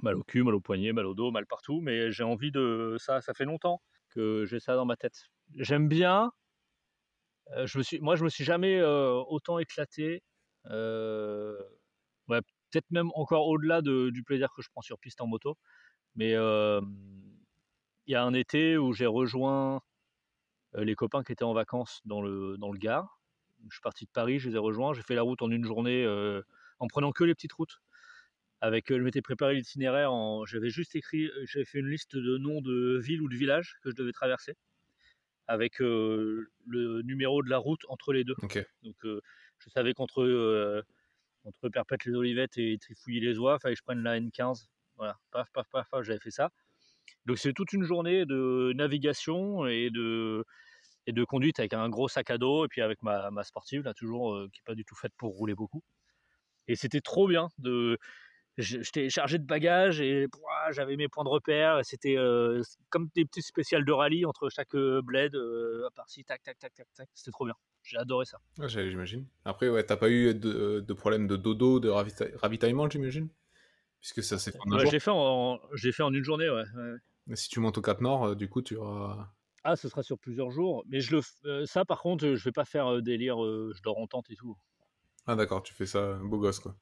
[0.04, 2.96] mal au cul, mal au poignet, mal au dos, mal partout, mais j'ai envie de
[3.00, 3.22] ça.
[3.22, 5.30] Ça fait longtemps que j'ai ça dans ma tête.
[5.56, 6.32] J'aime bien.
[7.52, 10.22] Euh, je me suis, moi, je me suis jamais euh, autant éclaté.
[10.68, 11.58] Euh,
[12.28, 15.58] peut-être même encore au-delà du plaisir que je prends sur piste en moto.
[16.16, 19.82] Mais il y a un été où j'ai rejoint
[20.76, 23.20] les copains qui étaient en vacances dans le, dans le Gard.
[23.70, 24.94] Je suis parti de Paris, je les ai rejoints.
[24.94, 26.06] J'ai fait la route en une journée
[26.80, 27.80] en prenant que les petites routes
[28.64, 30.14] avec, je m'étais préparé l'itinéraire,
[30.46, 33.90] j'avais juste écrit, j'avais fait une liste de noms de villes ou de villages que
[33.90, 34.56] je devais traverser,
[35.48, 36.48] avec le
[37.02, 38.38] numéro de la route entre les deux.
[38.84, 40.82] Donc je savais qu'entre
[41.44, 44.68] entre Perpète-les-Olivettes et Trifouilly-les-Oies, il fallait que je prenne la N15.
[44.96, 46.50] Voilà, paf, paf, paf, paf j'avais fait ça.
[47.26, 50.46] Donc c'est toute une journée de navigation et de,
[51.06, 53.84] et de conduite avec un gros sac à dos et puis avec ma, ma sportive,
[53.84, 55.84] là toujours, qui n'est pas du tout faite pour rouler beaucoup.
[56.70, 57.98] Et c'était trop bien de
[58.58, 60.28] j'étais chargé de bagages et
[60.72, 61.80] j'avais mes points de repère.
[61.84, 62.16] C'était
[62.90, 66.88] comme des petits spéciales de rallye entre chaque bled, à part-ci, tac, tac, tac, tac,
[66.96, 67.10] tac.
[67.14, 67.56] C'était trop bien.
[67.84, 68.40] J'ai adoré ça.
[68.68, 69.28] j'imagine.
[69.46, 73.30] Après, ouais, t'as pas eu de, de, problème de dodo, de ravitaillement, j'imagine?
[74.00, 75.60] Puisque ça s'est fait en J'ai fait, en...
[75.76, 76.64] fait en une journée, ouais.
[77.28, 79.30] Mais si tu montes au Cap Nord, du coup, tu auras.
[79.64, 80.84] Ah, ce sera sur plusieurs jours.
[80.90, 84.30] Mais je le, ça, par contre, je vais pas faire délire, je dors en tente
[84.30, 84.58] et tout.
[85.26, 86.76] Ah, d'accord, tu fais ça beau gosse, quoi.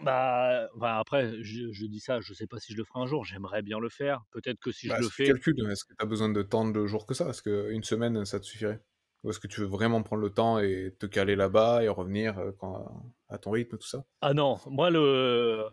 [0.00, 3.24] Bah, bah, après, je, dis ça, je sais pas si je le ferai un jour.
[3.24, 4.24] J'aimerais bien le faire.
[4.30, 5.24] Peut-être que si je bah, le fais.
[5.24, 7.28] Calcul, est-ce que tu as besoin de tant de jours que ça?
[7.28, 8.82] Est-ce qu'une semaine, ça te suffirait?
[9.22, 12.40] Ou est-ce que tu veux vraiment prendre le temps et te caler là-bas et revenir
[12.58, 14.04] quand, à ton rythme, tout ça?
[14.20, 15.64] Ah non, moi, le.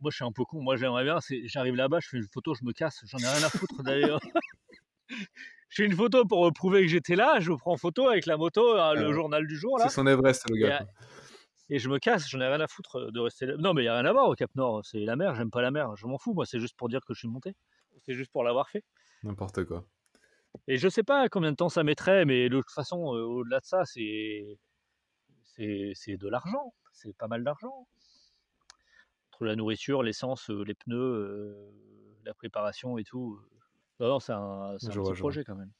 [0.00, 0.62] Moi, je suis un peu con.
[0.62, 1.18] Moi, j'aimerais bien.
[1.46, 3.00] J'arrive là-bas, je fais une photo, je me casse.
[3.06, 4.20] J'en ai rien à foutre d'ailleurs.
[5.08, 5.16] je
[5.70, 7.40] fais une photo pour prouver que j'étais là.
[7.40, 9.80] Je prends photo avec la moto, hein, le journal du jour.
[9.80, 10.86] C'est son Everest, le gars
[11.70, 13.56] et je me casse, j'en ai rien à foutre de rester là.
[13.58, 15.50] Non, mais il n'y a rien à voir au Cap Nord, c'est la mer, j'aime
[15.50, 17.54] pas la mer, je m'en fous, moi, c'est juste pour dire que je suis monté.
[18.04, 18.84] C'est juste pour l'avoir fait.
[19.22, 19.86] N'importe quoi.
[20.68, 23.60] Et je sais pas combien de temps ça mettrait, mais de toute façon, euh, au-delà
[23.60, 24.58] de ça, c'est.
[25.56, 27.86] C'est de l'argent, c'est pas mal d'argent.
[29.30, 31.70] Entre la nourriture, l'essence, euh, les pneus, euh,
[32.24, 33.38] la préparation et tout.
[34.00, 35.70] Non, non, c'est un, un petit projet quand même.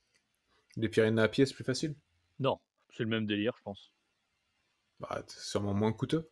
[0.76, 1.96] Les Pyrénées à pied, c'est plus facile?
[2.38, 3.92] Non, c'est le même délire, je pense
[5.08, 6.30] bah, sûrement moins coûteux.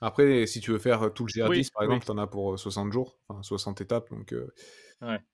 [0.00, 2.90] Après, si tu veux faire tout le GR10, par exemple, tu en as pour 60
[2.90, 4.10] jours, enfin 60 étapes.
[4.10, 4.34] Donc,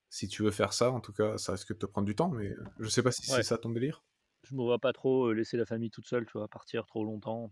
[0.09, 2.31] si tu veux faire ça, en tout cas, ça risque de te prendre du temps.
[2.31, 4.03] Mais je sais pas si c'est ça ton délire.
[4.43, 7.51] Je me vois pas trop laisser la famille toute seule, tu vois, partir trop longtemps.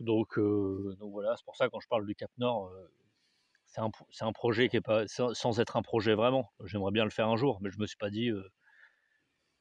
[0.00, 2.90] Donc, euh, donc voilà, c'est pour ça quand je parle du Cap Nord, euh,
[3.66, 3.90] c'est un,
[4.20, 6.52] un projet qui est pas sans, être un projet vraiment.
[6.64, 8.48] J'aimerais bien le faire un jour, mais je me suis pas dit, euh,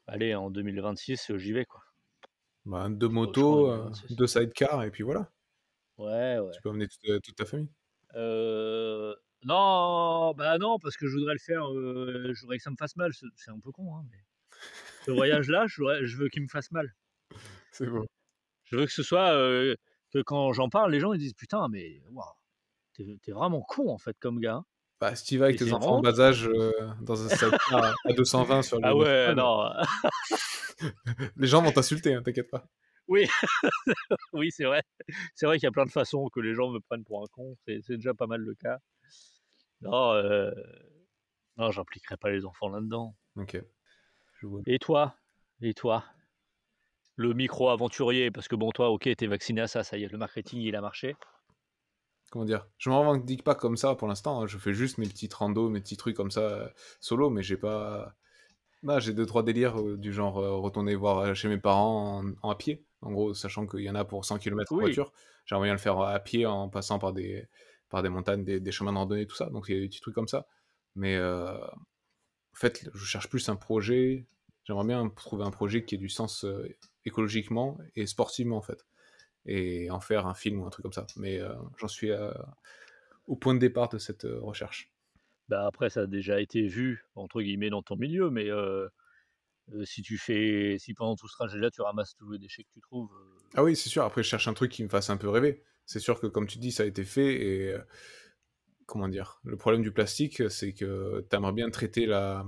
[0.07, 1.82] allez, en 2026, euh, j'y vais quoi.
[2.65, 4.15] Bah, deux motos, euh, 2026.
[4.15, 5.29] deux sidecars, et puis voilà.
[5.97, 6.51] Ouais, ouais.
[6.53, 7.69] Tu peux emmener toute, toute ta famille.
[8.15, 9.13] Euh,
[9.43, 12.77] non, bah non, parce que je voudrais le faire, euh, je voudrais que ça me
[12.77, 13.11] fasse mal.
[13.35, 14.17] C'est un peu con, hein, mais
[15.05, 16.93] ce voyage-là, je, veux qu'il me fasse mal.
[17.71, 18.05] C'est beau.
[18.65, 19.75] Je veux que ce soit euh,
[20.11, 22.25] que quand j'en parle, les gens ils disent putain, mais waouh,
[22.93, 24.55] t'es vraiment con en fait comme gars.
[24.55, 24.65] hein.
[25.01, 26.71] Bah, si tu vas avec Et tes enfants en bas âge euh,
[27.01, 29.69] dans un sidecar à- à 220 sur le Ah ouais, non,
[31.37, 32.67] les gens vont t'insulter, hein, t'inquiète pas.
[33.07, 33.27] oui,
[34.33, 34.81] oui, c'est vrai.
[35.35, 37.27] C'est vrai qu'il y a plein de façons que les gens me prennent pour un
[37.31, 37.55] con.
[37.65, 38.79] C'est c'est déjà pas mal le cas.
[39.81, 40.51] Non, euh,
[41.57, 43.15] non, j'impliquerai pas les enfants là-dedans.
[43.35, 43.61] Ok.
[44.41, 44.61] Je vois.
[44.65, 45.15] Et toi?
[45.61, 46.05] Et toi?
[47.15, 50.17] Le micro-aventurier, parce que bon, toi, ok, t'es vacciné à ça, ça y est, le
[50.17, 51.15] marketing, il a marché.
[52.31, 52.65] Comment dire?
[52.79, 54.41] Je m'en revendique pas comme ça pour l'instant.
[54.41, 54.47] hein.
[54.47, 56.69] Je fais juste mes petites randos, mes petits trucs comme ça euh,
[56.99, 58.15] solo, mais j'ai pas.
[58.83, 62.19] Bah, j'ai deux trois délires euh, du genre euh, retourner voir euh, chez mes parents
[62.21, 62.85] en, en à pied.
[63.01, 64.81] En gros, sachant qu'il y en a pour 100 km en Oui.
[64.81, 65.13] voiture,
[65.45, 67.47] j'aimerais bien le faire à pied en passant par des
[67.89, 69.49] par des montagnes, des, des chemins de randonnée, tout ça.
[69.49, 70.47] Donc il y a des petits trucs comme ça.
[70.95, 71.75] Mais euh, en
[72.55, 74.27] fait, je cherche plus un projet.
[74.65, 76.67] J'aimerais bien trouver un projet qui ait du sens euh,
[77.05, 78.85] écologiquement et sportivement en fait,
[79.45, 81.07] et en faire un film ou un truc comme ça.
[81.17, 82.11] Mais euh, j'en suis
[83.27, 84.92] au point de départ de cette euh, recherche.
[85.53, 88.87] Bah après, ça a déjà été vu, entre guillemets, dans ton milieu, mais euh,
[89.71, 92.71] euh, si tu fais, si pendant tout ce trajet-là, tu ramasses tous les déchets que
[92.73, 94.03] tu trouves, euh, Ah oui, c'est sûr.
[94.03, 95.63] Après, je cherche un truc qui me fasse un peu rêver.
[95.85, 97.35] C'est sûr que, comme tu dis, ça a été fait.
[97.35, 97.77] Et
[98.87, 102.43] comment dire Le problème du plastique, c'est que tu aimerais bien traiter la,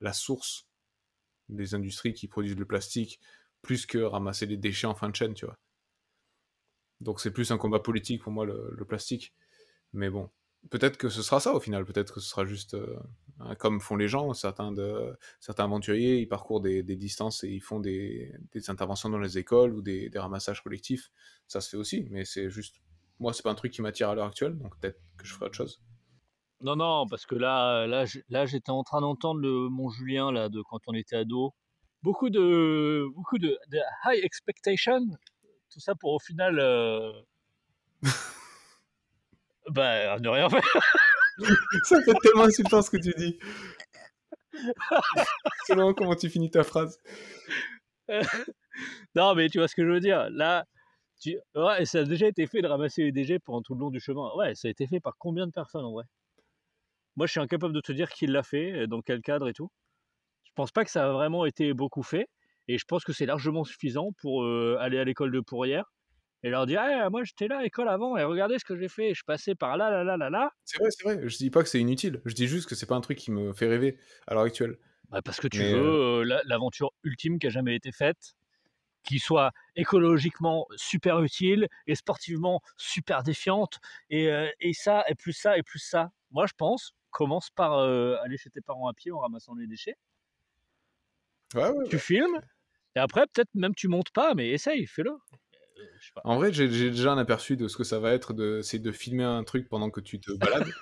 [0.00, 0.66] la source
[1.48, 3.20] des industries qui produisent le plastique
[3.60, 5.60] plus que ramasser les déchets en fin de chaîne, tu vois.
[7.00, 9.32] Donc, c'est plus un combat politique pour moi, le, le plastique.
[9.92, 10.28] Mais bon,
[10.70, 11.84] peut-être que ce sera ça au final.
[11.84, 12.98] Peut-être que ce sera juste euh,
[13.40, 14.32] hein, comme font les gens.
[14.34, 19.08] Certains, de, certains aventuriers, ils parcourent des, des distances et ils font des, des interventions
[19.08, 21.10] dans les écoles ou des, des ramassages collectifs.
[21.48, 22.76] Ça se fait aussi, mais c'est juste.
[23.20, 25.46] Moi, c'est pas un truc qui m'attire à l'heure actuelle, donc peut-être que je ferai
[25.46, 25.80] autre chose.
[26.60, 30.62] Non, non, parce que là, là, j'étais en train d'entendre le, mon Julien là, de
[30.62, 31.54] quand on était ado.
[32.02, 35.00] Beaucoup de, beaucoup de, de high expectation,
[35.70, 37.12] tout ça pour au final, euh,
[39.70, 40.62] bah, ne rien faire.
[41.84, 43.38] ça fait tellement insultant ce que tu dis.
[45.66, 46.98] Selon comment tu finis ta phrase.
[49.14, 50.30] Non, mais tu vois ce que je veux dire.
[50.30, 50.64] Là,
[51.20, 51.36] tu...
[51.54, 54.00] ouais, ça a déjà été fait de ramasser les déchets pendant tout le long du
[54.00, 54.30] chemin.
[54.36, 56.04] Ouais, ça a été fait par combien de personnes en vrai?
[57.16, 59.52] Moi, je suis incapable de te dire qui l'a fait, et dans quel cadre et
[59.52, 59.70] tout.
[60.44, 62.26] Je pense pas que ça a vraiment été beaucoup fait,
[62.68, 65.92] et je pense que c'est largement suffisant pour euh, aller à l'école de Pourrières
[66.42, 68.88] et leur dire Eh, moi j'étais là à l'école avant et regardez ce que j'ai
[68.88, 70.52] fait, je passais par là, là, là, là, là.
[70.64, 71.28] C'est vrai, c'est vrai.
[71.28, 72.20] Je dis pas que c'est inutile.
[72.24, 74.78] Je dis juste que c'est pas un truc qui me fait rêver à l'heure actuelle.
[75.10, 78.34] Bah, parce que tu Mais, veux euh, la- l'aventure ultime qui a jamais été faite,
[79.04, 85.32] qui soit écologiquement super utile et sportivement super défiante, et, euh, et ça, et plus
[85.34, 86.10] ça, et plus ça.
[86.32, 89.66] Moi, je pense, commence par euh, aller chez tes parents à pied en ramassant les
[89.68, 89.96] déchets,
[91.54, 92.40] Ouais, ouais, tu filmes,
[92.96, 95.12] et après, peut-être même tu montes pas, mais essaye, fais-le.
[95.82, 96.20] Euh, pas.
[96.24, 98.92] En vrai, j'ai déjà un aperçu de ce que ça va être, de, c'est de
[98.92, 100.72] filmer un truc pendant que tu te balades.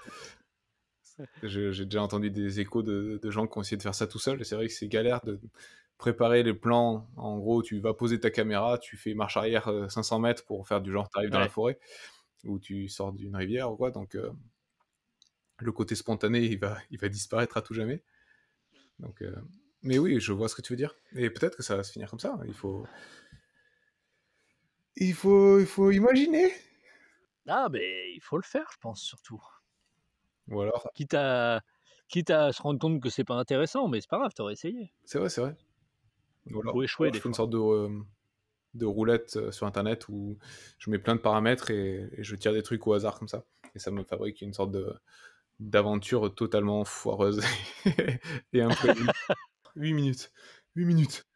[1.43, 4.19] J'ai déjà entendu des échos de, de gens qui ont essayé de faire ça tout
[4.19, 5.39] seul, et c'est vrai que c'est galère de
[5.99, 7.07] préparer les plans.
[7.17, 10.67] En gros, tu vas poser ta caméra, tu fais marche arrière euh, 500 mètres pour
[10.67, 11.79] faire du genre, tu arrives dans la forêt,
[12.45, 13.91] ou tu sors d'une rivière, ou quoi.
[13.91, 14.31] Donc, euh,
[15.59, 18.03] le côté spontané, il va, il va disparaître à tout jamais.
[18.99, 19.35] Donc, euh,
[19.83, 20.95] mais oui, je vois ce que tu veux dire.
[21.15, 22.39] Et peut-être que ça va se finir comme ça.
[22.47, 22.87] Il faut.
[24.97, 26.53] Il faut, il faut imaginer.
[27.47, 29.43] Ah, mais il faut le faire, je pense, surtout.
[30.49, 31.63] Ou alors, Quitte à,
[32.09, 34.93] quitte à se rendre compte que c'est pas intéressant, mais c'est pas grave, t'aurais essayé.
[35.05, 35.57] c'est vrai, c'est vrai.
[36.51, 38.01] Ou alors, échouer alors des je fais une sorte de, euh,
[38.75, 40.39] de roulette euh, sur internet où
[40.79, 43.45] je mets plein de paramètres et, et je tire des trucs au hasard comme ça.
[43.75, 44.93] Et ça me fabrique une sorte de
[45.61, 47.43] d'aventure totalement foireuse
[48.55, 49.07] et imprévue.
[49.77, 50.33] 8 minutes.
[50.75, 51.27] 8 minutes.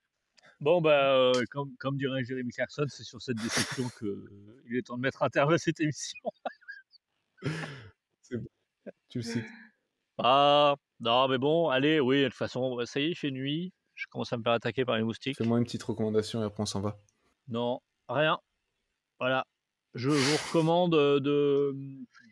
[0.64, 4.96] Bon, bah, euh, comme, comme dirait Jérémy Clarkson, c'est sur cette déception qu'il est temps
[4.96, 6.18] de mettre un terme à cette émission.
[7.42, 9.44] Tu le cites.
[10.16, 13.74] Ah, non, mais bon, allez, oui, de toute façon, ça y est, il fait nuit.
[13.94, 15.36] Je commence à me faire attaquer par les moustiques.
[15.36, 16.98] Fais-moi une petite recommandation et après on s'en va.
[17.48, 18.38] Non, rien.
[19.20, 19.46] Voilà.
[19.92, 21.76] Je vous recommande euh, de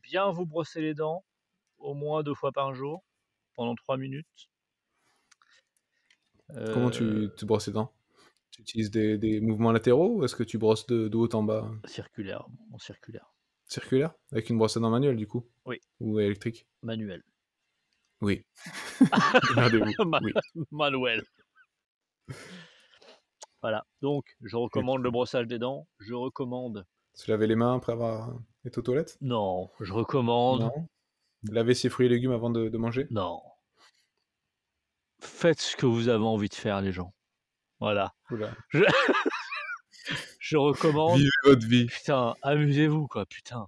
[0.05, 1.23] bien vous brosser les dents,
[1.77, 3.05] au moins deux fois par jour,
[3.57, 4.49] pendant trois minutes.
[6.49, 7.93] Comment Euh, tu te brosses les dents?
[8.53, 11.43] Tu utilises des, des mouvements latéraux ou est-ce que tu brosses de, de haut en
[11.43, 11.71] bas?
[11.87, 13.33] Circulaire, en circulaire.
[13.67, 14.13] Circulaire?
[14.31, 15.49] Avec une brosse à dents manuelle, du coup?
[15.65, 15.81] Oui.
[16.01, 16.67] Ou électrique?
[16.83, 17.23] Manuel.
[18.21, 18.45] Oui.
[20.71, 21.25] Manuel.
[23.63, 23.87] Voilà.
[24.03, 25.89] Donc, je recommande le brossage des dents.
[25.99, 26.87] Je recommande.
[27.15, 29.17] Se laver les mains après avoir été aux toilettes?
[29.23, 30.61] Non, je recommande.
[30.61, 30.89] Non.
[31.51, 33.07] Laver ses fruits et légumes avant de, de manger?
[33.11, 33.41] Non.
[35.21, 37.15] Faites ce que vous avez envie de faire, les gens.
[37.83, 38.15] Voilà.
[38.31, 38.55] Oula.
[40.39, 41.19] Je recommande.
[41.19, 41.87] Vivez votre vie.
[41.87, 43.67] Putain, amusez-vous, quoi, putain.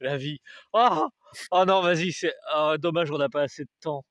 [0.00, 0.40] La vie.
[0.72, 1.08] Oh,
[1.52, 4.04] oh non, vas-y, c'est ah, dommage, on n'a pas assez de temps.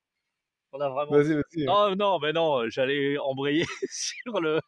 [0.71, 1.11] On a vraiment.
[1.11, 1.65] Vas-y, vas-y.
[1.67, 4.61] Oh non, mais non, j'allais embrayer sur le,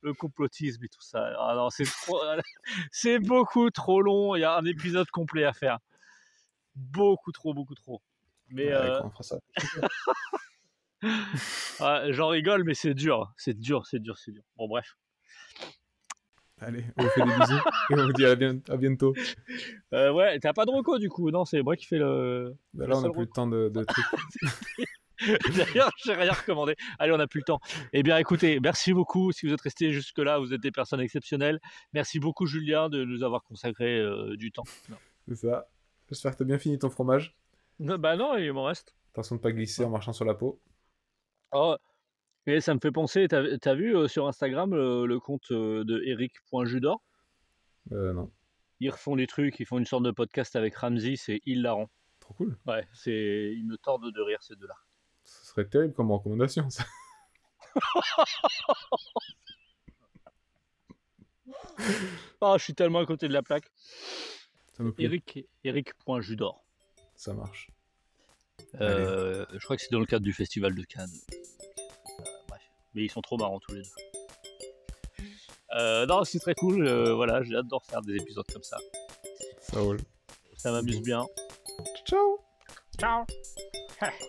[0.00, 1.32] le complotisme et tout ça.
[1.38, 2.20] Ah non, c'est trop...
[2.90, 4.34] c'est beaucoup trop long.
[4.34, 5.78] Il y a un épisode complet à faire.
[6.74, 8.02] Beaucoup trop, beaucoup trop.
[8.48, 9.38] Mais Ouais, euh, on fera ça?
[11.80, 13.32] Ah, j'en rigole, mais c'est dur.
[13.36, 14.42] C'est dur, c'est dur, c'est dur.
[14.56, 14.96] Bon, bref.
[16.60, 17.60] Allez, on vous fait des bisous
[17.90, 19.12] et on vous dit à, bien- à bientôt.
[19.92, 21.30] Euh, ouais, t'as pas de reco du coup?
[21.30, 22.54] Non, c'est moi qui fais le.
[22.72, 24.04] Bah là, on n'a plus le temps de, de trucs.
[25.56, 26.74] D'ailleurs, j'ai rien recommandé.
[26.98, 27.60] Allez, on n'a plus le temps.
[27.92, 29.32] Eh bien, écoutez, merci beaucoup.
[29.32, 31.60] Si vous êtes restés jusque-là, vous êtes des personnes exceptionnelles.
[31.92, 34.64] Merci beaucoup, Julien, de nous avoir consacré euh, du temps.
[35.28, 35.66] C'est ça.
[36.08, 37.34] J'espère que t'as bien fini ton fromage.
[37.80, 38.94] Non, bah non, il m'en reste.
[39.12, 40.60] Attention de pas glisser en marchant sur la peau.
[41.54, 41.76] Oh,
[42.46, 45.84] et ça me fait penser, t'as as vu euh, sur Instagram le, le compte euh,
[45.84, 47.00] de eric.judor
[47.92, 48.30] Euh, non.
[48.80, 51.88] Ils refont des trucs, ils font une sorte de podcast avec Ramsey, c'est hilarant.
[52.20, 52.58] Trop cool.
[52.66, 54.74] Ouais, c'est ils me tordent de rire ces deux-là.
[55.22, 56.84] Ce serait terrible comme recommandation, ça.
[62.40, 63.70] Ah, je suis tellement à côté de la plaque.
[64.76, 65.04] Ça me plaît.
[65.04, 66.64] Eric, Eric.judor.
[67.16, 67.70] Ça marche.
[68.80, 71.10] Euh, je crois que c'est dans le cadre du festival de Cannes.
[71.32, 72.62] Euh, bref,
[72.94, 75.24] mais ils sont trop marrants tous les deux.
[75.76, 76.86] Euh, non, c'est très cool.
[76.86, 78.78] euh, voilà, d'en refaire des épisodes comme ça.
[79.60, 79.80] Ça.
[80.56, 81.24] Ça m'amuse bien.
[82.04, 82.38] Ciao
[82.98, 83.24] Ciao.